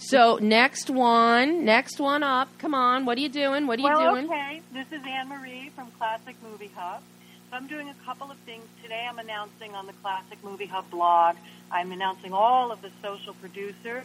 So 0.01 0.39
next 0.41 0.91
one, 0.91 1.65
next 1.65 1.99
one 1.99 2.23
up. 2.23 2.49
Come 2.59 2.73
on, 2.73 3.05
what 3.05 3.19
are 3.19 3.21
you 3.21 3.29
doing? 3.29 3.67
What 3.67 3.81
are 3.81 3.83
you 3.83 3.89
well, 3.89 4.15
doing? 4.15 4.27
okay. 4.27 4.63
This 4.73 4.87
is 4.93 5.05
Anne 5.05 5.29
Marie 5.29 5.73
from 5.75 5.91
Classic 5.99 6.37
Movie 6.41 6.71
Hub. 6.77 7.03
So 7.51 7.57
I'm 7.57 7.67
doing 7.67 7.89
a 7.89 7.95
couple 8.05 8.31
of 8.31 8.37
things 8.39 8.65
today. 8.81 9.05
I'm 9.11 9.19
announcing 9.19 9.75
on 9.75 9.89
the 9.89 9.93
Classic 9.95 10.39
Movie 10.45 10.67
Hub 10.67 10.89
blog. 10.91 11.35
I'm 11.73 11.91
announcing 11.91 12.33
all 12.33 12.71
of 12.71 12.81
the 12.81 12.93
social 13.03 13.35
producers 13.35 14.05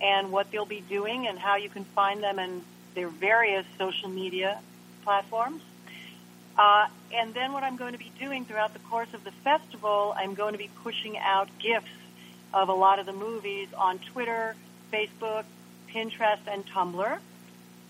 and 0.00 0.30
what 0.30 0.52
they'll 0.52 0.64
be 0.64 0.82
doing 0.82 1.26
and 1.26 1.40
how 1.40 1.56
you 1.56 1.70
can 1.70 1.84
find 1.86 2.22
them 2.22 2.38
and 2.38 2.62
their 2.94 3.08
various 3.08 3.66
social 3.78 4.08
media 4.08 4.60
platforms. 5.02 5.60
Uh, 6.58 6.86
and 7.12 7.34
then 7.34 7.52
what 7.52 7.62
I'm 7.62 7.76
going 7.76 7.92
to 7.92 7.98
be 7.98 8.12
doing 8.18 8.44
throughout 8.46 8.72
the 8.72 8.80
course 8.80 9.08
of 9.14 9.22
the 9.24 9.32
festival, 9.44 10.14
I'm 10.18 10.34
going 10.34 10.52
to 10.52 10.58
be 10.58 10.70
pushing 10.82 11.16
out 11.24 11.48
gifts 11.62 11.92
of 12.54 12.68
a 12.68 12.72
lot 12.72 12.98
of 12.98 13.06
the 13.06 13.12
movies 13.12 13.68
on 13.78 14.00
Twitter, 14.12 14.56
Facebook, 14.92 15.44
Pinterest, 15.94 16.42
and 16.50 16.64
Tumblr. 16.74 17.18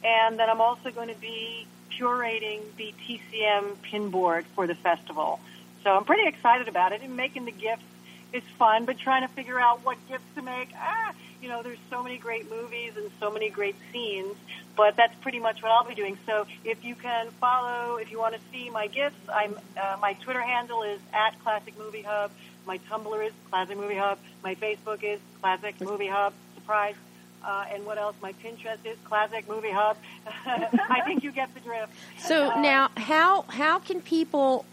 And 0.03 0.39
then 0.39 0.51
I'm 0.51 0.61
also 0.61 0.91
going 0.95 1.09
to 1.09 1.21
be 1.21 1.67
curating 1.99 2.61
the 2.77 2.93
TCM 3.07 3.77
pin 3.91 4.11
board 4.11 4.47
for 4.55 4.67
the 4.67 4.75
festival. 4.83 5.41
So 5.83 5.91
I'm 5.91 6.05
pretty 6.05 6.27
excited 6.27 6.69
about 6.69 6.93
it. 6.93 7.03
And 7.03 7.17
making 7.17 7.45
the 7.45 7.53
gifts 7.53 7.87
is 8.33 8.43
fun, 8.59 8.85
but 8.85 8.99
trying 8.99 9.27
to 9.27 9.33
figure 9.35 9.59
out 9.59 9.85
what 9.85 9.97
gifts 10.09 10.27
to 10.35 10.43
make, 10.43 10.69
ah, 10.75 11.15
you 11.47 11.53
know, 11.53 11.63
there's 11.63 11.79
so 11.91 12.03
many 12.03 12.19
great 12.19 12.51
movies 12.51 12.97
and 12.97 13.09
so 13.21 13.31
many 13.31 13.51
great 13.51 13.77
scenes, 13.93 14.35
but 14.77 14.97
that's 14.97 15.15
pretty 15.21 15.39
much 15.39 15.63
what 15.63 15.71
I'll 15.71 15.85
be 15.87 15.95
doing. 15.95 16.19
So 16.27 16.45
if 16.65 16.85
you 16.85 16.97
can 16.97 17.31
follow, 17.41 17.99
if 17.99 18.11
you 18.11 18.19
want 18.19 18.35
to 18.35 18.41
see 18.51 18.69
my 18.69 18.89
gifts, 18.89 19.15
I'm 19.33 19.57
uh, 19.81 19.97
my 20.01 20.15
Twitter 20.15 20.43
handle 20.43 20.83
is 20.83 20.99
at 21.13 21.39
Classic 21.45 21.79
Movie 21.79 22.03
Hub. 22.03 22.33
My 22.67 22.79
Tumblr 22.91 23.25
is 23.25 23.33
Classic 23.49 23.77
Movie 23.77 23.95
Hub. 23.95 24.19
My 24.43 24.57
Facebook 24.57 25.05
is 25.05 25.21
Classic 25.41 25.81
Movie 25.81 26.09
Hub. 26.09 26.33
Surprise. 26.57 26.97
Uh, 27.45 27.65
and 27.73 27.87
what 27.87 27.97
else? 27.97 28.17
My 28.21 28.33
Pinterest 28.33 28.85
is 28.85 28.97
Classic 29.05 29.49
Movie 29.49 29.71
Hub. 29.71 29.97
I 30.47 31.03
think 31.05 31.23
you 31.23 31.31
get 31.31 31.55
the 31.55 31.61
drift. 31.61 31.93
So 32.19 32.51
Uh, 32.51 32.61
now, 32.61 32.91
how 32.97 33.43
how 33.43 33.79
can 33.79 34.01
people 34.01 34.65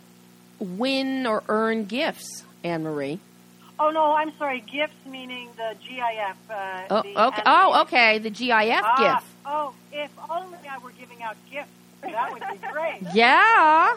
win 0.58 1.28
or 1.28 1.44
earn 1.50 1.86
gifts, 1.86 2.46
Anne 2.64 2.82
Marie? 2.82 3.20
Oh 3.80 3.90
no, 3.90 4.14
I'm 4.14 4.32
sorry. 4.38 4.62
Gifts 4.72 4.94
meaning 5.06 5.50
the 5.58 5.76
GIF. 5.88 6.38
Uh, 6.50 6.82
Oh, 6.90 7.02
the 7.02 7.24
okay. 7.28 7.42
Oh, 7.46 7.82
okay. 7.82 8.20
The 8.20 8.30
GIF 8.30 8.82
Ah, 8.84 9.16
gift. 9.20 9.28
Oh, 9.46 9.74
if 9.92 10.12
only 10.30 10.58
I 10.70 10.78
were 10.78 10.92
giving 10.92 11.22
out 11.24 11.36
gifts, 11.52 11.70
that 12.02 12.32
would 12.32 12.44
be 12.62 12.68
great. 12.72 13.02
Yeah. 13.14 13.96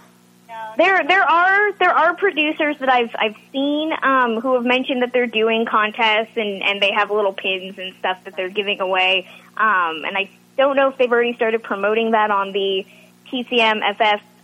There, 0.78 1.02
there 1.06 1.22
are 1.22 1.72
there 1.72 1.90
are 1.92 2.14
producers 2.14 2.76
that 2.80 2.88
I've 2.90 3.14
I've 3.18 3.36
seen 3.52 3.92
um, 4.02 4.40
who 4.40 4.54
have 4.54 4.64
mentioned 4.64 5.02
that 5.02 5.12
they're 5.12 5.26
doing 5.26 5.64
contests 5.66 6.36
and 6.36 6.62
and 6.62 6.80
they 6.82 6.92
have 6.92 7.10
little 7.10 7.32
pins 7.32 7.78
and 7.78 7.94
stuff 7.98 8.22
that 8.24 8.36
they're 8.36 8.50
giving 8.50 8.80
away. 8.80 9.26
Um, 9.56 10.04
and 10.04 10.16
I 10.16 10.28
don't 10.56 10.76
know 10.76 10.88
if 10.88 10.98
they've 10.98 11.10
already 11.10 11.34
started 11.34 11.62
promoting 11.62 12.10
that 12.12 12.30
on 12.30 12.52
the 12.52 12.86
TCM 13.30 13.80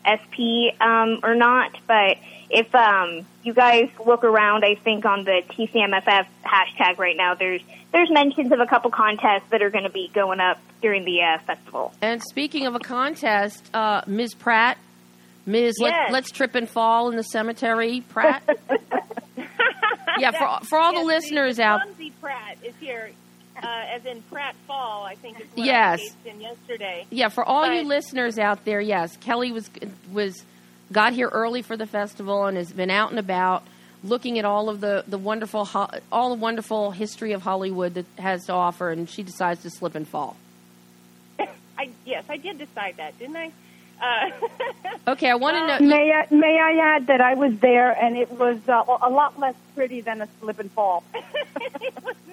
FFSP 0.05 0.81
um, 0.81 1.21
or 1.23 1.35
not. 1.35 1.77
But 1.87 2.17
if 2.53 2.73
um, 2.75 3.27
you 3.43 3.55
guys 3.55 3.89
look 4.05 4.25
around, 4.25 4.65
I 4.65 4.75
think 4.75 5.05
on 5.07 5.25
the 5.25 5.43
TCMFF 5.51 6.27
hashtag 6.45 6.99
right 6.99 7.17
now, 7.17 7.35
there's 7.35 7.63
there's 7.93 8.11
mentions 8.11 8.53
of 8.53 8.61
a 8.61 8.67
couple 8.67 8.91
contests 8.91 9.45
that 9.51 9.63
are 9.63 9.71
going 9.71 9.85
to 9.85 9.91
be 9.91 10.11
going 10.15 10.41
up 10.41 10.59
during 10.81 11.05
the 11.05 11.23
uh, 11.23 11.39
festival. 11.47 11.93
And 12.01 12.23
speaking 12.23 12.67
of 12.67 12.75
a 12.75 12.79
contest, 12.79 13.69
uh, 13.75 14.03
Ms. 14.07 14.35
Pratt, 14.35 14.79
Ms. 15.47 15.77
Yes. 15.79 15.93
Let, 16.09 16.13
let's 16.13 16.31
trip 16.31 16.55
and 16.55 16.69
fall 16.69 17.11
in 17.11 17.17
the 17.17 17.23
cemetery, 17.25 18.03
Pratt. 18.09 18.43
yeah, 20.19 20.31
for 20.33 20.67
for 20.67 20.79
all 20.79 20.95
the 20.95 21.05
listeners 21.05 21.57
the 21.57 21.65
out. 21.65 21.83
Clumsy 21.83 22.13
Pratt 22.21 22.59
is 22.63 22.75
here, 22.81 23.11
uh, 23.63 23.67
as 23.67 24.05
in 24.05 24.23
Pratt 24.31 24.55
Fall. 24.67 25.05
I 25.05 25.15
think 25.15 25.41
is 25.41 25.47
what 25.55 25.67
Yes. 25.67 26.01
I 26.27 26.29
in 26.29 26.41
yesterday. 26.41 27.07
Yeah, 27.11 27.29
for 27.29 27.45
all 27.45 27.71
you 27.73 27.83
listeners 27.83 28.39
out 28.39 28.65
there, 28.65 28.81
yes, 28.81 29.17
Kelly 29.17 29.53
was 29.53 29.71
was 30.13 30.45
got 30.93 31.13
here 31.13 31.29
early 31.29 31.63
for 31.63 31.77
the 31.77 31.87
festival 31.87 32.47
and 32.47 32.57
has 32.57 32.73
been 32.73 32.91
out 32.91 33.11
and 33.11 33.19
about 33.19 33.63
looking 34.05 34.39
at 34.39 34.45
all 34.45 34.69
of 34.69 34.81
the 34.81 35.05
the 35.07 35.19
wonderful 35.19 35.69
all 36.11 36.29
the 36.31 36.41
wonderful 36.41 36.91
history 36.91 37.33
of 37.33 37.43
Hollywood 37.43 37.95
that 37.95 38.07
has 38.19 38.45
to 38.47 38.53
offer, 38.53 38.91
and 38.91 39.09
she 39.09 39.23
decides 39.23 39.63
to 39.63 39.71
slip 39.71 39.95
and 39.95 40.07
fall. 40.07 40.37
I 41.79 41.91
yes, 42.05 42.25
I 42.29 42.37
did 42.37 42.59
decide 42.59 42.97
that, 42.99 43.19
didn't 43.19 43.37
I? 43.37 43.53
Uh, 44.01 44.31
Okay, 45.09 45.31
I 45.31 45.35
want 45.35 45.57
to 45.57 45.85
know. 45.85 45.89
May 45.89 46.13
I, 46.13 46.33
may 46.33 46.59
I 46.59 46.95
add 46.97 47.09
that 47.09 47.21
I 47.21 47.35
was 47.35 47.59
there 47.59 47.91
and 47.91 48.17
it 48.17 48.31
was 48.31 48.59
uh, 48.69 48.85
a 49.03 49.11
lot 49.11 49.39
less 49.39 49.55
pretty 49.75 50.01
than 50.01 50.23
a 50.23 50.29
slip 50.41 50.59
and 50.61 50.71
fall. 50.71 51.03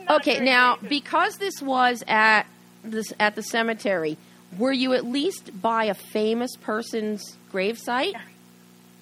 Okay, 0.09 0.39
now 0.39 0.77
because 0.87 1.37
this 1.37 1.61
was 1.61 2.03
at 2.07 2.47
this 2.83 3.13
at 3.19 3.35
the 3.35 3.43
cemetery, 3.43 4.17
were 4.57 4.71
you 4.71 4.93
at 4.93 5.05
least 5.05 5.61
by 5.61 5.83
a 5.83 5.93
famous 5.93 6.55
person's 6.55 7.37
gravesite? 7.53 8.15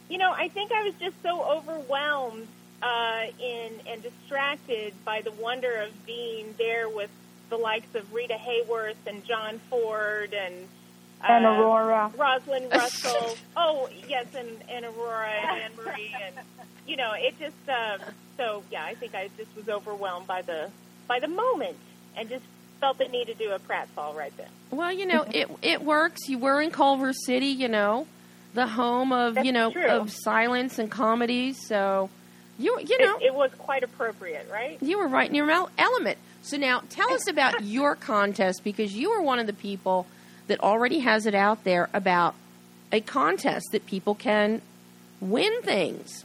You 0.10 0.18
know, 0.18 0.32
I 0.32 0.47
think 0.49 0.72
I 0.72 0.84
was 0.84 0.93
just 0.99 1.16
so 1.22 1.43
overwhelmed 1.43 2.47
uh, 2.82 3.26
in 3.39 3.72
and 3.88 4.01
distracted 4.01 4.93
by 5.03 5.22
the 5.22 5.32
wonder 5.32 5.76
of 5.82 6.05
being 6.05 6.53
there 6.58 6.88
with 6.88 7.10
the 7.49 7.58
likes 7.58 7.93
of 7.95 8.14
Rita 8.14 8.36
Hayworth 8.36 8.95
and 9.05 9.26
John 9.26 9.60
Ford 9.70 10.34
and 10.34 10.68
and 11.28 11.45
Aurora, 11.45 12.12
Rosalind 12.16 12.70
Russell. 12.72 13.36
oh 13.55 13.89
yes, 14.08 14.28
and, 14.36 14.49
and 14.70 14.86
Aurora 14.86 15.30
and 15.30 15.62
Anne 15.64 15.72
Marie, 15.76 16.16
and 16.24 16.36
you 16.86 16.95
know, 16.95 17.14
it 17.16 17.38
just. 17.39 17.55
Um, 17.70 18.14
so 18.38 18.64
yeah, 18.72 18.84
I 18.84 18.93
think 18.93 19.16
I 19.16 19.30
just 19.36 19.55
was 19.55 19.68
overwhelmed 19.68 20.28
by 20.28 20.43
the 20.43 20.70
by 21.08 21.20
the 21.20 21.28
moment, 21.28 21.78
and 22.16 22.30
just 22.30 22.43
felt 22.80 22.99
the 22.99 23.05
need 23.08 23.26
to 23.26 23.34
do 23.34 23.51
a 23.51 23.60
pratfall 23.60 24.16
right 24.16 24.32
then. 24.38 24.49
Well, 24.70 24.91
you 24.91 25.08
know, 25.08 25.26
it 25.34 25.49
it 25.64 25.82
works. 25.82 26.28
You 26.28 26.38
were 26.38 26.62
in 26.62 26.70
Culver 26.70 27.14
City, 27.14 27.47
you 27.47 27.68
know, 27.68 28.05
the 28.58 28.68
home 28.68 29.14
of 29.14 29.36
That's 29.36 29.45
you 29.45 29.53
know 29.53 29.72
true. 29.72 29.86
of 29.86 30.12
silence 30.12 30.80
and 30.80 30.89
comedies. 30.91 31.66
So 31.68 32.10
you 32.60 32.78
you 32.86 32.97
know 32.97 33.18
It, 33.18 33.28
it 33.28 33.34
was 33.36 33.51
quite 33.58 33.84
appropriate, 33.84 34.49
right? 34.51 34.78
you 34.82 34.97
were 34.97 35.08
right 35.08 35.30
in 35.30 35.36
your 35.36 35.49
element. 35.78 36.18
So 36.41 36.58
now 36.58 36.82
tell 36.89 37.12
us 37.14 37.28
about 37.30 37.64
your 37.64 37.95
contest 37.95 38.64
because 38.64 38.95
you 38.95 39.12
are 39.12 39.22
one 39.22 39.39
of 39.39 39.47
the 39.47 39.53
people 39.53 40.08
that 40.47 40.60
already 40.62 40.99
has 40.99 41.26
it 41.26 41.36
out 41.36 41.64
there 41.66 41.89
about 41.93 42.34
a 42.91 43.01
contest 43.01 43.68
that 43.74 43.86
people 43.86 44.16
can 44.16 44.62
win 45.22 45.62
things. 45.62 46.24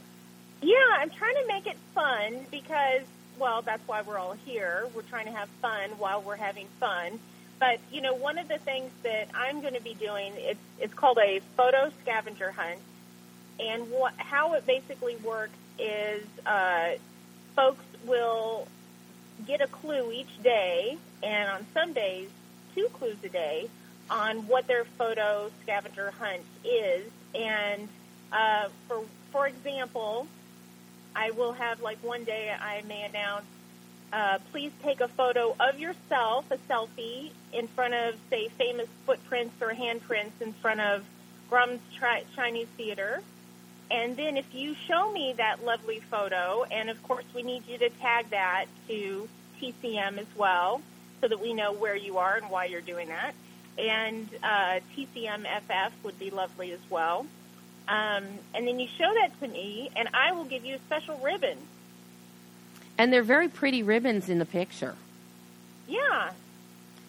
Yeah, 0.61 0.75
I'm 0.97 1.09
trying 1.09 1.35
to 1.35 1.45
make 1.47 1.67
it 1.67 1.75
fun 1.93 2.45
because, 2.49 3.01
well, 3.37 3.61
that's 3.61 3.85
why 3.85 4.01
we're 4.01 4.17
all 4.17 4.37
here. 4.45 4.87
We're 4.95 5.01
trying 5.01 5.25
to 5.25 5.33
have 5.33 5.49
fun 5.61 5.89
while 5.97 6.21
we're 6.21 6.37
having 6.37 6.67
fun. 6.79 7.19
But 7.63 7.79
you 7.93 8.01
know, 8.01 8.13
one 8.13 8.37
of 8.39 8.49
the 8.49 8.57
things 8.57 8.91
that 9.03 9.29
I'm 9.33 9.61
going 9.61 9.73
to 9.73 9.81
be 9.81 9.93
doing 9.93 10.33
it's 10.35 10.59
it's 10.81 10.93
called 10.93 11.17
a 11.17 11.39
photo 11.55 11.93
scavenger 12.01 12.51
hunt, 12.51 12.81
and 13.57 13.89
what 13.89 14.11
how 14.17 14.55
it 14.55 14.65
basically 14.65 15.15
works 15.23 15.57
is 15.79 16.25
uh, 16.45 16.89
folks 17.55 17.85
will 18.05 18.67
get 19.47 19.61
a 19.61 19.67
clue 19.67 20.11
each 20.11 20.43
day, 20.43 20.97
and 21.23 21.49
on 21.51 21.65
some 21.73 21.93
days, 21.93 22.27
two 22.75 22.89
clues 22.91 23.15
a 23.23 23.29
day 23.29 23.69
on 24.09 24.45
what 24.47 24.67
their 24.67 24.83
photo 24.83 25.49
scavenger 25.61 26.11
hunt 26.11 26.43
is. 26.65 27.09
And 27.33 27.87
uh, 28.33 28.67
for 28.89 29.05
for 29.31 29.47
example, 29.47 30.27
I 31.15 31.31
will 31.31 31.53
have 31.53 31.81
like 31.81 32.03
one 32.03 32.25
day 32.25 32.51
I 32.59 32.81
may 32.81 33.03
announce, 33.03 33.45
uh, 34.11 34.39
please 34.51 34.73
take 34.83 34.99
a 34.99 35.07
photo 35.07 35.55
of 35.61 35.79
yourself, 35.79 36.51
a 36.51 36.57
selfie, 36.69 37.31
in 37.53 37.67
front 37.67 37.93
of 37.93 38.15
say 38.29 38.49
famous 38.49 38.87
footprints 39.05 39.55
or 39.61 39.69
handprints 39.69 40.41
in 40.41 40.53
front 40.53 40.81
of 40.81 41.03
Grauman's 41.49 41.81
Tri- 41.97 42.23
Chinese 42.35 42.67
Theater. 42.77 43.21
And 43.91 44.17
then 44.17 44.37
if 44.37 44.45
you 44.53 44.75
show 44.87 45.11
me 45.11 45.33
that 45.37 45.63
lovely 45.63 45.99
photo, 45.99 46.63
and 46.63 46.89
of 46.89 47.01
course 47.03 47.25
we 47.35 47.43
need 47.43 47.67
you 47.67 47.77
to 47.77 47.89
tag 47.89 48.29
that 48.31 48.65
to 48.87 49.29
TCM 49.61 50.17
as 50.17 50.27
well, 50.35 50.81
so 51.21 51.27
that 51.27 51.39
we 51.39 51.53
know 51.53 51.71
where 51.71 51.95
you 51.95 52.17
are 52.17 52.35
and 52.35 52.49
why 52.49 52.65
you're 52.65 52.81
doing 52.81 53.07
that. 53.07 53.33
And 53.77 54.27
uh, 54.43 54.79
TCMFF 54.95 55.91
would 56.03 56.19
be 56.19 56.31
lovely 56.31 56.71
as 56.71 56.81
well. 56.89 57.25
Um, 57.87 58.25
and 58.53 58.67
then 58.67 58.79
you 58.79 58.87
show 58.97 59.11
that 59.13 59.39
to 59.41 59.47
me, 59.47 59.89
and 59.95 60.09
I 60.13 60.31
will 60.33 60.45
give 60.45 60.65
you 60.65 60.75
a 60.75 60.79
special 60.79 61.17
ribbon. 61.19 61.57
And 62.97 63.11
they're 63.11 63.23
very 63.23 63.47
pretty 63.47 63.83
ribbons 63.83 64.29
in 64.29 64.39
the 64.39 64.45
picture. 64.45 64.95
Yeah. 65.87 66.31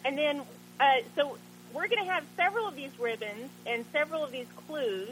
And 0.05 0.19
then, 0.19 0.43
uh, 0.81 0.85
so 1.17 1.39
we're 1.73 1.89
going 1.89 2.05
to 2.05 2.11
have 2.11 2.25
several 2.37 2.69
of 2.69 2.77
these 2.77 2.91
ribbons 2.99 3.51
and 3.67 3.85
several 3.93 4.23
of 4.23 4.31
these 4.33 4.47
clues, 4.67 5.11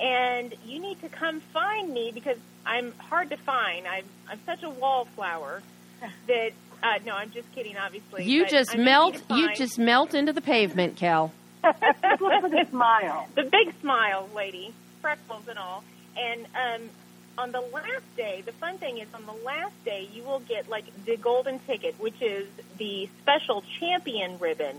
and 0.00 0.54
you 0.64 0.80
need 0.80 1.00
to 1.00 1.08
come 1.08 1.40
find 1.52 1.92
me 1.92 2.10
because 2.12 2.36
I'm 2.66 2.92
hard 2.98 3.30
to 3.30 3.36
find. 3.36 3.86
I'm, 3.86 4.04
I'm 4.28 4.40
such 4.44 4.62
a 4.62 4.70
wallflower 4.70 5.62
that, 6.26 6.50
uh, 6.82 6.98
no, 7.04 7.14
I'm 7.14 7.30
just 7.30 7.50
kidding, 7.54 7.76
obviously. 7.76 8.24
You 8.24 8.46
just 8.46 8.74
I'm 8.74 8.84
melt. 8.84 9.22
to 9.28 9.34
You 9.36 9.54
just 9.54 9.78
melt 9.78 10.14
into 10.14 10.32
the 10.32 10.42
pavement, 10.42 10.96
Kel. 10.96 11.32
the 11.62 12.66
smile. 12.70 13.28
the 13.34 13.44
big 13.44 13.74
smile, 13.80 14.28
lady, 14.34 14.74
freckles 15.00 15.48
and 15.48 15.58
all. 15.58 15.82
And 16.16 16.46
um, 16.54 16.88
on 17.38 17.52
the 17.52 17.60
last 17.60 18.04
day, 18.16 18.42
the 18.44 18.52
fun 18.52 18.78
thing 18.78 18.98
is 18.98 19.08
on 19.14 19.26
the 19.26 19.44
last 19.44 19.74
day, 19.84 20.08
you 20.12 20.22
will 20.22 20.40
get 20.40 20.68
like 20.68 20.84
the 21.04 21.16
golden 21.16 21.58
ticket, 21.60 21.98
which 22.00 22.20
is 22.22 22.48
the 22.78 23.08
special 23.22 23.62
champion 23.78 24.38
ribbon. 24.38 24.76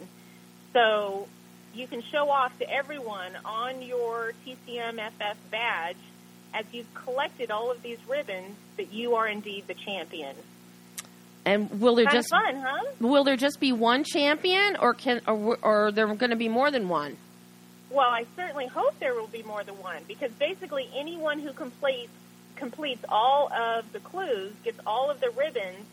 So 0.73 1.27
you 1.73 1.87
can 1.87 2.01
show 2.01 2.29
off 2.29 2.57
to 2.59 2.69
everyone 2.69 3.33
on 3.45 3.81
your 3.81 4.33
TCMFF 4.45 5.35
badge 5.51 5.97
as 6.53 6.65
you've 6.71 6.91
collected 6.93 7.51
all 7.51 7.71
of 7.71 7.81
these 7.83 7.99
ribbons 8.07 8.55
that 8.77 8.91
you 8.91 9.15
are 9.15 9.27
indeed 9.27 9.65
the 9.67 9.73
champion. 9.75 10.35
And 11.45 11.79
will 11.79 11.95
there 11.95 12.05
Kind 12.05 12.17
just 12.17 12.29
fun, 12.29 12.61
huh? 12.61 12.83
will 12.99 13.23
there 13.23 13.37
just 13.37 13.59
be 13.59 13.71
one 13.71 14.03
champion, 14.03 14.75
or 14.77 14.93
can 14.93 15.21
or, 15.27 15.57
or 15.61 15.85
are 15.85 15.91
there 15.93 16.07
going 16.13 16.31
to 16.31 16.35
be 16.35 16.49
more 16.49 16.71
than 16.71 16.89
one? 16.89 17.15
Well, 17.89 18.09
I 18.09 18.25
certainly 18.35 18.67
hope 18.67 18.99
there 18.99 19.13
will 19.13 19.27
be 19.27 19.43
more 19.43 19.63
than 19.63 19.75
one 19.75 20.01
because 20.09 20.31
basically 20.31 20.89
anyone 20.93 21.39
who 21.39 21.53
completes 21.53 22.11
completes 22.57 23.03
all 23.09 23.51
of 23.53 23.91
the 23.93 23.99
clues, 23.99 24.53
gets 24.63 24.79
all 24.85 25.09
of 25.09 25.19
the 25.19 25.29
ribbons, 25.31 25.85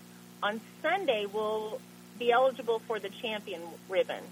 on 0.42 0.60
Sunday 0.82 1.26
will 1.26 1.80
be 2.18 2.30
eligible 2.30 2.80
for 2.80 2.98
the 2.98 3.08
champion 3.08 3.62
ribbon. 3.88 4.22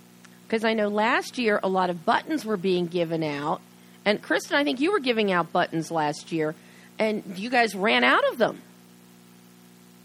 Because 0.46 0.64
I 0.64 0.74
know 0.74 0.88
last 0.88 1.38
year 1.38 1.58
a 1.62 1.68
lot 1.68 1.90
of 1.90 2.04
buttons 2.04 2.44
were 2.44 2.56
being 2.56 2.86
given 2.86 3.22
out, 3.22 3.60
and 4.04 4.20
Kristen, 4.20 4.56
I 4.56 4.64
think 4.64 4.80
you 4.80 4.92
were 4.92 5.00
giving 5.00 5.32
out 5.32 5.52
buttons 5.52 5.90
last 5.90 6.32
year, 6.32 6.54
and 6.98 7.22
you 7.36 7.48
guys 7.50 7.74
ran 7.74 8.04
out 8.04 8.26
of 8.30 8.38
them. 8.38 8.60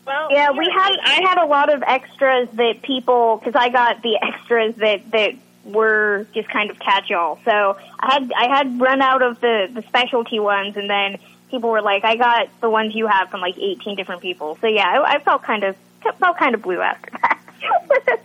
Well, 0.06 0.30
Yeah, 0.32 0.52
we 0.52 0.66
had 0.74 0.94
I 1.04 1.22
had 1.28 1.38
a 1.38 1.46
lot 1.46 1.74
of 1.74 1.84
extras 1.84 2.48
that 2.54 2.82
people 2.82 3.42
because 3.44 3.60
I 3.60 3.70
got 3.70 4.02
the 4.02 4.18
extras 4.22 4.76
that 4.76 5.12
that 5.12 5.34
were 5.66 6.26
just 6.34 6.48
kind 6.48 6.70
of 6.72 6.80
catch 6.80 7.12
all. 7.12 7.40
So 7.44 7.78
I 8.00 8.14
had 8.14 8.32
I 8.32 8.58
had 8.58 8.80
run 8.80 9.02
out 9.02 9.22
of 9.22 9.42
the 9.42 9.70
the 9.74 9.82
specialty 9.84 10.40
ones, 10.40 10.78
and 10.78 10.90
then 10.90 11.18
people 11.50 11.70
were 11.70 11.82
like, 11.82 12.04
"I 12.04 12.16
got 12.16 12.48
the 12.62 12.70
ones 12.70 12.93
you 12.95 13.08
have 13.08 13.30
from 13.30 13.41
like 13.41 13.58
18 13.58 13.95
different 13.95 14.22
people." 14.22 14.58
So 14.62 14.68
yeah, 14.68 14.86
I, 14.88 15.16
I 15.16 15.20
felt 15.20 15.43
kind 15.43 15.64
of 15.64 15.76
felt 16.20 16.38
kind 16.38 16.56
of 16.56 16.62
blue 16.62 16.82
after 16.82 17.12
that. 17.22 17.34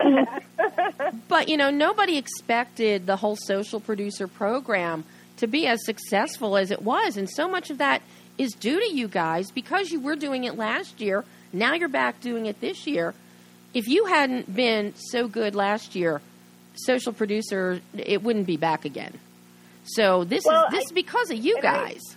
But 1.28 1.48
you 1.48 1.56
know, 1.56 1.70
nobody 1.70 2.18
expected 2.18 3.06
the 3.06 3.16
whole 3.16 3.36
social 3.36 3.80
producer 3.80 4.28
program 4.28 5.04
to 5.38 5.46
be 5.46 5.66
as 5.66 5.84
successful 5.84 6.56
as 6.56 6.70
it 6.70 6.82
was, 6.82 7.16
and 7.16 7.28
so 7.28 7.48
much 7.48 7.70
of 7.70 7.78
that 7.78 8.02
is 8.38 8.52
due 8.52 8.78
to 8.78 8.94
you 8.94 9.08
guys 9.08 9.50
because 9.50 9.90
you 9.90 9.98
were 10.00 10.14
doing 10.16 10.44
it 10.44 10.56
last 10.56 11.00
year. 11.00 11.24
Now 11.52 11.72
you're 11.74 11.88
back 11.88 12.20
doing 12.20 12.46
it 12.46 12.60
this 12.60 12.86
year. 12.86 13.14
If 13.74 13.88
you 13.88 14.04
hadn't 14.06 14.54
been 14.54 14.94
so 14.94 15.26
good 15.26 15.54
last 15.54 15.94
year, 15.94 16.20
social 16.74 17.12
producer 17.12 17.80
it 17.96 18.22
wouldn't 18.22 18.46
be 18.46 18.56
back 18.58 18.84
again. 18.84 19.18
So 19.84 20.24
this 20.24 20.44
Well, 20.44 20.66
is 20.66 20.70
this 20.72 20.80
I- 20.80 20.84
is 20.86 20.92
because 20.92 21.30
of 21.30 21.38
you 21.38 21.56
and 21.56 21.66
I- 21.66 21.72
guys. 21.88 22.16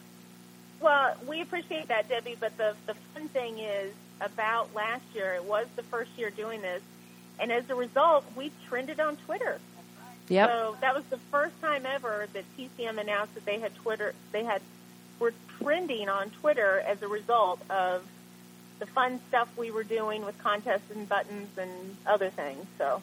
Well, 0.86 1.16
we 1.28 1.42
appreciate 1.42 1.88
that, 1.88 2.08
Debbie. 2.08 2.38
But 2.40 2.56
the 2.58 2.76
the 2.86 2.94
fun 2.94 3.28
thing 3.30 3.58
is 3.58 3.92
about 4.22 4.76
last 4.76 5.04
year. 5.16 5.34
It 5.34 5.44
was 5.44 5.66
the 5.76 5.82
first 5.82 6.12
year 6.16 6.30
doing 6.30 6.62
this, 6.62 6.84
and 7.40 7.52
as 7.52 7.68
a 7.72 7.76
result, 7.76 8.24
we 8.36 8.52
trended 8.68 9.00
on 9.00 9.18
Twitter. 9.18 9.60
Yep. 10.30 10.48
So 10.48 10.78
that 10.82 10.94
was 10.94 11.04
the 11.06 11.18
first 11.32 11.60
time 11.60 11.88
ever 11.88 12.28
that 12.34 12.44
TCM 12.56 13.00
announced 13.00 13.34
that 13.34 13.46
they 13.46 13.60
had 13.60 13.76
Twitter. 13.78 14.14
They 14.32 14.44
had 14.44 14.62
were 15.18 15.34
trending 15.58 16.08
on 16.08 16.30
Twitter 16.30 16.84
as 16.86 17.02
a 17.02 17.08
result 17.08 17.60
of 17.72 18.04
the 18.78 18.86
fun 18.86 19.20
stuff 19.30 19.50
we 19.58 19.72
were 19.72 19.84
doing 19.84 20.24
with 20.24 20.38
contests 20.38 20.92
and 20.94 21.10
buttons 21.10 21.50
and 21.58 21.98
other 22.06 22.30
things. 22.30 22.64
So 22.78 23.02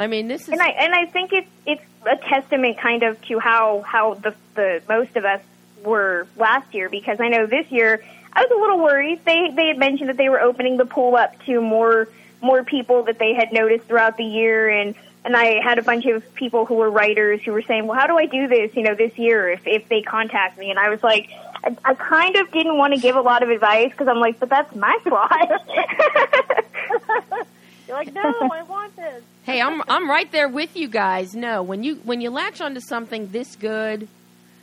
I 0.00 0.06
mean, 0.06 0.28
this 0.28 0.42
is 0.42 0.48
and 0.48 0.62
I 0.62 0.68
and 0.68 0.94
I 0.94 1.04
think 1.04 1.34
it's 1.34 1.50
it's 1.66 1.84
a 2.06 2.16
testament 2.16 2.78
kind 2.78 3.02
of 3.02 3.20
to 3.26 3.38
how 3.38 3.82
how 3.82 4.14
the 4.14 4.34
the 4.54 4.82
most 4.88 5.14
of 5.16 5.26
us 5.26 5.42
were 5.82 6.26
last 6.36 6.72
year 6.74 6.88
because 6.88 7.20
I 7.20 7.28
know 7.28 7.46
this 7.46 7.70
year 7.70 8.02
I 8.32 8.42
was 8.42 8.50
a 8.50 8.60
little 8.60 8.78
worried. 8.78 9.24
They 9.24 9.50
they 9.54 9.68
had 9.68 9.78
mentioned 9.78 10.08
that 10.08 10.16
they 10.16 10.28
were 10.28 10.40
opening 10.40 10.76
the 10.76 10.86
pool 10.86 11.16
up 11.16 11.38
to 11.46 11.60
more 11.60 12.08
more 12.40 12.64
people 12.64 13.04
that 13.04 13.18
they 13.18 13.34
had 13.34 13.52
noticed 13.52 13.86
throughout 13.86 14.16
the 14.16 14.24
year 14.24 14.68
and 14.68 14.94
and 15.24 15.36
I 15.36 15.62
had 15.62 15.78
a 15.78 15.82
bunch 15.82 16.06
of 16.06 16.34
people 16.34 16.66
who 16.66 16.74
were 16.74 16.90
writers 16.90 17.40
who 17.42 17.52
were 17.52 17.62
saying, 17.62 17.86
"Well, 17.86 17.96
how 17.98 18.06
do 18.08 18.18
I 18.18 18.26
do 18.26 18.48
this, 18.48 18.74
you 18.74 18.82
know, 18.82 18.94
this 18.94 19.16
year 19.16 19.50
if 19.50 19.66
if 19.66 19.88
they 19.88 20.02
contact 20.02 20.58
me?" 20.58 20.70
And 20.70 20.78
I 20.78 20.88
was 20.90 21.02
like, 21.02 21.28
I, 21.62 21.76
I 21.84 21.94
kind 21.94 22.36
of 22.36 22.50
didn't 22.50 22.76
want 22.76 22.94
to 22.94 23.00
give 23.00 23.14
a 23.14 23.20
lot 23.20 23.42
of 23.42 23.50
advice 23.50 23.90
because 23.90 24.08
I'm 24.08 24.18
like, 24.18 24.40
"But 24.40 24.48
that's 24.48 24.74
my 24.74 24.98
slot." 25.04 25.48
you're 27.86 27.96
like, 27.96 28.12
no, 28.12 28.22
I 28.22 28.62
want 28.62 28.96
this. 28.96 29.22
Hey, 29.44 29.60
I'm 29.60 29.82
I'm 29.88 30.10
right 30.10 30.30
there 30.32 30.48
with 30.48 30.76
you 30.76 30.88
guys. 30.88 31.34
No, 31.34 31.62
when 31.62 31.84
you 31.84 31.96
when 31.96 32.20
you 32.20 32.30
latch 32.30 32.60
onto 32.60 32.80
something 32.80 33.28
this 33.30 33.54
good 33.54 34.08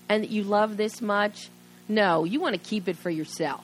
and 0.10 0.24
that 0.24 0.30
you 0.32 0.44
love 0.44 0.76
this 0.76 1.02
much, 1.02 1.50
no, 1.88 2.24
you 2.26 2.40
want 2.42 2.56
to 2.56 2.60
keep 2.60 2.88
it 2.88 2.98
for 2.98 3.10
yourself. 3.10 3.64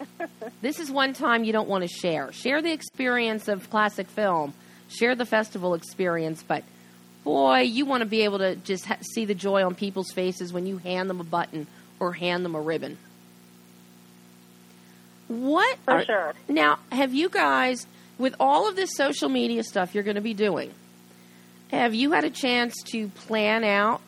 this 0.62 0.78
is 0.78 0.90
one 0.90 1.12
time 1.14 1.42
you 1.42 1.52
don't 1.52 1.68
want 1.68 1.82
to 1.82 1.88
share. 1.88 2.30
Share 2.32 2.62
the 2.62 2.70
experience 2.72 3.48
of 3.48 3.68
classic 3.70 4.06
film. 4.08 4.54
Share 4.88 5.14
the 5.14 5.26
festival 5.26 5.74
experience, 5.74 6.42
but 6.46 6.62
boy, 7.24 7.60
you 7.60 7.84
want 7.84 8.02
to 8.02 8.06
be 8.06 8.22
able 8.22 8.38
to 8.38 8.54
just 8.56 8.86
ha- 8.86 8.96
see 9.14 9.24
the 9.24 9.34
joy 9.34 9.64
on 9.64 9.74
people's 9.74 10.10
faces 10.12 10.52
when 10.52 10.66
you 10.66 10.78
hand 10.78 11.10
them 11.10 11.20
a 11.20 11.24
button 11.24 11.66
or 12.00 12.12
hand 12.12 12.44
them 12.44 12.54
a 12.54 12.60
ribbon. 12.60 12.96
What 15.28 15.76
For 15.84 15.90
are- 15.94 16.04
sure. 16.04 16.34
now, 16.48 16.78
have 16.90 17.12
you 17.12 17.28
guys, 17.28 17.86
with 18.18 18.34
all 18.40 18.68
of 18.68 18.76
this 18.76 18.90
social 18.96 19.28
media 19.28 19.62
stuff 19.62 19.94
you're 19.94 20.04
going 20.04 20.14
to 20.16 20.20
be 20.22 20.34
doing, 20.34 20.72
Have 21.70 21.94
you 21.94 22.12
had 22.12 22.24
a 22.24 22.30
chance 22.30 22.74
to 22.92 23.08
plan 23.08 23.62
out 23.62 24.00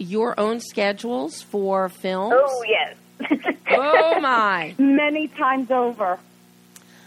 your 0.00 0.38
own 0.38 0.60
schedules 0.60 1.42
for 1.42 1.88
films? 1.88 2.34
Oh 2.36 2.64
yes. 2.66 2.96
oh 3.70 4.20
my! 4.20 4.74
Many 4.78 5.28
times 5.28 5.70
over. 5.70 6.18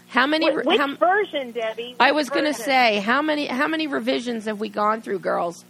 How 0.08 0.26
many? 0.26 0.50
Wh- 0.50 0.64
which 0.64 0.78
how, 0.78 0.94
version, 0.94 1.50
Debbie? 1.50 1.96
I 1.98 2.12
was 2.12 2.30
going 2.30 2.44
to 2.44 2.54
say 2.54 3.00
how 3.00 3.20
many 3.20 3.46
how 3.46 3.66
many 3.66 3.86
revisions 3.88 4.44
have 4.44 4.60
we 4.60 4.68
gone 4.68 5.02
through, 5.02 5.18
girls? 5.18 5.64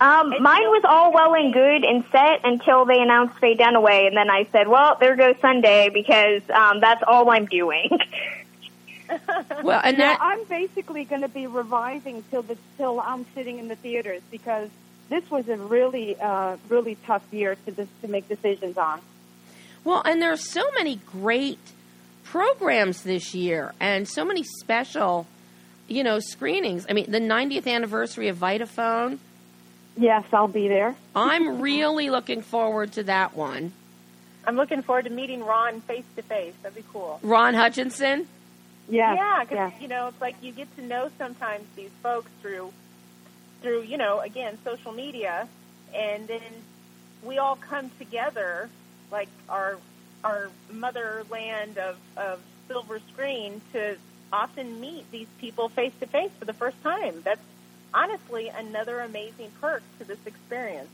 Um, 0.00 0.30
mine 0.42 0.62
was 0.62 0.82
all 0.84 1.12
well 1.12 1.32
and 1.34 1.54
good 1.54 1.84
and 1.84 2.04
set 2.10 2.40
until 2.42 2.84
they 2.84 3.00
announced 3.00 3.38
Faye 3.38 3.56
Dunaway, 3.56 4.08
and 4.08 4.16
then 4.16 4.30
I 4.30 4.48
said, 4.50 4.66
"Well, 4.66 4.96
there 4.98 5.14
goes 5.14 5.36
Sunday 5.40 5.90
because 5.90 6.42
um, 6.50 6.80
that's 6.80 7.04
all 7.06 7.30
I'm 7.30 7.46
doing." 7.46 7.88
Well, 9.62 9.80
and 9.84 9.98
that 9.98 10.18
I'm 10.22 10.42
basically 10.44 11.04
going 11.04 11.20
to 11.20 11.28
be 11.28 11.46
revising 11.46 12.24
till 12.30 12.40
the 12.40 12.56
till 12.78 12.98
I'm 12.98 13.26
sitting 13.34 13.58
in 13.58 13.68
the 13.68 13.76
theaters 13.76 14.22
because 14.30 14.70
this 15.12 15.28
was 15.30 15.48
a 15.48 15.56
really 15.56 16.18
uh, 16.20 16.56
really 16.68 16.96
tough 17.06 17.22
year 17.32 17.56
to 17.66 17.70
dis- 17.70 17.88
to 18.02 18.08
make 18.08 18.28
decisions 18.28 18.76
on. 18.78 19.00
well, 19.84 20.02
and 20.04 20.20
there 20.22 20.32
are 20.32 20.36
so 20.36 20.62
many 20.72 20.96
great 21.10 21.58
programs 22.24 23.02
this 23.02 23.34
year, 23.34 23.72
and 23.80 24.08
so 24.08 24.24
many 24.24 24.42
special, 24.42 25.26
you 25.88 26.02
know, 26.02 26.18
screenings. 26.20 26.86
I 26.88 26.92
mean, 26.94 27.10
the 27.10 27.20
90th 27.20 27.66
anniversary 27.66 28.28
of 28.28 28.36
Vitaphone. 28.38 29.18
Yes, 29.96 30.24
I'll 30.32 30.48
be 30.48 30.68
there. 30.68 30.94
I'm 31.14 31.60
really 31.68 32.08
looking 32.08 32.40
forward 32.40 32.92
to 32.92 33.02
that 33.04 33.36
one. 33.36 33.72
I'm 34.46 34.56
looking 34.56 34.82
forward 34.82 35.04
to 35.04 35.10
meeting 35.10 35.44
Ron 35.44 35.80
face 35.82 36.04
to 36.16 36.22
face. 36.22 36.54
That'd 36.62 36.76
be 36.76 36.84
cool. 36.92 37.20
Ron 37.22 37.54
Hutchinson. 37.54 38.26
Yeah, 38.88 39.14
Yeah, 39.14 39.40
because 39.44 39.72
yes. 39.72 39.82
you 39.82 39.88
know, 39.88 40.08
it's 40.08 40.20
like 40.20 40.34
you 40.42 40.50
get 40.52 40.74
to 40.76 40.82
know 40.82 41.10
sometimes 41.18 41.64
these 41.76 41.90
folks 42.02 42.30
through, 42.40 42.72
through 43.62 43.82
you 43.82 43.96
know, 43.96 44.20
again, 44.20 44.58
social 44.64 44.92
media, 44.92 45.48
and 45.94 46.28
then 46.28 46.40
we 47.22 47.38
all 47.38 47.56
come 47.56 47.90
together, 47.98 48.68
like 49.10 49.28
our 49.48 49.78
our 50.24 50.50
motherland 50.70 51.78
of 51.78 51.96
of 52.16 52.40
silver 52.68 53.00
screen, 53.12 53.60
to 53.72 53.96
often 54.32 54.80
meet 54.80 55.10
these 55.10 55.28
people 55.38 55.68
face 55.68 55.92
to 56.00 56.06
face 56.06 56.30
for 56.38 56.44
the 56.44 56.54
first 56.54 56.80
time. 56.82 57.22
That's 57.22 57.40
honestly 57.94 58.48
another 58.48 59.00
amazing 59.00 59.50
perk 59.60 59.82
to 59.98 60.04
this 60.04 60.18
experience. 60.26 60.88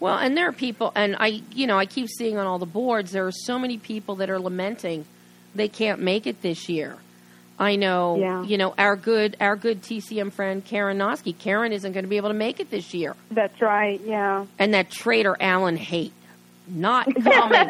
Well, 0.00 0.18
and 0.18 0.36
there 0.36 0.48
are 0.48 0.52
people, 0.52 0.90
and 0.96 1.14
I, 1.20 1.42
you 1.54 1.66
know, 1.66 1.78
I 1.78 1.86
keep 1.86 2.08
seeing 2.08 2.36
on 2.36 2.46
all 2.46 2.58
the 2.58 2.66
boards 2.66 3.12
there 3.12 3.26
are 3.26 3.32
so 3.32 3.58
many 3.58 3.78
people 3.78 4.16
that 4.16 4.30
are 4.30 4.40
lamenting 4.40 5.06
they 5.54 5.68
can't 5.68 6.00
make 6.00 6.26
it 6.26 6.42
this 6.42 6.68
year. 6.68 6.96
I 7.62 7.76
know, 7.76 8.16
Yeah. 8.18 8.42
you 8.42 8.58
know, 8.58 8.74
our 8.76 8.96
good, 8.96 9.36
our 9.40 9.54
good 9.54 9.82
TCM 9.82 10.32
friend 10.32 10.64
Karen 10.64 10.98
Noski. 10.98 11.36
Karen 11.38 11.72
isn't 11.72 11.92
going 11.92 12.04
to 12.04 12.08
be 12.08 12.16
able 12.16 12.30
to 12.30 12.34
make 12.34 12.58
it 12.58 12.70
this 12.70 12.92
year, 12.92 13.14
That's 13.30 13.60
right. 13.62 14.00
Yeah. 14.04 14.46
and 14.58 14.74
that 14.74 14.90
traitor 14.90 15.36
Alan 15.40 15.76
Haight 15.76 16.12
not 16.68 17.06
coming. 17.24 17.68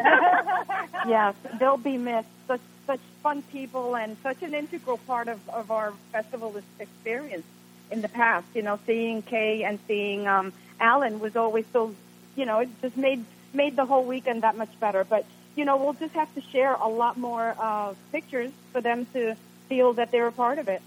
yes, 1.07 1.35
they'll 1.59 1.77
be 1.77 1.97
missed. 1.97 2.27
Such 2.47 2.61
such 2.87 2.99
fun 3.21 3.41
people 3.43 3.95
and 3.95 4.17
such 4.23 4.41
an 4.43 4.53
integral 4.53 4.97
part 4.97 5.27
of, 5.27 5.39
of 5.49 5.71
our 5.71 5.93
festival 6.11 6.55
experience 6.79 7.45
in 7.91 8.01
the 8.01 8.09
past. 8.09 8.45
You 8.53 8.61
know, 8.63 8.79
seeing 8.85 9.21
Kay 9.21 9.63
and 9.63 9.79
seeing 9.87 10.27
um, 10.27 10.53
Alan 10.79 11.19
was 11.19 11.35
always 11.35 11.65
so. 11.71 11.93
You 12.35 12.45
know, 12.45 12.59
it 12.59 12.69
just 12.81 12.97
made 12.97 13.23
made 13.53 13.75
the 13.75 13.85
whole 13.85 14.03
weekend 14.05 14.41
that 14.41 14.57
much 14.57 14.71
better. 14.79 15.03
But 15.03 15.25
you 15.55 15.65
know, 15.65 15.77
we'll 15.77 15.93
just 15.93 16.13
have 16.15 16.33
to 16.35 16.41
share 16.41 16.73
a 16.73 16.87
lot 16.87 17.15
more 17.17 17.55
uh, 17.59 17.93
pictures 18.11 18.51
for 18.71 18.81
them 18.81 19.05
to 19.13 19.35
feel 19.69 19.93
that 19.93 20.11
they're 20.11 20.27
a 20.27 20.31
part 20.31 20.57
of 20.59 20.67
it. 20.67 20.81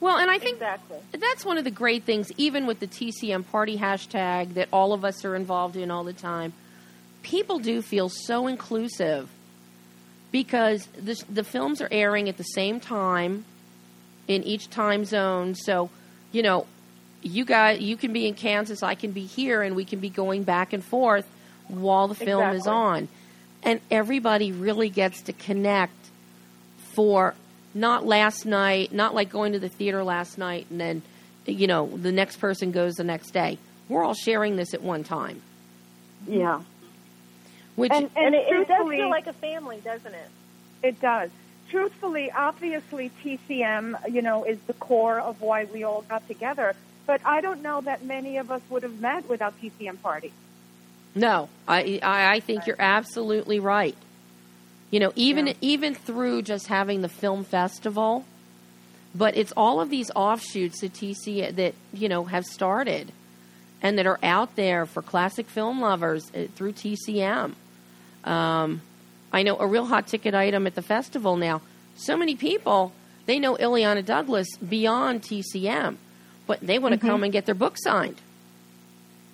well, 0.00 0.16
and 0.18 0.30
I 0.30 0.38
think 0.38 0.54
Exactly. 0.56 0.98
that's 1.18 1.44
one 1.44 1.58
of 1.58 1.64
the 1.64 1.70
great 1.70 2.04
things, 2.04 2.30
even 2.36 2.66
with 2.66 2.80
the 2.80 2.86
TCM 2.86 3.46
party 3.50 3.76
hashtag 3.78 4.54
that 4.54 4.68
all 4.72 4.92
of 4.92 5.04
us 5.04 5.24
are 5.24 5.34
involved 5.34 5.76
in 5.76 5.90
all 5.90 6.04
the 6.04 6.12
time. 6.12 6.52
People 7.22 7.58
do 7.58 7.82
feel 7.82 8.08
so 8.08 8.46
inclusive 8.46 9.28
because 10.30 10.86
the, 10.96 11.20
the 11.28 11.42
films 11.44 11.80
are 11.80 11.88
airing 11.90 12.28
at 12.28 12.36
the 12.36 12.42
same 12.44 12.80
time 12.80 13.44
in 14.28 14.42
each 14.44 14.68
time 14.70 15.04
zone. 15.04 15.54
So, 15.54 15.90
you 16.32 16.42
know, 16.42 16.66
you 17.22 17.44
guys, 17.44 17.80
you 17.80 17.96
can 17.96 18.12
be 18.12 18.28
in 18.28 18.34
Kansas, 18.34 18.82
I 18.82 18.94
can 18.94 19.10
be 19.12 19.24
here, 19.24 19.62
and 19.62 19.74
we 19.74 19.84
can 19.84 19.98
be 20.00 20.10
going 20.10 20.44
back 20.44 20.72
and 20.72 20.84
forth 20.84 21.26
while 21.66 22.06
the 22.08 22.14
film 22.14 22.54
is 22.54 22.66
on. 22.66 23.08
And 23.62 23.80
everybody 23.90 24.52
really 24.52 24.88
gets 24.90 25.22
to 25.22 25.32
connect 25.32 25.94
for 26.94 27.34
not 27.78 28.06
last 28.06 28.44
night, 28.44 28.92
not 28.92 29.14
like 29.14 29.30
going 29.30 29.52
to 29.52 29.58
the 29.58 29.68
theater 29.68 30.02
last 30.04 30.38
night 30.38 30.66
and 30.70 30.80
then, 30.80 31.02
you 31.46 31.66
know, 31.66 31.86
the 31.86 32.12
next 32.12 32.36
person 32.36 32.72
goes 32.72 32.94
the 32.94 33.04
next 33.04 33.30
day. 33.30 33.58
We're 33.88 34.04
all 34.04 34.14
sharing 34.14 34.56
this 34.56 34.74
at 34.74 34.82
one 34.82 35.04
time. 35.04 35.40
Yeah, 36.26 36.62
Which 37.76 37.92
and, 37.92 38.10
And 38.16 38.34
it, 38.34 38.46
it 38.48 38.68
does 38.68 38.88
feel 38.88 39.08
like 39.08 39.26
a 39.26 39.32
family, 39.32 39.80
doesn't 39.84 40.12
it? 40.12 40.28
It 40.82 41.00
does. 41.00 41.30
Truthfully, 41.70 42.30
obviously, 42.30 43.10
TCM, 43.22 44.12
you 44.12 44.22
know, 44.22 44.44
is 44.44 44.58
the 44.66 44.72
core 44.74 45.20
of 45.20 45.40
why 45.40 45.64
we 45.64 45.84
all 45.84 46.02
got 46.02 46.26
together. 46.26 46.74
But 47.06 47.20
I 47.24 47.40
don't 47.40 47.62
know 47.62 47.80
that 47.82 48.04
many 48.04 48.36
of 48.38 48.50
us 48.50 48.60
would 48.68 48.82
have 48.82 49.00
met 49.00 49.28
without 49.28 49.54
TCM 49.62 50.02
Party. 50.02 50.32
No, 51.14 51.48
I, 51.66 52.00
I 52.02 52.34
I 52.34 52.40
think 52.40 52.66
you're 52.66 52.76
absolutely 52.80 53.60
right. 53.60 53.96
You 54.90 55.00
know, 55.00 55.12
even 55.16 55.54
even 55.60 55.94
through 55.94 56.42
just 56.42 56.66
having 56.68 57.02
the 57.02 57.08
film 57.08 57.44
festival, 57.44 58.24
but 59.14 59.36
it's 59.36 59.52
all 59.56 59.80
of 59.80 59.90
these 59.90 60.10
offshoots 60.14 60.80
that 60.80 60.94
TC 60.94 61.54
that 61.54 61.74
you 61.92 62.08
know 62.08 62.24
have 62.24 62.46
started, 62.46 63.12
and 63.82 63.98
that 63.98 64.06
are 64.06 64.18
out 64.22 64.56
there 64.56 64.86
for 64.86 65.02
classic 65.02 65.46
film 65.46 65.80
lovers 65.80 66.30
uh, 66.34 66.46
through 66.54 66.72
TCM. 66.72 67.54
Um, 68.24 68.80
I 69.32 69.42
know 69.42 69.58
a 69.58 69.66
real 69.66 69.84
hot 69.84 70.06
ticket 70.06 70.34
item 70.34 70.66
at 70.66 70.74
the 70.74 70.82
festival 70.82 71.36
now. 71.36 71.60
So 71.96 72.16
many 72.16 72.34
people 72.34 72.92
they 73.28 73.38
know 73.38 73.56
Illeana 73.56 74.02
Douglas 74.02 74.48
beyond 74.56 75.20
TCM, 75.20 75.96
but 76.46 76.60
they 76.60 76.78
want 76.78 76.94
to 76.94 76.98
come 76.98 77.22
and 77.22 77.30
get 77.30 77.44
their 77.44 77.54
book 77.54 77.76
signed. 77.76 78.16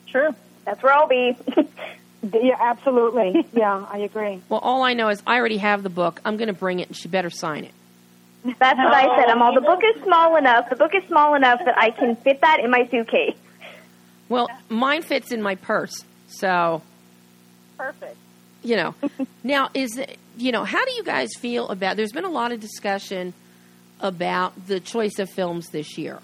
True. 0.09 0.35
That's 0.65 0.83
where 0.83 0.93
I'll 0.93 1.07
be. 1.07 1.37
Yeah, 2.33 2.57
absolutely. 2.59 3.47
yeah, 3.53 3.87
I 3.91 3.99
agree. 3.99 4.41
Well, 4.49 4.61
all 4.61 4.83
I 4.83 4.95
know 4.95 5.09
is 5.09 5.23
I 5.27 5.37
already 5.37 5.59
have 5.59 5.83
the 5.83 5.91
book. 5.91 6.21
I'm 6.25 6.37
going 6.37 6.49
to 6.49 6.55
bring 6.55 6.81
it, 6.81 6.89
and 6.89 6.97
she 6.97 7.09
better 7.09 7.31
sign 7.31 7.65
it. 7.65 7.75
That's 8.45 8.79
what 8.79 8.93
I 8.93 9.17
said. 9.19 9.31
I'm 9.31 9.41
all. 9.41 9.55
The 9.55 9.63
book 9.63 9.81
is 9.83 10.03
small 10.03 10.37
enough. 10.37 10.69
The 10.69 10.77
book 10.77 10.95
is 10.95 11.03
small 11.09 11.35
enough 11.35 11.61
that 11.65 11.79
I 11.79 11.91
can 11.91 12.17
fit 12.17 12.41
that 12.43 12.61
in 12.61 12.71
my 12.71 12.87
suitcase. 12.91 13.37
Well, 14.29 14.49
mine 14.69 15.03
fits 15.03 15.33
in 15.33 15.43
my 15.43 15.55
purse, 15.55 16.05
so 16.29 16.83
Perfect. 17.79 18.17
you 18.63 18.77
know. 18.77 18.95
now, 19.45 19.71
is 19.75 19.97
it, 19.97 20.19
you 20.37 20.53
know 20.53 20.65
how 20.65 20.85
do 20.85 20.93
you 20.93 21.05
guys 21.05 21.31
feel 21.39 21.69
about? 21.69 21.97
There's 21.97 22.13
been 22.13 22.25
a 22.25 22.31
lot 22.31 22.53
of 22.53 22.61
discussion 22.61 23.33
about 24.01 24.67
the 24.67 24.81
choice 24.81 25.19
of 25.19 25.31
films 25.31 25.69
this 25.69 25.97
year. 25.97 26.21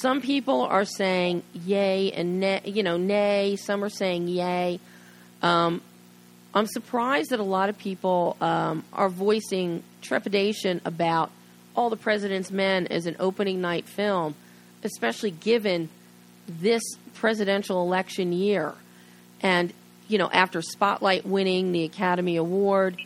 Some 0.00 0.20
people 0.20 0.62
are 0.62 0.84
saying 0.84 1.44
yay 1.52 2.10
and 2.10 2.40
nay, 2.40 2.60
you 2.64 2.82
know, 2.82 2.96
nay. 2.96 3.54
Some 3.56 3.84
are 3.84 3.88
saying 3.88 4.26
yay. 4.26 4.80
Um, 5.40 5.82
I'm 6.52 6.66
surprised 6.66 7.30
that 7.30 7.38
a 7.38 7.44
lot 7.44 7.68
of 7.68 7.78
people 7.78 8.36
um, 8.40 8.84
are 8.92 9.08
voicing 9.08 9.84
trepidation 10.02 10.80
about 10.84 11.30
All 11.76 11.90
the 11.90 11.96
President's 11.96 12.50
Men 12.50 12.88
as 12.88 13.06
an 13.06 13.14
opening 13.20 13.60
night 13.60 13.86
film, 13.86 14.34
especially 14.82 15.30
given 15.30 15.88
this 16.48 16.82
presidential 17.14 17.80
election 17.82 18.32
year. 18.32 18.74
And, 19.42 19.72
you 20.08 20.18
know, 20.18 20.30
after 20.32 20.60
Spotlight 20.60 21.24
winning 21.24 21.70
the 21.70 21.84
Academy 21.84 22.36
Award, 22.36 22.96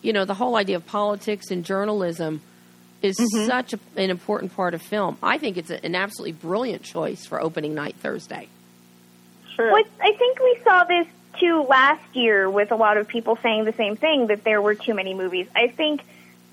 you 0.00 0.14
know, 0.14 0.24
the 0.24 0.34
whole 0.34 0.56
idea 0.56 0.76
of 0.76 0.86
politics 0.86 1.50
and 1.50 1.64
journalism 1.64 2.40
is 3.02 3.18
mm-hmm. 3.18 3.46
such 3.46 3.72
a, 3.72 3.78
an 3.96 4.10
important 4.10 4.54
part 4.54 4.74
of 4.74 4.82
film. 4.82 5.16
I 5.22 5.38
think 5.38 5.56
it's 5.56 5.70
a, 5.70 5.84
an 5.84 5.94
absolutely 5.94 6.32
brilliant 6.32 6.82
choice 6.82 7.26
for 7.26 7.40
opening 7.40 7.74
night 7.74 7.96
Thursday. 7.96 8.48
True. 9.56 9.70
What 9.70 9.86
I 10.00 10.12
think 10.12 10.38
we 10.38 10.58
saw 10.64 10.84
this 10.84 11.06
too 11.38 11.62
last 11.68 12.04
year 12.14 12.50
with 12.50 12.72
a 12.72 12.76
lot 12.76 12.96
of 12.96 13.08
people 13.08 13.38
saying 13.42 13.64
the 13.64 13.72
same 13.72 13.96
thing 13.96 14.26
that 14.28 14.44
there 14.44 14.60
were 14.60 14.74
too 14.74 14.94
many 14.94 15.14
movies. 15.14 15.46
I 15.54 15.68
think 15.68 16.02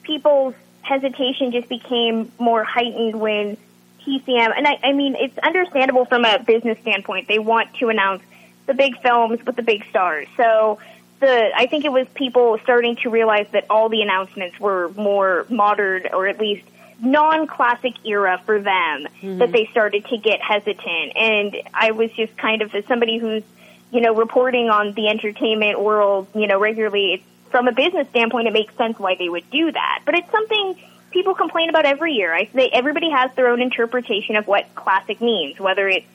people's 0.03 0.55
hesitation 0.81 1.51
just 1.51 1.67
became 1.67 2.31
more 2.39 2.63
heightened 2.63 3.19
when 3.19 3.57
TCM, 4.05 4.53
and 4.55 4.65
I, 4.65 4.79
I 4.83 4.93
mean, 4.93 5.15
it's 5.15 5.37
understandable 5.39 6.05
from 6.05 6.23
a 6.23 6.39
business 6.39 6.79
standpoint. 6.79 7.27
They 7.27 7.39
want 7.39 7.73
to 7.75 7.89
announce 7.89 8.23
the 8.65 8.73
big 8.73 8.99
films 9.01 9.45
with 9.45 9.55
the 9.55 9.63
big 9.63 9.85
stars. 9.89 10.27
So 10.37 10.79
the, 11.19 11.51
I 11.55 11.65
think 11.67 11.85
it 11.85 11.91
was 11.91 12.07
people 12.13 12.59
starting 12.63 12.95
to 12.97 13.09
realize 13.09 13.47
that 13.51 13.65
all 13.69 13.89
the 13.89 14.01
announcements 14.01 14.59
were 14.59 14.89
more 14.95 15.45
modern 15.49 16.07
or 16.13 16.27
at 16.27 16.39
least 16.39 16.65
non-classic 16.99 17.93
era 18.05 18.41
for 18.45 18.59
them 18.59 19.07
mm-hmm. 19.21 19.37
that 19.39 19.51
they 19.51 19.65
started 19.67 20.05
to 20.05 20.17
get 20.17 20.41
hesitant. 20.41 21.15
And 21.15 21.55
I 21.73 21.91
was 21.91 22.11
just 22.11 22.35
kind 22.37 22.61
of, 22.61 22.73
as 22.73 22.85
somebody 22.85 23.17
who's, 23.17 23.43
you 23.91 24.01
know, 24.01 24.15
reporting 24.15 24.69
on 24.69 24.93
the 24.93 25.07
entertainment 25.07 25.79
world, 25.79 26.27
you 26.35 26.47
know, 26.47 26.59
regularly, 26.59 27.13
it's, 27.13 27.23
from 27.51 27.67
a 27.67 27.71
business 27.71 28.07
standpoint, 28.09 28.47
it 28.47 28.53
makes 28.53 28.75
sense 28.75 28.99
why 28.99 29.15
they 29.15 29.29
would 29.29 29.49
do 29.49 29.71
that. 29.71 30.01
But 30.05 30.15
it's 30.15 30.29
something 30.31 30.75
people 31.11 31.33
complain 31.33 31.69
about 31.69 31.85
every 31.85 32.13
year. 32.13 32.33
I 32.33 32.49
say 32.53 32.69
everybody 32.73 33.09
has 33.09 33.31
their 33.35 33.47
own 33.47 33.61
interpretation 33.61 34.35
of 34.35 34.47
what 34.47 34.73
classic 34.75 35.21
means, 35.21 35.59
whether 35.59 35.87
it's 35.87 36.05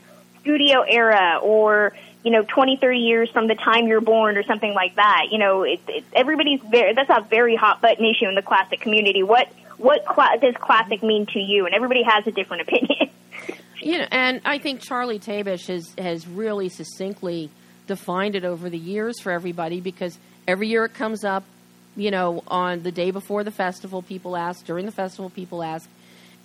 studio 0.40 0.82
era 0.82 1.38
or 1.42 1.94
you 2.22 2.30
know 2.30 2.44
20 2.44 2.76
30 2.76 2.98
years 2.98 3.30
from 3.30 3.48
the 3.48 3.54
time 3.54 3.86
you're 3.86 4.00
born 4.00 4.36
or 4.36 4.42
something 4.44 4.74
like 4.74 4.94
that 4.96 5.26
you 5.30 5.38
know 5.38 5.62
it's 5.62 5.82
it, 5.88 6.04
everybody's 6.14 6.60
very 6.70 6.94
that's 6.94 7.10
a 7.10 7.26
very 7.28 7.56
hot 7.56 7.80
button 7.80 8.04
issue 8.04 8.28
in 8.28 8.34
the 8.34 8.42
classic 8.42 8.80
community. 8.80 9.22
What 9.22 9.48
what 9.78 10.04
does 10.40 10.54
classic 10.60 11.02
mean 11.02 11.26
to 11.26 11.40
you? 11.40 11.66
And 11.66 11.74
everybody 11.74 12.02
has 12.04 12.26
a 12.26 12.30
different 12.30 12.62
opinion. 12.62 13.10
You 13.84 13.98
know 13.98 14.06
and 14.12 14.40
i 14.44 14.58
think 14.58 14.80
Charlie 14.80 15.18
Tabesh 15.18 15.66
has 15.66 15.92
has 15.98 16.28
really 16.28 16.68
succinctly 16.68 17.50
defined 17.88 18.36
it 18.36 18.44
over 18.44 18.70
the 18.70 18.78
years 18.78 19.20
for 19.20 19.32
everybody 19.32 19.80
because 19.80 20.16
every 20.46 20.68
year 20.68 20.84
it 20.84 20.94
comes 20.94 21.24
up 21.24 21.42
you 21.96 22.12
know 22.12 22.44
on 22.46 22.84
the 22.84 22.92
day 22.92 23.10
before 23.10 23.42
the 23.42 23.50
festival 23.50 24.00
people 24.00 24.36
ask 24.36 24.64
during 24.64 24.86
the 24.86 24.92
festival 24.92 25.30
people 25.30 25.64
ask. 25.64 25.88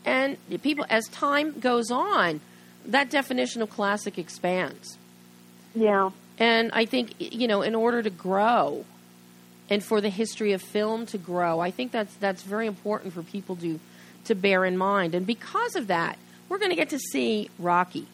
And 0.04 0.38
people 0.64 0.86
as 0.90 1.08
time 1.10 1.60
goes 1.60 1.92
on 1.92 2.42
that 2.88 3.10
definition 3.10 3.62
of 3.62 3.70
classic 3.70 4.18
expands. 4.18 4.98
Yeah. 5.78 6.10
And 6.40 6.72
I 6.74 6.86
think, 6.86 7.16
you 7.20 7.48
know, 7.48 7.62
in 7.62 7.76
order 7.76 8.02
to 8.02 8.10
grow 8.10 8.86
and 9.70 9.84
for 9.84 10.02
the 10.02 10.10
history 10.10 10.54
of 10.54 10.62
film 10.62 11.06
to 11.08 11.18
grow, 11.18 11.60
I 11.60 11.72
think 11.72 11.92
that's, 11.92 12.14
that's 12.16 12.44
very 12.44 12.68
important 12.68 13.14
for 13.14 13.22
people 13.22 13.56
to, 13.58 13.80
to 14.26 14.36
bear 14.36 14.66
in 14.66 14.78
mind. 14.78 15.14
And 15.14 15.26
because 15.26 15.76
of 15.76 15.88
that, 15.88 16.18
we're 16.50 16.58
going 16.58 16.72
to 16.72 16.76
get 16.76 16.90
to 16.90 17.00
see 17.00 17.50
Rocky. 17.60 18.08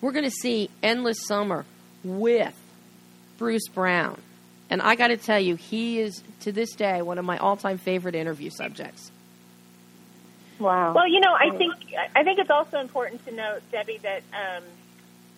We're 0.00 0.12
going 0.12 0.24
to 0.24 0.30
see 0.30 0.70
Endless 0.82 1.24
Summer 1.26 1.64
with 2.02 2.54
Bruce 3.38 3.68
Brown. 3.68 4.20
And 4.70 4.82
I 4.82 4.94
got 4.94 5.08
to 5.08 5.16
tell 5.16 5.40
you, 5.40 5.56
he 5.56 6.00
is, 6.00 6.22
to 6.40 6.52
this 6.52 6.72
day, 6.72 7.02
one 7.02 7.18
of 7.18 7.24
my 7.24 7.38
all 7.38 7.56
time 7.56 7.78
favorite 7.78 8.14
interview 8.14 8.50
subjects. 8.50 9.10
Wow. 10.58 10.94
Well, 10.94 11.08
you 11.08 11.20
know, 11.20 11.34
I 11.34 11.50
think 11.56 11.74
I 12.14 12.22
think 12.22 12.38
it's 12.38 12.50
also 12.50 12.78
important 12.78 13.24
to 13.26 13.34
note, 13.34 13.62
Debbie, 13.72 13.98
that 14.02 14.22
um, 14.32 14.62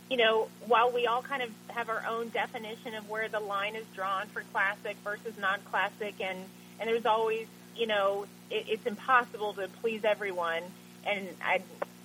you 0.09 0.17
know, 0.17 0.49
while 0.67 0.93
we 0.93 1.07
all 1.07 1.23
kind 1.23 1.43
of 1.43 1.51
have 1.69 1.89
our 1.89 2.03
own 2.09 2.29
definition 2.31 2.95
of 2.95 3.09
where 3.09 3.29
the 3.29 3.41
line 3.41 3.75
is 3.75 3.87
drawn 3.95 4.29
for 4.29 4.43
classic 4.53 4.97
versus 5.03 5.35
non-classic, 5.39 6.15
and 6.21 6.39
and 6.79 6.89
there's 6.89 7.07
always, 7.07 7.47
you 7.75 7.87
know, 7.87 8.27
it, 8.51 8.67
it's 8.69 8.87
impossible 8.87 9.55
to 9.55 9.69
please 9.81 10.03
everyone, 10.05 10.63
and 11.07 11.29
I, 11.43 11.63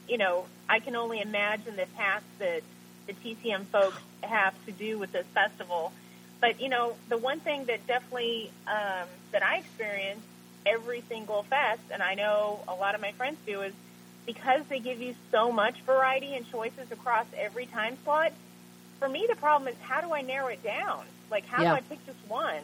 you 0.08 0.18
know, 0.18 0.48
I 0.70 0.80
can 0.80 0.96
only 0.96 1.22
imagine 1.22 1.76
the 1.76 1.88
task 1.96 2.26
that 2.40 2.62
the 3.08 3.14
TCM 3.14 3.68
folks 3.68 4.02
have 4.24 4.54
to 4.66 4.72
do 4.72 4.98
with 4.98 5.12
this 5.12 5.26
festival. 5.34 5.94
But 6.40 6.60
you 6.60 6.70
know, 6.70 6.96
the 7.08 7.18
one 7.18 7.40
thing 7.40 7.66
that 7.68 7.86
definitely 7.86 8.52
um, 8.68 9.10
that 9.32 9.44
I 9.44 9.60
experienced 9.60 10.26
every 10.66 11.04
single 11.08 11.44
fest, 11.44 11.82
and 11.94 12.02
I 12.02 12.16
know 12.16 12.64
a 12.68 12.74
lot 12.74 12.96
of 12.96 13.02
my 13.02 13.12
friends 13.12 13.38
do, 13.46 13.62
is 13.62 13.74
because 14.34 14.64
they 14.70 14.80
give 14.80 15.00
you 15.02 15.14
so 15.32 15.52
much 15.52 15.76
variety 15.86 16.36
and 16.36 16.46
choices 16.52 16.88
across 16.92 17.28
every 17.36 17.68
time 17.68 17.98
slot. 18.04 18.32
For 19.00 19.10
me, 19.10 19.28
the 19.30 19.36
problem 19.36 19.68
is 19.68 19.76
how 19.82 20.00
do 20.02 20.14
I 20.14 20.22
narrow 20.22 20.48
it 20.48 20.64
down? 20.64 21.04
Like, 21.30 21.46
how 21.46 21.64
Yeah. 21.64 21.72
do 21.72 21.76
I 21.76 21.82
pick 21.82 22.00
just 22.06 22.24
one? 22.28 22.64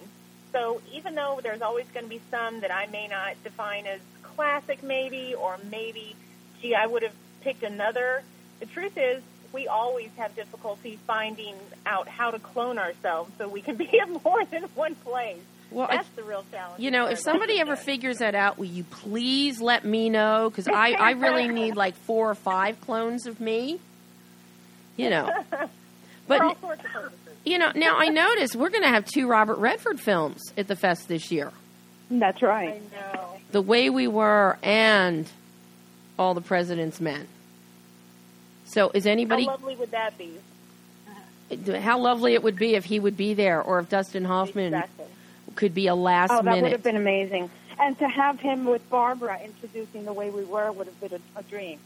So 0.53 0.81
even 0.87 1.13
though 1.15 1.39
there's 1.43 1.61
always 1.61 1.85
going 1.93 2.05
to 2.05 2.09
be 2.09 2.21
some 2.31 2.61
that 2.61 2.71
I 2.71 2.85
may 2.87 3.07
not 3.07 3.35
define 3.43 3.85
as 3.85 3.99
classic, 4.23 4.81
maybe, 4.81 5.35
or 5.35 5.57
maybe, 5.57 6.15
gee, 6.61 6.73
I 6.75 6.87
would 6.87 7.03
have 7.03 7.15
picked 7.41 7.63
another. 7.63 8.23
The 8.61 8.67
truth 8.67 8.93
is, 8.97 9.23
we 9.53 9.67
always 9.67 10.09
have 10.17 10.35
difficulty 10.35 10.99
finding 11.07 11.55
out 11.85 12.07
how 12.07 12.31
to 12.31 12.39
clone 12.39 12.77
ourselves 12.79 13.31
so 13.37 13.47
we 13.49 13.61
can 13.61 13.75
be 13.83 13.89
in 13.91 14.13
more 14.23 14.43
than 14.51 14.63
one 14.75 14.95
place. 14.95 15.43
Well, 15.71 15.87
I- 15.89 15.97
That's 15.97 16.09
the 16.09 16.23
real 16.23 16.45
challenge. 16.51 16.81
You 16.81 16.91
know, 16.91 17.07
if 17.07 17.19
somebody 17.19 17.59
ever 17.59 17.75
figures 17.75 18.17
that 18.19 18.35
out, 18.35 18.57
will 18.57 18.65
you 18.65 18.83
please 18.85 19.59
let 19.59 19.83
me 19.85 20.09
know? 20.09 20.49
Because 20.49 20.67
I, 20.67 20.91
I 20.91 21.11
really 21.11 21.47
need 21.61 21.75
like 21.75 21.95
four 21.95 22.29
or 22.29 22.35
five 22.35 22.79
clones 22.81 23.27
of 23.27 23.39
me. 23.41 23.79
You 24.95 25.09
know. 25.09 25.29
For 26.27 26.43
all 26.43 26.55
But, 26.55 26.59
sorts 26.61 26.83
of 26.95 27.13
you 27.45 27.57
know, 27.57 27.71
now 27.75 27.97
I 27.97 28.09
notice 28.09 28.53
we're 28.55 28.69
going 28.69 28.83
to 28.83 28.89
have 28.89 29.05
two 29.05 29.27
Robert 29.27 29.57
Redford 29.59 29.99
films 30.01 30.41
at 30.57 30.67
the 30.67 30.75
fest 30.75 31.07
this 31.07 31.31
year 31.31 31.53
That's 32.11 32.41
right. 32.41 32.81
I 32.93 33.13
know. 33.15 33.37
The 33.53 33.61
Way 33.61 33.89
We 33.89 34.07
Were 34.07 34.57
and 34.61 35.29
All 36.19 36.33
the 36.33 36.41
President's 36.41 36.99
Men. 36.99 37.25
So 38.65 38.91
is 38.93 39.05
How 39.05 39.11
anybody. 39.11 39.45
lovely 39.45 39.77
would 39.77 39.91
that 39.91 40.17
be? 40.17 40.33
How 41.79 41.97
lovely 41.99 42.33
it 42.33 42.43
would 42.43 42.57
be 42.57 42.75
if 42.75 42.83
he 42.83 42.99
would 42.99 43.15
be 43.15 43.33
there 43.33 43.61
or 43.61 43.79
if 43.79 43.87
Dustin 43.87 44.25
Hoffman 44.25 44.73
Exactly. 44.73 45.05
Could 45.57 45.73
be 45.73 45.87
a 45.87 45.95
last 45.95 46.31
Oh, 46.31 46.41
that 46.41 46.61
would 46.61 46.71
have 46.71 46.83
been 46.83 46.95
amazing. 46.95 47.49
And 47.79 47.97
to 47.99 48.07
have 48.07 48.39
him 48.39 48.65
with 48.65 48.87
Barbara 48.89 49.39
introducing 49.43 50.05
the 50.05 50.13
way 50.13 50.29
we 50.29 50.43
were 50.45 50.71
would 50.71 50.87
have 50.87 50.99
been 51.01 51.21
a, 51.35 51.39
a 51.39 51.43
dream. 51.43 51.79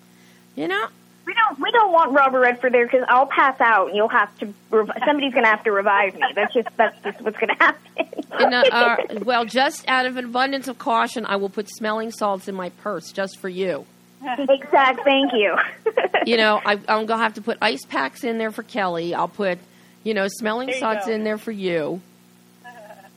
you 0.55 0.67
know, 0.67 0.87
we 1.25 1.33
don't 1.33 1.59
we 1.59 1.71
don't 1.71 1.91
want 1.91 2.11
Robert 2.13 2.39
Redford 2.39 2.73
there 2.73 2.85
because 2.85 3.05
I'll 3.09 3.25
pass 3.27 3.59
out 3.59 3.87
and 3.87 3.95
you'll 3.95 4.07
have 4.07 4.35
to 4.39 4.53
rev- 4.69 4.89
somebody's 5.05 5.33
going 5.33 5.43
to 5.43 5.49
have 5.49 5.63
to 5.65 5.71
revive 5.71 6.13
me. 6.15 6.21
That's 6.35 6.53
just 6.53 6.67
that's 6.77 6.95
just 7.03 7.21
what's 7.21 7.37
going 7.37 7.49
to 7.49 7.55
happen. 7.55 8.05
In 8.39 8.53
a, 8.53 8.59
uh, 8.71 8.97
well, 9.25 9.45
just 9.45 9.87
out 9.87 10.05
of 10.05 10.17
an 10.17 10.25
abundance 10.25 10.67
of 10.67 10.77
caution, 10.79 11.25
I 11.25 11.35
will 11.35 11.49
put 11.49 11.69
smelling 11.69 12.11
salts 12.11 12.47
in 12.47 12.55
my 12.55 12.69
purse 12.69 13.11
just 13.11 13.37
for 13.39 13.49
you. 13.49 13.85
exact. 14.23 15.01
Thank 15.03 15.33
you. 15.33 15.55
You 16.25 16.37
know, 16.37 16.61
I, 16.63 16.73
I'm 16.87 17.07
gonna 17.07 17.23
have 17.23 17.33
to 17.35 17.41
put 17.41 17.57
ice 17.61 17.83
packs 17.83 18.23
in 18.23 18.37
there 18.37 18.51
for 18.51 18.61
Kelly. 18.61 19.15
I'll 19.15 19.27
put, 19.27 19.57
you 20.03 20.13
know, 20.13 20.27
smelling 20.27 20.67
There 20.67 20.75
you 20.75 20.79
salts 20.79 21.07
go. 21.07 21.11
in 21.13 21.23
there 21.23 21.39
for 21.39 21.51
you. 21.51 21.99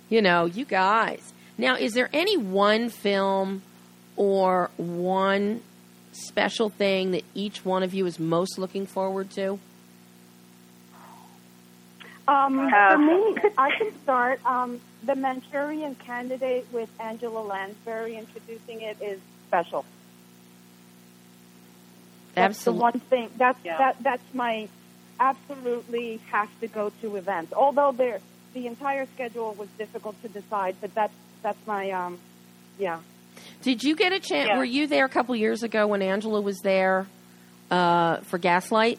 You 0.09 0.23
know, 0.23 0.45
you 0.45 0.65
guys. 0.65 1.33
Now, 1.57 1.77
is 1.77 1.93
there 1.95 2.11
any 2.13 2.37
one 2.37 2.89
film 2.89 3.63
or 4.17 4.71
one 4.77 5.63
special 6.13 6.69
thing 6.69 7.11
that 7.13 7.25
each 7.35 7.65
one 7.65 7.83
of 7.83 7.95
you 7.95 8.07
is 8.07 8.19
most 8.19 8.59
looking 8.59 8.87
forward 8.87 9.31
to? 9.33 9.59
Um, 12.27 12.59
Uh, 12.73 12.93
for 12.93 12.99
me, 12.99 13.37
I 13.59 13.71
can 13.77 13.93
start. 14.03 14.45
Um, 14.47 14.81
the 15.03 15.15
Manchurian 15.15 15.95
Candidate 15.97 16.67
with 16.73 16.89
Angela 16.99 17.41
Lansbury 17.41 18.17
introducing 18.17 18.81
it 18.81 18.97
is 19.03 19.21
special. 19.49 19.85
That's 22.35 22.57
Absolutely. 22.59 22.79
the 22.79 22.83
one 22.83 23.01
thing. 23.01 23.31
That's 23.37 23.59
Yeah. 23.65 23.79
that. 23.79 23.97
That's 24.03 24.35
my 24.35 24.69
absolutely 25.21 26.17
have 26.33 26.49
to 26.61 26.67
go 26.67 26.91
to 27.01 27.17
events. 27.17 27.53
Although 27.53 27.93
there, 27.93 28.21
the 28.55 28.67
entire 28.67 29.07
schedule 29.15 29.53
was 29.55 29.69
difficult 29.79 30.21
to 30.23 30.29
decide, 30.29 30.77
but 30.81 30.95
that's 30.95 31.13
that's 31.43 31.59
my 31.67 31.91
um, 31.91 32.19
yeah. 32.79 33.01
Did 33.63 33.83
you 33.83 33.97
get 33.97 34.13
a 34.13 34.21
chance? 34.21 34.49
Yeah. 34.49 34.59
Were 34.59 34.65
you 34.65 34.87
there 34.87 35.05
a 35.05 35.09
couple 35.09 35.35
years 35.37 35.63
ago 35.63 35.87
when 35.87 36.01
Angela 36.03 36.41
was 36.41 36.59
there 36.61 37.07
uh, 37.71 38.19
for 38.19 38.39
Gaslight? 38.39 38.99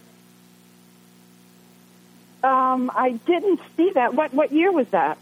Um, 2.43 2.91
I 2.93 3.11
didn't 3.25 3.59
see 3.75 3.91
that. 3.95 4.13
What 4.13 4.33
what 4.33 4.51
year 4.51 4.71
was 4.71 4.87
that? 4.89 5.17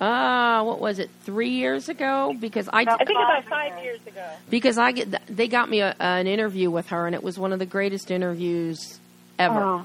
Uh, 0.00 0.64
what 0.64 0.80
was 0.80 0.98
it? 0.98 1.10
Three 1.24 1.50
years 1.50 1.88
ago? 1.88 2.34
Because 2.40 2.68
I, 2.68 2.80
I 2.80 2.96
think 3.04 3.10
about 3.10 3.44
five 3.44 3.84
years 3.84 4.00
ago. 4.06 4.26
because 4.50 4.76
I 4.76 4.90
get 4.90 5.24
they 5.28 5.46
got 5.46 5.68
me 5.70 5.80
a, 5.80 5.94
an 6.00 6.26
interview 6.26 6.70
with 6.70 6.88
her, 6.88 7.06
and 7.06 7.14
it 7.14 7.22
was 7.22 7.38
one 7.38 7.52
of 7.52 7.60
the 7.60 7.66
greatest 7.66 8.10
interviews 8.10 8.98
ever, 9.38 9.60
Oh, 9.62 9.84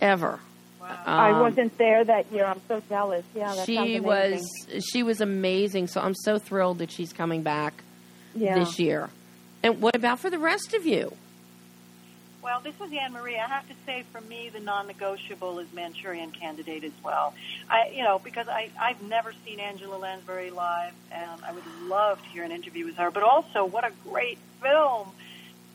ever. 0.00 0.40
I 1.06 1.30
Um, 1.32 1.40
wasn't 1.40 1.76
there 1.78 2.04
that 2.04 2.30
year. 2.32 2.44
I'm 2.46 2.60
so 2.68 2.82
jealous. 2.88 3.24
Yeah, 3.34 3.54
that 3.54 3.66
she 3.66 3.74
sounds 3.76 4.00
was 4.00 4.86
she 4.92 5.02
was 5.02 5.20
amazing. 5.20 5.86
So 5.88 6.00
I'm 6.00 6.14
so 6.14 6.38
thrilled 6.38 6.78
that 6.78 6.90
she's 6.90 7.12
coming 7.12 7.42
back 7.42 7.82
Yeah. 8.34 8.58
this 8.58 8.78
year. 8.78 9.10
And 9.62 9.80
what 9.80 9.94
about 9.96 10.18
for 10.20 10.30
the 10.30 10.38
rest 10.38 10.74
of 10.74 10.86
you? 10.86 11.12
Well, 12.42 12.60
this 12.60 12.74
is 12.76 12.92
Anne 12.92 13.12
Marie. 13.12 13.36
I 13.36 13.46
have 13.46 13.66
to 13.68 13.74
say, 13.84 14.04
for 14.12 14.20
me, 14.22 14.48
the 14.48 14.60
non-negotiable 14.60 15.58
is 15.58 15.66
Manchurian 15.74 16.30
Candidate 16.30 16.84
as 16.84 16.92
well. 17.04 17.34
I, 17.68 17.90
you 17.94 18.02
know, 18.04 18.18
because 18.22 18.48
I 18.48 18.70
I've 18.80 19.02
never 19.02 19.32
seen 19.44 19.60
Angela 19.60 19.96
Lansbury 19.98 20.50
live, 20.50 20.92
and 21.12 21.44
I 21.44 21.52
would 21.52 21.64
love 21.82 22.22
to 22.22 22.28
hear 22.30 22.44
an 22.44 22.52
interview 22.52 22.86
with 22.86 22.96
her. 22.96 23.10
But 23.10 23.24
also, 23.24 23.64
what 23.66 23.84
a 23.84 23.90
great 24.08 24.38
film! 24.62 25.08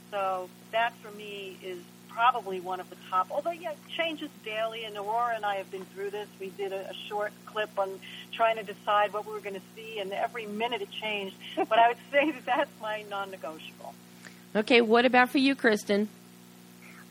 So 0.10 0.50
that 0.72 0.94
for 1.04 1.12
me 1.12 1.58
is 1.62 1.78
probably 2.14 2.60
one 2.60 2.80
of 2.80 2.90
the 2.90 2.96
top. 3.10 3.28
Although, 3.32 3.52
yeah, 3.52 3.72
it 3.72 3.78
changes 3.98 4.30
daily, 4.46 4.86
and 4.86 4.96
Aurora 4.96 5.36
and 5.36 5.46
I 5.46 5.56
have 5.56 5.70
been 5.72 5.86
through 5.86 6.12
this. 6.12 6.28
We 6.40 6.50
did 6.50 6.72
a, 6.72 6.90
a 6.90 6.94
short 7.08 7.34
clip 7.46 7.70
on 7.78 8.00
trying 8.32 8.58
to 8.58 8.64
decide 8.64 9.14
what 9.14 9.26
we 9.26 9.34
were 9.34 9.40
going 9.40 9.56
to 9.56 9.62
see, 9.76 10.00
and 10.00 10.12
every 10.14 10.46
minute 10.46 10.82
it 10.82 10.92
changed. 10.92 11.36
but 11.56 11.80
I 11.80 11.90
would 11.90 11.98
say 12.12 12.32
that 12.32 12.46
that's 12.46 12.82
my 12.82 13.04
non-negotiable. 13.10 13.94
Okay, 14.56 14.82
what 14.82 15.06
about 15.06 15.30
for 15.30 15.40
you, 15.40 15.56
Kristen? 15.56 16.10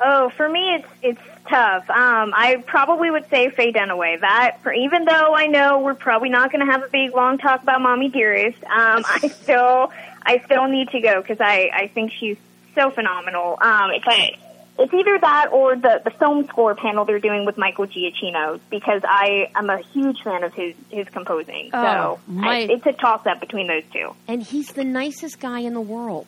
Oh, 0.04 0.30
for 0.30 0.48
me, 0.48 0.74
it's 0.74 0.88
it's 1.02 1.20
tough. 1.48 1.88
Um, 1.88 2.32
I 2.34 2.62
probably 2.66 3.10
would 3.10 3.28
say 3.30 3.50
Faye 3.50 3.72
Dunaway. 3.72 4.20
That, 4.20 4.58
for, 4.62 4.72
even 4.72 5.04
though 5.04 5.34
I 5.34 5.46
know 5.46 5.80
we're 5.80 5.94
probably 5.94 6.28
not 6.28 6.50
going 6.50 6.64
to 6.66 6.72
have 6.72 6.82
a 6.82 6.88
big 6.88 7.14
long 7.14 7.38
talk 7.38 7.62
about 7.62 7.80
Mommy 7.80 8.08
Dearest, 8.08 8.62
um, 8.64 9.04
I 9.06 9.28
still 9.28 9.92
I 10.24 10.38
still 10.44 10.66
need 10.66 10.88
to 10.90 11.00
go 11.00 11.20
because 11.20 11.40
I 11.40 11.70
I 11.72 11.86
think 11.88 12.12
she's 12.18 12.36
so 12.74 12.90
phenomenal. 12.90 13.58
Um, 13.60 13.90
but 14.04 14.34
it's 14.78 14.92
either 14.92 15.18
that 15.20 15.48
or 15.52 15.76
the 15.76 16.00
the 16.04 16.10
film 16.10 16.46
score 16.46 16.74
panel 16.74 17.04
they're 17.04 17.18
doing 17.18 17.44
with 17.44 17.58
Michael 17.58 17.86
Giacchino 17.86 18.58
because 18.70 19.02
I 19.04 19.50
am 19.54 19.68
a 19.70 19.78
huge 19.92 20.22
fan 20.22 20.42
of 20.44 20.54
his 20.54 20.74
his 20.90 21.08
composing. 21.08 21.70
Oh, 21.72 21.82
so 21.82 22.20
my- 22.26 22.48
I, 22.48 22.58
it's 22.70 22.86
a 22.86 22.92
toss 22.92 23.26
up 23.26 23.40
between 23.40 23.66
those 23.68 23.84
two. 23.92 24.14
And 24.28 24.42
he's 24.42 24.68
the 24.72 24.84
nicest 24.84 25.40
guy 25.40 25.60
in 25.60 25.74
the 25.74 25.80
world. 25.80 26.26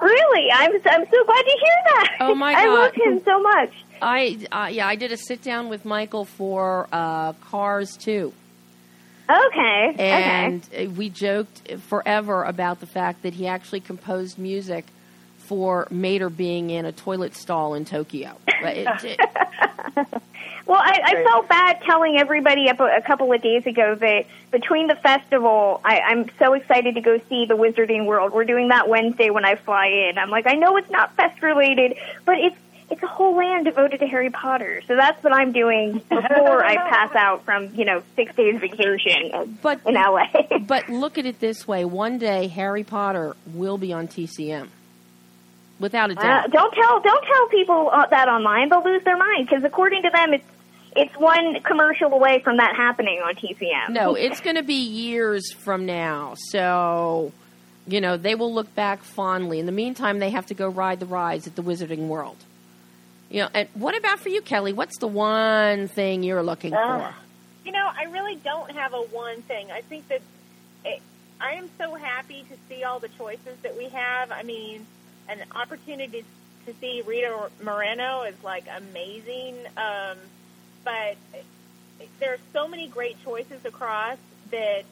Really, 0.00 0.50
I'm 0.52 0.72
I'm 0.72 1.04
so 1.10 1.24
glad 1.24 1.42
to 1.42 1.56
hear 1.60 1.76
that. 1.86 2.16
Oh, 2.20 2.34
my 2.34 2.52
god, 2.52 2.62
I 2.62 2.66
love 2.68 2.94
him 2.94 3.22
so 3.24 3.40
much. 3.40 3.72
I 4.02 4.38
uh, 4.52 4.68
yeah, 4.70 4.86
I 4.86 4.96
did 4.96 5.10
a 5.12 5.16
sit 5.16 5.42
down 5.42 5.70
with 5.70 5.86
Michael 5.86 6.26
for 6.26 6.86
uh, 6.92 7.32
Cars 7.34 7.96
2. 7.96 8.32
Okay. 9.28 9.94
And 9.98 10.62
uh 10.78 10.90
we 10.90 11.08
joked 11.08 11.72
forever 11.88 12.44
about 12.44 12.80
the 12.80 12.86
fact 12.86 13.22
that 13.22 13.34
he 13.34 13.46
actually 13.48 13.80
composed 13.80 14.38
music 14.38 14.84
for 15.46 15.86
Mater 15.90 16.28
being 16.30 16.70
in 16.70 16.84
a 16.84 16.92
toilet 16.92 17.34
stall 17.34 17.74
in 17.74 17.84
Tokyo. 17.84 18.36
But 18.62 18.76
it- 18.76 19.04
it- 19.04 19.20
Well, 20.66 20.80
I, 20.82 21.00
I 21.04 21.22
felt 21.22 21.48
bad 21.48 21.80
telling 21.82 22.18
everybody 22.18 22.68
up 22.68 22.80
a, 22.80 22.96
a 22.96 23.00
couple 23.00 23.32
of 23.32 23.40
days 23.40 23.64
ago 23.66 23.94
that 23.94 24.26
between 24.50 24.88
the 24.88 24.96
festival, 24.96 25.80
I, 25.84 26.00
I'm 26.00 26.28
so 26.40 26.54
excited 26.54 26.96
to 26.96 27.00
go 27.00 27.20
see 27.28 27.46
the 27.46 27.54
Wizarding 27.56 28.04
World. 28.04 28.32
We're 28.32 28.44
doing 28.44 28.68
that 28.68 28.88
Wednesday 28.88 29.30
when 29.30 29.44
I 29.44 29.54
fly 29.54 29.86
in. 29.86 30.18
I'm 30.18 30.28
like, 30.28 30.48
I 30.48 30.54
know 30.54 30.76
it's 30.76 30.90
not 30.90 31.14
fest 31.14 31.40
related, 31.40 31.96
but 32.24 32.38
it's 32.38 32.56
it's 32.88 33.02
a 33.02 33.06
whole 33.08 33.36
land 33.36 33.64
devoted 33.64 33.98
to 33.98 34.06
Harry 34.06 34.30
Potter. 34.30 34.80
So 34.86 34.94
that's 34.96 35.22
what 35.22 35.32
I'm 35.32 35.50
doing 35.52 35.94
before 36.08 36.64
I 36.64 36.76
pass 36.88 37.14
out 37.14 37.44
from 37.44 37.72
you 37.76 37.84
know 37.84 38.02
six 38.16 38.34
days 38.34 38.60
vacation 38.60 39.58
but 39.62 39.80
in 39.86 39.94
LA. 39.94 40.26
but 40.66 40.88
look 40.88 41.16
at 41.16 41.26
it 41.26 41.38
this 41.38 41.66
way: 41.68 41.84
one 41.84 42.18
day 42.18 42.48
Harry 42.48 42.82
Potter 42.84 43.36
will 43.54 43.78
be 43.78 43.92
on 43.92 44.08
TCM, 44.08 44.68
without 45.78 46.10
a 46.10 46.18
Uh, 46.18 46.22
doubt. 46.22 46.50
don't 46.50 46.74
tell 46.74 47.00
don't 47.00 47.24
tell 47.26 47.48
people 47.48 47.90
uh, 47.92 48.06
that 48.06 48.28
online; 48.28 48.68
they'll 48.68 48.84
lose 48.84 49.02
their 49.04 49.16
mind 49.16 49.48
because 49.48 49.64
according 49.64 50.02
to 50.02 50.10
them, 50.10 50.34
it's 50.34 50.44
it's 50.94 51.14
one 51.16 51.60
commercial 51.62 52.12
away 52.12 52.40
from 52.40 52.56
that 52.56 52.74
happening 52.76 53.20
on 53.20 53.34
TCM. 53.34 53.90
No, 53.90 54.14
it's 54.14 54.40
going 54.40 54.56
to 54.56 54.62
be 54.62 54.74
years 54.82 55.52
from 55.52 55.84
now. 55.84 56.34
So, 56.50 57.32
you 57.86 58.00
know, 58.00 58.16
they 58.16 58.34
will 58.34 58.54
look 58.54 58.74
back 58.74 59.02
fondly. 59.02 59.58
In 59.60 59.66
the 59.66 59.72
meantime, 59.72 60.20
they 60.20 60.30
have 60.30 60.46
to 60.46 60.54
go 60.54 60.68
ride 60.68 60.98
the 61.00 61.04
rides 61.06 61.46
at 61.46 61.54
the 61.54 61.62
Wizarding 61.62 62.08
World. 62.08 62.36
You 63.28 63.42
know, 63.42 63.48
and 63.52 63.68
what 63.74 63.94
about 63.96 64.20
for 64.20 64.30
you, 64.30 64.40
Kelly? 64.40 64.72
What's 64.72 64.96
the 64.98 65.08
one 65.08 65.88
thing 65.88 66.22
you're 66.22 66.42
looking 66.42 66.72
for? 66.72 67.14
You 67.66 67.72
know, 67.72 67.90
I 67.94 68.04
really 68.04 68.36
don't 68.36 68.70
have 68.70 68.94
a 68.94 68.98
one 69.02 69.42
thing. 69.42 69.70
I 69.70 69.82
think 69.82 70.08
that 70.08 70.22
it, 70.84 71.02
I 71.40 71.54
am 71.54 71.68
so 71.76 71.94
happy 71.96 72.44
to 72.48 72.56
see 72.68 72.84
all 72.84 73.00
the 73.00 73.08
choices 73.18 73.58
that 73.64 73.76
we 73.76 73.88
have. 73.88 74.30
I 74.30 74.44
mean, 74.44 74.86
an 75.28 75.38
opportunity 75.54 76.24
to 76.66 76.74
see 76.80 77.02
Rita 77.06 77.48
Moreno 77.62 78.24
is 78.24 78.36
like 78.44 78.64
amazing. 78.76 79.56
Um, 79.76 80.18
but 80.84 81.16
there 82.20 82.32
are 82.34 82.38
so 82.52 82.68
many 82.68 82.88
great 82.88 83.16
choices 83.24 83.64
across 83.64 84.18
that, 84.50 84.84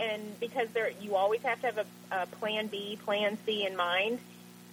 and 0.00 0.38
because 0.40 0.68
there, 0.74 0.90
you 1.00 1.16
always 1.16 1.40
have 1.42 1.60
to 1.60 1.66
have 1.66 1.78
a, 1.78 2.16
a 2.22 2.26
plan 2.26 2.68
B, 2.68 2.98
plan 3.04 3.38
C 3.44 3.64
in 3.64 3.76
mind. 3.76 4.20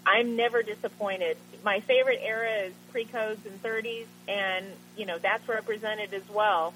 I'm 0.06 0.36
never 0.36 0.64
disappointed. 0.64 1.38
My 1.64 1.80
favorite 1.82 2.20
era 2.24 2.68
is 2.68 2.74
pre-codes 2.92 3.42
and 3.46 3.62
30s, 3.62 4.08
and 4.28 4.66
you 4.96 5.06
know 5.06 5.18
that's 5.22 5.48
represented 5.48 6.14
as 6.14 6.28
well. 6.34 6.74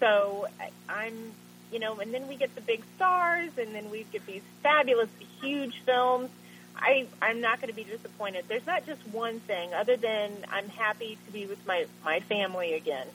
So 0.00 0.46
I'm, 0.88 1.34
you 1.72 1.80
know, 1.80 1.98
and 1.98 2.14
then 2.14 2.28
we 2.28 2.36
get 2.36 2.54
the 2.54 2.60
big 2.60 2.84
stars, 2.96 3.50
and 3.58 3.74
then 3.74 3.90
we 3.90 4.06
get 4.12 4.24
these 4.26 4.42
fabulous, 4.62 5.10
huge 5.40 5.74
films. 5.84 6.30
I 6.78 7.06
I'm 7.20 7.40
not 7.40 7.60
going 7.60 7.68
to 7.68 7.76
be 7.76 7.84
disappointed. 7.84 8.44
There's 8.48 8.66
not 8.66 8.86
just 8.86 9.00
one 9.08 9.40
thing, 9.40 9.74
other 9.74 9.96
than 9.96 10.32
I'm 10.50 10.68
happy 10.68 11.18
to 11.26 11.32
be 11.32 11.46
with 11.46 11.64
my 11.66 11.86
my 12.04 12.20
family 12.20 12.74
again. 12.74 13.06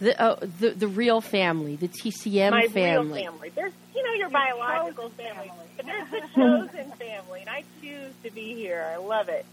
The, 0.00 0.22
oh, 0.22 0.36
the 0.36 0.70
the 0.70 0.88
real 0.88 1.20
family, 1.20 1.76
the 1.76 1.88
TCM 1.88 2.50
my 2.50 2.68
family. 2.68 3.22
real 3.22 3.32
family. 3.32 3.52
There's, 3.54 3.72
you 3.96 4.04
know, 4.04 4.12
your 4.12 4.28
biological 4.28 5.08
family, 5.10 5.50
but 5.76 5.86
there's 5.86 6.08
the 6.10 6.22
chosen 6.34 6.92
family, 6.92 7.40
and 7.40 7.50
I 7.50 7.64
choose 7.80 8.12
to 8.22 8.30
be 8.30 8.54
here. 8.54 8.86
I 8.92 8.98
love 8.98 9.28
it. 9.28 9.44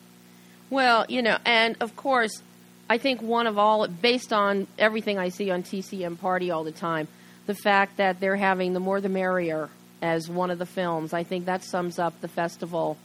Well, 0.70 1.06
you 1.10 1.24
know, 1.24 1.38
and 1.46 1.76
of 1.80 1.96
course, 1.96 2.44
I 2.90 3.00
think 3.00 3.22
one 3.22 3.48
of 3.48 3.58
all, 3.58 3.88
based 3.88 4.32
on 4.32 4.68
everything 4.78 5.18
I 5.18 5.30
see 5.30 5.50
on 5.50 5.64
TCM 5.64 6.20
Party 6.20 6.52
all 6.52 6.64
the 6.64 6.72
time, 6.72 7.08
the 7.48 7.56
fact 7.56 7.98
that 7.98 8.20
they're 8.20 8.36
having 8.36 8.74
the 8.74 8.80
more 8.80 9.02
the 9.02 9.10
merrier 9.10 9.70
as 10.06 10.30
one 10.30 10.52
of 10.52 10.60
the 10.60 10.66
films, 10.66 11.14
I 11.14 11.24
think 11.24 11.46
that 11.46 11.64
sums 11.64 11.98
up 12.00 12.20
the 12.22 12.28
festival 12.28 12.98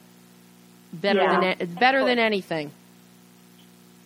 better 0.92 1.20
Yeah. 1.20 1.54
than 1.58 1.74
better 1.74 2.04
than 2.04 2.18
anything. 2.18 2.70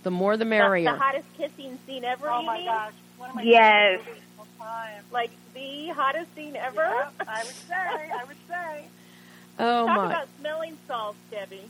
The 0.04 0.10
more 0.10 0.36
the 0.36 0.44
The, 0.44 0.50
merrier. 0.50 0.92
the 0.92 0.98
hottest 0.98 1.26
kissing 1.36 1.78
scene 1.86 2.04
ever. 2.04 2.30
Oh 2.30 2.40
you 2.40 2.46
my 2.46 2.56
mean? 2.58 2.66
gosh, 2.66 2.92
one 3.18 3.30
of 3.30 3.36
my 3.36 3.42
Yes. 3.42 3.98
favorite 4.00 4.06
movies 4.06 4.22
of 4.38 4.46
all 4.60 4.66
time. 4.66 5.02
Like 5.10 5.30
the 5.54 5.88
hottest 5.88 6.34
scene 6.34 6.56
ever. 6.56 6.82
Yeah, 6.82 7.08
I 7.26 7.38
would 7.44 7.54
say, 7.54 7.74
I 7.74 8.24
would 8.26 8.36
say. 8.48 8.84
oh 9.58 9.86
Talk 9.86 9.96
my. 9.96 10.06
about 10.06 10.28
smelling 10.40 10.78
salts, 10.86 11.18
Debbie. 11.30 11.68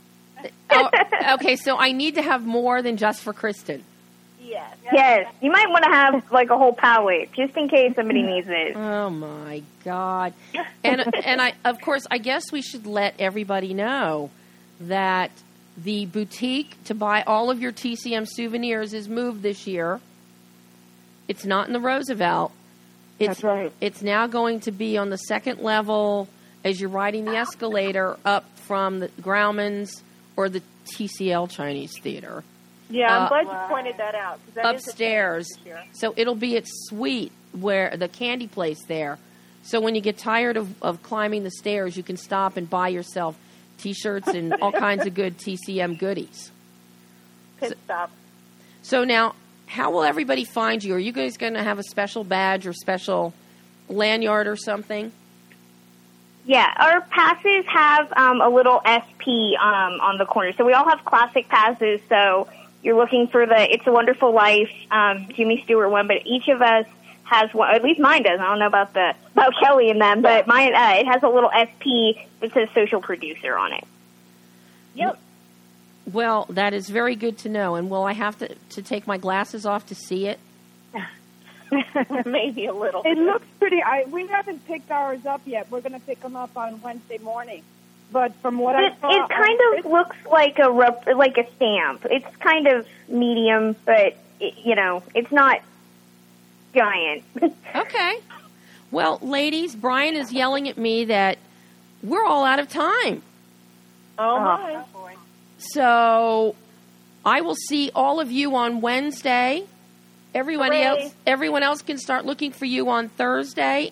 Oh, 0.69 0.89
okay, 1.35 1.55
so 1.55 1.77
I 1.77 1.91
need 1.93 2.15
to 2.15 2.21
have 2.21 2.45
more 2.45 2.81
than 2.81 2.97
just 2.97 3.21
for 3.21 3.31
Kristen. 3.31 3.83
Yes. 4.45 4.77
Yes, 4.93 5.33
you 5.41 5.51
might 5.51 5.69
want 5.69 5.83
to 5.85 5.89
have 5.89 6.31
like 6.31 6.49
a 6.49 6.57
whole 6.57 6.73
palette 6.73 7.31
just 7.33 7.57
in 7.57 7.67
case 7.67 7.95
somebody 7.95 8.21
mm. 8.21 8.35
needs 8.35 8.47
it. 8.49 8.75
Oh 8.75 9.09
my 9.09 9.63
god! 9.83 10.33
And 10.83 11.03
and 11.25 11.41
I 11.41 11.53
of 11.63 11.81
course 11.81 12.05
I 12.11 12.19
guess 12.19 12.51
we 12.51 12.61
should 12.61 12.85
let 12.85 13.15
everybody 13.17 13.73
know 13.73 14.29
that 14.79 15.31
the 15.77 16.05
boutique 16.05 16.81
to 16.85 16.93
buy 16.93 17.23
all 17.23 17.49
of 17.49 17.59
your 17.59 17.71
TCM 17.71 18.27
souvenirs 18.29 18.93
is 18.93 19.09
moved 19.09 19.41
this 19.41 19.65
year. 19.65 19.99
It's 21.27 21.43
not 21.43 21.67
in 21.67 21.73
the 21.73 21.79
Roosevelt. 21.79 22.51
It's, 23.17 23.27
That's 23.27 23.43
right. 23.43 23.73
It's 23.81 24.01
now 24.01 24.27
going 24.27 24.59
to 24.61 24.71
be 24.71 24.97
on 24.97 25.09
the 25.09 25.17
second 25.17 25.59
level 25.59 26.27
as 26.63 26.79
you're 26.79 26.89
riding 26.89 27.25
the 27.25 27.35
escalator 27.35 28.17
up 28.23 28.45
from 28.59 28.99
the 28.99 29.07
Grauman's 29.21 30.03
or 30.35 30.49
the 30.49 30.61
TCL 30.95 31.49
Chinese 31.49 31.97
Theater 31.99 32.43
Yeah, 32.89 33.15
I'm 33.15 33.23
Uh, 33.23 33.29
glad 33.29 33.41
you 33.47 33.67
pointed 33.69 33.97
that 33.97 34.15
out. 34.15 34.39
'cause 34.45 34.53
that 34.55 34.75
is 34.75 34.87
a 34.87 34.89
upstairs. 34.91 35.47
change 35.47 35.57
this 35.57 35.65
year. 35.65 35.83
So 35.93 36.13
it'll 36.15 36.35
be 36.35 36.55
at 36.57 36.65
Sweet, 36.67 37.31
where 37.53 37.95
the 37.97 38.07
candy 38.07 38.47
place 38.47 38.83
there. 38.87 39.17
So 39.63 39.79
when 39.79 39.95
you 39.95 40.01
get 40.01 40.17
tired 40.17 40.57
of, 40.57 40.81
of 40.83 41.01
climbing 41.01 41.43
the 41.43 41.51
stairs, 41.51 41.97
you 41.97 42.03
can 42.03 42.17
stop 42.17 42.55
and 42.57 42.69
buy 42.69 42.89
yourself 42.89 43.35
T-shirts 43.79 44.27
and 44.27 44.53
all 44.61 44.71
kinds 44.87 45.05
of 45.07 45.15
good 45.15 45.37
TCM 45.39 45.95
goodies. 45.97 46.51
Good 47.59 47.75
stuff. 47.85 48.11
So 48.83 49.03
now, 49.03 49.33
how 49.67 49.89
will 49.89 50.03
everybody 50.03 50.43
find 50.45 50.83
you? 50.83 50.93
Are 50.93 50.99
you 50.99 51.11
guys 51.11 51.37
going 51.37 51.53
to 51.55 51.63
have 51.63 51.79
a 51.79 51.83
special 51.83 52.23
badge 52.23 52.67
or 52.67 52.73
special 52.73 53.33
lanyard 53.89 54.47
or 54.47 54.55
something? 54.55 55.11
Yeah, 56.45 56.71
our 56.77 57.01
passes 57.01 57.65
have 57.65 58.13
um, 58.15 58.39
a 58.41 58.49
little 58.49 58.79
SP 58.85 59.57
um, 59.59 59.99
on 59.99 60.19
the 60.19 60.25
corner. 60.27 60.53
So 60.53 60.63
we 60.63 60.73
all 60.73 60.87
have 60.87 61.03
classic 61.03 61.49
passes. 61.49 61.99
So 62.07 62.47
you're 62.85 62.95
looking 62.95 63.27
for 63.27 63.47
the 63.47 63.73
It's 63.73 63.85
a 63.87 63.91
Wonderful 63.91 64.31
Life 64.31 64.69
um, 64.91 65.27
Jimmy 65.35 65.61
Stewart 65.65 65.89
one, 65.89 66.07
but 66.07 66.17
each 66.23 66.47
of 66.47 66.61
us 66.61 66.85
has 67.23 67.51
one. 67.51 67.73
At 67.73 67.83
least 67.83 67.99
mine 67.99 68.21
does. 68.21 68.39
I 68.39 68.43
don't 68.43 68.59
know 68.59 68.67
about 68.67 68.93
the 68.93 69.15
about 69.33 69.53
Kelly 69.59 69.89
and 69.89 69.99
them, 69.99 70.21
but 70.21 70.45
mine 70.45 70.75
uh, 70.75 70.93
it 70.99 71.07
has 71.07 71.23
a 71.23 71.27
little 71.27 71.49
SP 71.49 72.21
that 72.39 72.53
says 72.53 72.69
social 72.75 73.01
producer 73.01 73.57
on 73.57 73.73
it. 73.73 73.83
Yep. 74.93 75.19
Well, 76.13 76.45
that 76.49 76.75
is 76.75 76.87
very 76.87 77.15
good 77.15 77.39
to 77.39 77.49
know. 77.49 77.73
And 77.73 77.89
will 77.89 78.03
I 78.03 78.13
have 78.13 78.37
to, 78.37 78.53
to 78.53 78.83
take 78.83 79.07
my 79.07 79.17
glasses 79.17 79.65
off 79.65 79.87
to 79.87 79.95
see 79.95 80.27
it? 80.27 80.39
Maybe 82.27 82.67
a 82.67 82.73
little. 82.73 83.01
It 83.03 83.17
looks 83.17 83.47
pretty. 83.57 83.81
I 83.81 84.05
we 84.11 84.27
haven't 84.27 84.63
picked 84.67 84.91
ours 84.91 85.25
up 85.25 85.41
yet. 85.45 85.71
We're 85.71 85.81
going 85.81 85.93
to 85.93 86.05
pick 86.05 86.21
them 86.21 86.35
up 86.35 86.55
on 86.55 86.79
Wednesday 86.83 87.17
morning. 87.17 87.63
But 88.11 88.33
from 88.35 88.59
what 88.59 88.75
It, 88.81 88.93
I 88.93 89.01
saw, 89.01 89.23
it 89.25 89.29
kind 89.29 89.59
of 89.79 89.85
looks 89.91 90.15
like 90.31 90.59
a 90.59 90.69
rub, 90.71 91.03
like 91.15 91.37
a 91.37 91.45
stamp. 91.55 92.05
It's 92.09 92.35
kind 92.37 92.67
of 92.67 92.87
medium, 93.09 93.75
but 93.85 94.17
it, 94.39 94.57
you 94.63 94.75
know, 94.75 95.03
it's 95.13 95.31
not 95.31 95.61
giant. 96.73 97.23
Okay. 97.75 98.19
Well, 98.91 99.19
ladies, 99.21 99.75
Brian 99.75 100.15
is 100.15 100.31
yelling 100.31 100.69
at 100.69 100.77
me 100.77 101.05
that 101.05 101.37
we're 102.01 102.23
all 102.23 102.45
out 102.45 102.59
of 102.59 102.69
time. 102.69 103.21
Oh, 104.17 104.35
oh 104.37 104.39
my. 104.39 104.83
Oh, 104.95 105.09
so 105.57 106.55
I 107.25 107.41
will 107.41 107.55
see 107.55 107.91
all 107.93 108.21
of 108.21 108.31
you 108.31 108.55
on 108.55 108.79
Wednesday. 108.79 109.65
Everyone 110.33 110.71
Hooray. 110.71 110.83
else 110.83 111.15
everyone 111.25 111.63
else 111.63 111.81
can 111.81 111.97
start 111.97 112.25
looking 112.25 112.51
for 112.51 112.65
you 112.65 112.89
on 112.89 113.09
Thursday. 113.09 113.91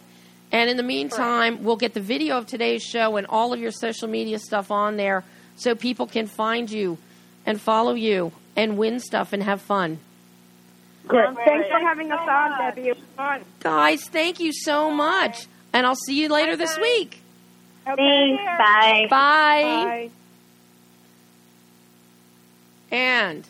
And 0.53 0.69
in 0.69 0.77
the 0.77 0.83
meantime, 0.83 1.63
we'll 1.63 1.77
get 1.77 1.95
the 1.95 1.99
video 1.99 2.37
of 2.37 2.45
today's 2.45 2.83
show 2.83 3.17
and 3.17 3.25
all 3.25 3.53
of 3.53 3.59
your 3.59 3.71
social 3.71 4.07
media 4.07 4.37
stuff 4.37 4.69
on 4.69 4.97
there 4.97 5.23
so 5.55 5.73
people 5.73 6.05
can 6.05 6.27
find 6.27 6.69
you 6.69 6.99
and 7.43 7.59
follow 7.59 7.95
you 7.95 8.31
and 8.55 8.77
win 8.77 8.99
stuff 8.99 9.33
and 9.33 9.41
have 9.41 9.61
fun. 9.61 9.97
Good. 11.07 11.35
Thanks 11.43 11.67
for 11.67 11.79
having 11.79 12.11
us 12.11 12.19
on, 12.19 12.57
Debbie. 12.59 12.89
It 12.89 12.95
was 12.95 13.05
fun. 13.17 13.41
Guys, 13.61 14.05
thank 14.05 14.39
you 14.39 14.53
so 14.53 14.91
much. 14.91 15.47
And 15.73 15.87
I'll 15.87 15.95
see 15.95 16.21
you 16.21 16.29
later 16.29 16.55
this 16.55 16.77
week. 16.77 17.19
Thanks. 17.83 18.43
Bye. 18.43 19.07
Bye. 19.09 19.09
Bye. 19.09 20.09
And 22.91 23.47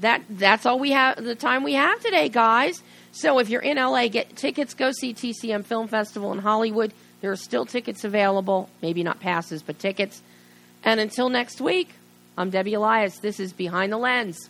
that 0.00 0.22
that's 0.28 0.66
all 0.66 0.80
we 0.80 0.90
have 0.90 1.22
the 1.22 1.36
time 1.36 1.62
we 1.62 1.74
have 1.74 2.00
today, 2.00 2.28
guys. 2.28 2.82
So 3.12 3.38
if 3.38 3.48
you're 3.48 3.62
in 3.62 3.76
LA, 3.76 4.08
get 4.08 4.36
tickets. 4.36 4.74
Go 4.74 4.92
see 4.92 5.14
TCM 5.14 5.64
Film 5.64 5.88
Festival 5.88 6.32
in 6.32 6.38
Hollywood. 6.38 6.92
There 7.20 7.32
are 7.32 7.36
still 7.36 7.66
tickets 7.66 8.04
available. 8.04 8.68
Maybe 8.82 9.02
not 9.02 9.20
passes, 9.20 9.62
but 9.62 9.78
tickets. 9.78 10.22
And 10.84 11.00
until 11.00 11.28
next 11.28 11.60
week, 11.60 11.90
I'm 12.38 12.50
Debbie 12.50 12.74
Elias. 12.74 13.18
This 13.18 13.40
is 13.40 13.52
Behind 13.52 13.92
the 13.92 13.98
Lens. 13.98 14.48